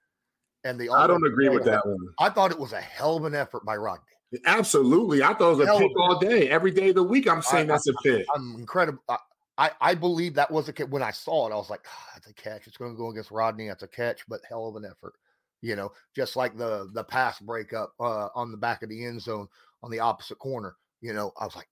and 0.63 0.79
the 0.79 0.89
I 0.89 1.07
don't 1.07 1.25
agree 1.25 1.49
with 1.49 1.63
that 1.65 1.85
one. 1.85 1.97
I 2.19 2.29
thought 2.29 2.51
it 2.51 2.59
was 2.59 2.73
a 2.73 2.81
hell 2.81 3.17
of 3.17 3.25
an 3.25 3.35
effort 3.35 3.63
by 3.65 3.77
Rodney. 3.77 4.03
Absolutely. 4.45 5.23
I 5.23 5.33
thought 5.33 5.53
it 5.53 5.57
was 5.57 5.59
a 5.61 5.65
Hell 5.67 5.79
pick 5.79 5.91
a- 5.95 5.99
all 6.01 6.19
day. 6.19 6.49
Every 6.49 6.71
day 6.71 6.89
of 6.89 6.95
the 6.95 7.03
week, 7.03 7.27
I'm 7.27 7.41
saying 7.41 7.69
I- 7.69 7.73
that's 7.73 7.87
a 7.87 7.93
pick. 8.03 8.25
I'm 8.35 8.55
incredible. 8.55 8.99
I, 9.07 9.17
I, 9.57 9.71
I 9.79 9.95
believe 9.95 10.33
that 10.35 10.51
was 10.51 10.67
a 10.69 10.73
catch. 10.73 10.89
When 10.89 11.01
I 11.01 11.11
saw 11.11 11.47
it, 11.47 11.53
I 11.53 11.55
was 11.55 11.69
like, 11.69 11.85
ah, 11.87 12.09
that's 12.13 12.27
a 12.27 12.33
catch. 12.33 12.67
It's 12.67 12.77
going 12.77 12.91
to 12.91 12.97
go 12.97 13.09
against 13.09 13.31
Rodney. 13.31 13.67
That's 13.67 13.83
a 13.83 13.87
catch, 13.87 14.23
but 14.27 14.41
hell 14.49 14.67
of 14.67 14.75
an 14.75 14.85
effort. 14.85 15.13
You 15.61 15.75
know, 15.75 15.91
just 16.15 16.35
like 16.35 16.57
the 16.57 16.89
the 16.93 17.03
pass 17.03 17.39
breakup 17.39 17.93
uh, 17.99 18.29
on 18.35 18.51
the 18.51 18.57
back 18.57 18.83
of 18.83 18.89
the 18.89 19.05
end 19.05 19.21
zone 19.21 19.47
on 19.83 19.91
the 19.91 19.99
opposite 19.99 20.39
corner. 20.39 20.75
You 21.01 21.13
know, 21.13 21.31
I 21.39 21.45
was 21.45 21.55
like, 21.55 21.69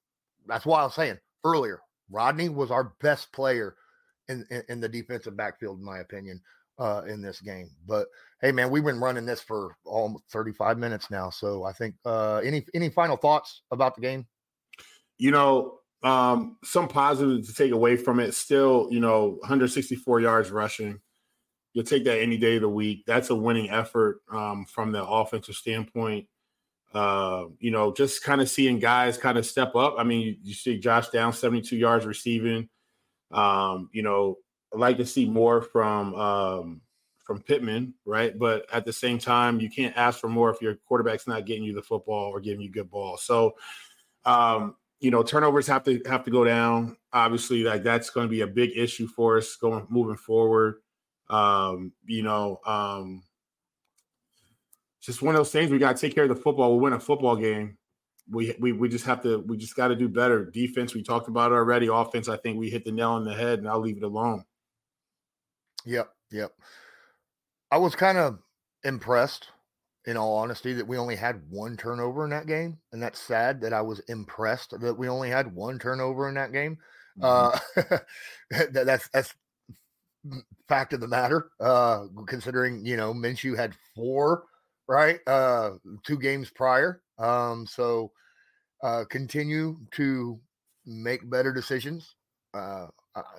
that's 0.47 0.65
why 0.65 0.81
I 0.81 0.85
was 0.85 0.95
saying 0.95 1.17
earlier, 1.43 1.81
Rodney 2.09 2.49
was 2.49 2.71
our 2.71 2.93
best 3.01 3.31
player 3.31 3.75
in, 4.27 4.45
in, 4.49 4.63
in 4.69 4.79
the 4.79 4.89
defensive 4.89 5.37
backfield, 5.37 5.79
in 5.79 5.85
my 5.85 5.99
opinion. 5.99 6.41
uh, 6.79 7.03
in 7.07 7.21
this 7.21 7.41
game. 7.41 7.69
But 7.87 8.07
hey, 8.41 8.51
man, 8.51 8.69
we've 8.69 8.83
been 8.83 8.99
running 8.99 9.25
this 9.25 9.41
for 9.41 9.75
almost 9.85 10.25
35 10.31 10.77
minutes 10.77 11.09
now. 11.09 11.29
So 11.29 11.63
I 11.63 11.73
think 11.73 11.95
uh, 12.05 12.37
any 12.43 12.65
any 12.73 12.89
final 12.89 13.17
thoughts 13.17 13.61
about 13.71 13.95
the 13.95 14.01
game? 14.01 14.25
You 15.17 15.31
know, 15.31 15.79
um, 16.03 16.57
some 16.63 16.87
positives 16.87 17.47
to 17.47 17.55
take 17.55 17.71
away 17.71 17.95
from 17.95 18.19
it. 18.19 18.33
Still, 18.33 18.87
you 18.91 18.99
know, 18.99 19.37
164 19.41 20.21
yards 20.21 20.51
rushing. 20.51 20.99
You'll 21.75 21.83
take 21.83 22.05
that 22.05 22.21
any 22.21 22.37
day 22.37 22.55
of 22.55 22.61
the 22.61 22.69
week. 22.69 23.03
That's 23.05 23.31
a 23.31 23.35
winning 23.35 23.69
effort 23.69 24.21
um, 24.31 24.63
from 24.63 24.93
the 24.93 25.05
offensive 25.05 25.55
standpoint. 25.55 26.25
Uh, 26.93 27.47
you 27.59 27.69
know, 27.69 27.91
just 27.91 28.23
kind 28.23 28.39
of 28.39 28.49
seeing 28.49 28.79
guys 28.79 29.17
kind 29.17 29.37
of 29.37 29.45
step 29.45 29.75
up. 29.75 29.95
I 29.97 30.05
mean, 30.05 30.21
you, 30.21 30.35
you 30.41 30.53
see 30.53 30.79
Josh 30.79 31.09
down 31.09 31.33
72 31.33 31.75
yards 31.75 32.05
receiving. 32.05 32.69
Um, 33.29 33.89
you 33.91 34.03
know, 34.03 34.37
I'd 34.73 34.79
like 34.79 34.95
to 34.97 35.05
see 35.05 35.25
more 35.25 35.61
from 35.61 36.15
um, 36.15 36.81
from 37.25 37.41
Pittman, 37.41 37.93
right? 38.05 38.39
But 38.39 38.65
at 38.71 38.85
the 38.85 38.93
same 38.93 39.19
time, 39.19 39.59
you 39.59 39.69
can't 39.69 39.97
ask 39.97 40.17
for 40.17 40.29
more 40.29 40.49
if 40.51 40.61
your 40.61 40.75
quarterback's 40.87 41.27
not 41.27 41.45
getting 41.45 41.65
you 41.65 41.73
the 41.73 41.81
football 41.81 42.31
or 42.31 42.39
giving 42.39 42.61
you 42.61 42.71
good 42.71 42.89
ball. 42.89 43.17
So, 43.17 43.55
um, 44.23 44.75
you 45.01 45.11
know, 45.11 45.23
turnovers 45.23 45.67
have 45.67 45.83
to 45.83 46.01
have 46.05 46.23
to 46.23 46.31
go 46.31 46.45
down. 46.45 46.95
Obviously, 47.11 47.63
like 47.63 47.83
that's 47.83 48.09
going 48.09 48.27
to 48.27 48.31
be 48.31 48.41
a 48.41 48.47
big 48.47 48.77
issue 48.77 49.07
for 49.07 49.37
us 49.37 49.57
going 49.57 49.85
moving 49.89 50.15
forward. 50.15 50.75
Um, 51.29 51.91
you 52.05 52.23
know, 52.23 52.59
um, 52.65 53.23
just 55.01 55.21
one 55.21 55.35
of 55.35 55.39
those 55.39 55.51
things 55.51 55.71
we 55.71 55.77
got 55.77 55.95
to 55.95 56.01
take 56.01 56.15
care 56.15 56.23
of 56.23 56.29
the 56.29 56.35
football. 56.35 56.75
We 56.75 56.83
win 56.83 56.93
a 56.93 56.99
football 56.99 57.35
game. 57.35 57.77
We, 58.29 58.55
we 58.59 58.71
we 58.71 58.89
just 58.89 59.05
have 59.05 59.21
to 59.21 59.39
we 59.39 59.55
just 59.55 59.75
got 59.75 59.89
to 59.89 59.95
do 59.95 60.09
better. 60.09 60.45
Defense, 60.45 60.95
we 60.95 61.03
talked 61.03 61.27
about 61.27 61.51
it 61.51 61.55
already. 61.55 61.87
Offense, 61.87 62.27
I 62.27 62.37
think 62.37 62.57
we 62.57 62.71
hit 62.71 62.83
the 62.83 62.91
nail 62.91 63.11
on 63.11 63.23
the 63.23 63.35
head, 63.35 63.59
and 63.59 63.67
I'll 63.67 63.79
leave 63.79 63.97
it 63.97 64.03
alone. 64.03 64.43
Yep, 65.85 66.09
yep. 66.31 66.51
I 67.71 67.77
was 67.77 67.95
kind 67.95 68.17
of 68.17 68.39
impressed, 68.83 69.49
in 70.07 70.17
all 70.17 70.37
honesty, 70.37 70.73
that 70.73 70.87
we 70.87 70.97
only 70.97 71.15
had 71.15 71.41
one 71.49 71.77
turnover 71.77 72.23
in 72.23 72.31
that 72.31 72.47
game, 72.47 72.79
and 72.91 73.01
that's 73.01 73.19
sad 73.19 73.61
that 73.61 73.73
I 73.73 73.81
was 73.81 73.99
impressed 74.07 74.79
that 74.79 74.97
we 74.97 75.07
only 75.07 75.29
had 75.29 75.53
one 75.53 75.77
turnover 75.77 76.27
in 76.27 76.35
that 76.35 76.51
game. 76.51 76.79
Mm-hmm. 77.19 77.93
Uh, 77.93 77.97
that, 78.71 78.85
that's 78.85 79.07
that's 79.09 79.35
fact 80.67 80.93
of 80.93 80.99
the 80.99 81.07
matter. 81.07 81.51
Uh, 81.59 82.05
considering 82.27 82.85
you 82.85 82.97
know 82.97 83.13
Minshew 83.13 83.55
had 83.55 83.73
four 83.95 84.43
right? 84.87 85.19
Uh, 85.27 85.71
two 86.03 86.17
games 86.17 86.49
prior. 86.49 87.01
Um, 87.17 87.65
so 87.65 88.11
uh, 88.83 89.05
continue 89.09 89.77
to 89.91 90.39
make 90.85 91.29
better 91.29 91.53
decisions. 91.53 92.15
Uh, 92.53 92.87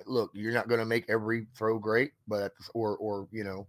look, 0.05 0.31
you're 0.33 0.53
not 0.53 0.67
going 0.67 0.79
to 0.79 0.85
make 0.85 1.05
every 1.09 1.47
throw 1.57 1.79
great, 1.79 2.11
but 2.27 2.51
or 2.73 2.97
or 2.97 3.27
you 3.31 3.43
know, 3.43 3.67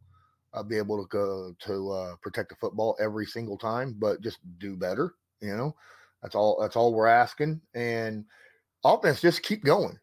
be 0.66 0.77
able 0.77 1.03
to 1.03 1.09
go 1.09 1.55
to 1.61 1.91
uh, 1.91 2.16
protect 2.23 2.51
the 2.51 2.57
football 2.57 2.97
every 3.01 3.27
single 3.27 3.57
time, 3.57 3.95
but 3.99 4.21
just 4.21 4.39
do 4.59 4.77
better. 4.77 5.14
You 5.41 5.57
know, 5.57 5.75
that's 6.23 6.35
all. 6.35 6.59
That's 6.61 6.77
all 6.77 6.93
we're 6.93 7.07
asking. 7.07 7.61
And 7.75 8.25
offense, 8.85 9.21
just 9.21 9.43
keep 9.43 9.64
going, 9.64 9.99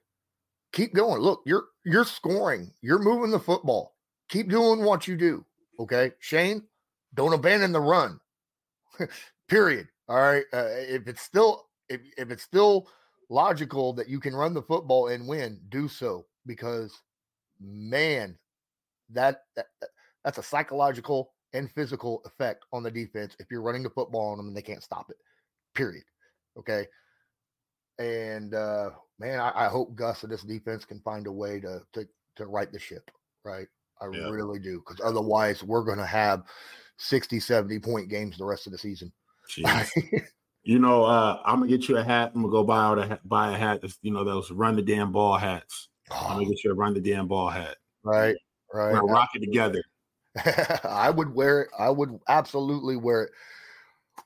keep 0.76 0.94
going. 0.94 1.22
Look, 1.22 1.42
you're 1.46 1.66
you're 1.84 2.06
scoring, 2.06 2.72
you're 2.82 3.00
moving 3.00 3.32
the 3.32 3.40
football. 3.40 3.96
Keep 4.30 4.50
doing 4.50 4.84
what 4.84 5.08
you 5.08 5.16
do. 5.16 5.44
Okay, 5.80 6.12
Shane, 6.20 6.64
don't 7.16 7.34
abandon 7.34 7.72
the 7.72 7.80
run. 7.80 8.20
Period. 9.48 9.88
All 10.08 10.18
right. 10.18 10.44
Uh, 10.54 10.68
if 10.70 11.08
it's 11.08 11.22
still 11.22 11.66
if, 11.90 12.02
if 12.18 12.30
it's 12.30 12.44
still 12.44 12.88
logical 13.30 13.94
that 13.94 14.10
you 14.10 14.20
can 14.20 14.36
run 14.36 14.54
the 14.54 14.62
football 14.62 15.08
and 15.08 15.28
win, 15.28 15.60
do 15.70 15.88
so 15.88 16.26
because 16.46 16.94
man, 17.60 18.38
that, 19.10 19.44
that 19.56 19.68
that's 20.24 20.38
a 20.38 20.44
psychological 20.44 21.34
and 21.54 21.72
physical 21.72 22.22
effect 22.26 22.66
on 22.74 22.84
the 22.84 22.92
defense 22.92 23.36
if 23.40 23.48
you're 23.50 23.62
running 23.62 23.84
the 23.84 23.90
football 23.90 24.32
on 24.32 24.38
them 24.38 24.48
and 24.48 24.58
they 24.58 24.62
can't 24.62 24.84
stop 24.84 25.10
it. 25.10 25.18
Period. 25.74 26.04
Okay. 26.58 26.88
And 27.98 28.54
uh 28.54 28.90
man, 29.20 29.40
I, 29.40 29.66
I 29.66 29.68
hope 29.68 29.96
Gus 29.96 30.24
and 30.24 30.32
this 30.32 30.44
defense 30.44 30.86
can 30.86 31.00
find 31.02 31.28
a 31.28 31.32
way 31.32 31.60
to 31.60 31.82
to 31.94 32.08
to 32.38 32.46
right 32.46 32.72
the 32.72 32.80
ship, 32.80 33.10
right? 33.44 33.68
I 34.02 34.08
yeah. 34.12 34.30
really 34.30 34.60
do. 34.60 34.80
Because 34.80 35.02
otherwise 35.04 35.64
we're 35.64 35.84
gonna 35.84 36.06
have 36.06 36.44
60, 36.98 37.40
70 37.40 37.80
point 37.80 38.10
games 38.10 38.38
the 38.38 38.46
rest 38.46 38.66
of 38.66 38.72
the 38.72 38.78
season. 38.78 39.12
you 40.64 40.80
know, 40.80 41.04
uh, 41.04 41.42
I'm 41.46 41.60
gonna 41.60 41.68
get 41.68 41.88
you 41.88 41.98
a 41.98 42.04
hat. 42.04 42.32
I'm 42.36 42.42
gonna 42.42 42.52
go 42.52 42.64
buy 42.64 42.84
out 42.84 43.00
a 43.00 43.20
buy 43.26 43.54
a 43.54 43.58
hat. 43.58 43.82
That's, 43.82 43.98
you 44.02 44.12
know, 44.12 44.24
those 44.24 44.52
run 44.52 44.76
the 44.76 44.82
damn 44.82 45.12
ball 45.12 45.38
hats. 45.38 45.90
Oh. 46.12 46.28
I'm 46.30 46.38
gonna 46.38 46.50
get 46.50 46.64
you 46.64 46.72
a 46.72 46.76
run 46.76 46.94
the 46.94 47.00
damn 47.00 47.28
ball 47.28 47.50
hat. 47.50 47.78
Right, 48.04 48.36
right. 48.74 48.94
We're 48.94 49.06
rock 49.06 49.30
it 49.34 49.40
together. 49.40 49.84
I 50.84 51.10
would 51.10 51.34
wear 51.34 51.62
it. 51.62 51.70
I 51.78 51.90
would 51.90 52.20
absolutely 52.28 52.98
wear 52.98 53.24
it. 53.24 53.32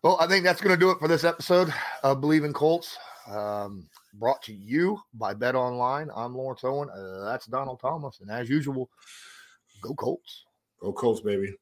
Well, 0.04 0.18
I 0.20 0.28
think 0.28 0.44
that's 0.44 0.62
going 0.62 0.74
to 0.74 0.80
do 0.80 0.92
it 0.92 1.00
for 1.00 1.08
this 1.08 1.24
episode 1.24 1.74
of 2.04 2.22
Bleav 2.22 2.46
in 2.46 2.54
Colts. 2.54 2.98
Um, 3.28 3.88
brought 4.20 4.42
to 4.44 4.54
you 4.54 5.00
by 5.14 5.34
BetOnline. 5.34 6.10
I'm 6.16 6.36
Lawrence 6.36 6.64
Owen. 6.64 6.90
Uh, 6.90 7.26
that's 7.26 7.46
Donald 7.48 7.80
Thomas. 7.80 8.20
And 8.20 8.30
as 8.30 8.50
usual, 8.50 8.90
go 9.82 9.94
Colts. 9.96 10.46
Go 10.82 10.94
Colts, 10.94 11.22
baby 11.22 11.56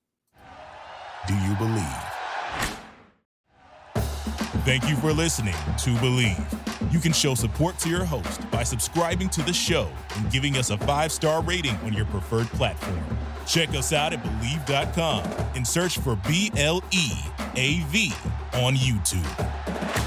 do 1.27 1.35
you 1.35 1.53
believe? 1.55 1.83
Thank 4.63 4.89
you 4.89 4.95
for 4.95 5.13
listening 5.13 5.53
to 5.53 5.89
Bleav. 5.95 6.93
You 6.93 6.99
can 6.99 7.11
show 7.13 7.35
support 7.35 7.77
to 7.79 7.89
your 7.89 8.05
host 8.05 8.49
by 8.49 8.63
subscribing 8.63 9.29
to 9.29 9.41
the 9.41 9.53
show 9.53 9.89
and 10.15 10.31
giving 10.31 10.57
us 10.57 10.69
a 10.69 10.77
five 10.79 11.11
star 11.11 11.41
rating 11.43 11.75
on 11.77 11.93
your 11.93 12.05
preferred 12.05 12.47
platform. 12.47 12.99
Check 13.45 13.69
us 13.69 13.93
out 13.93 14.13
at 14.13 14.23
Bleav.com 14.23 15.23
and 15.55 15.65
search 15.65 15.99
for 15.99 16.17
B 16.27 16.51
L 16.57 16.83
E 16.91 17.11
A 17.55 17.79
V 17.87 18.13
on 18.53 18.75
YouTube. 18.75 20.06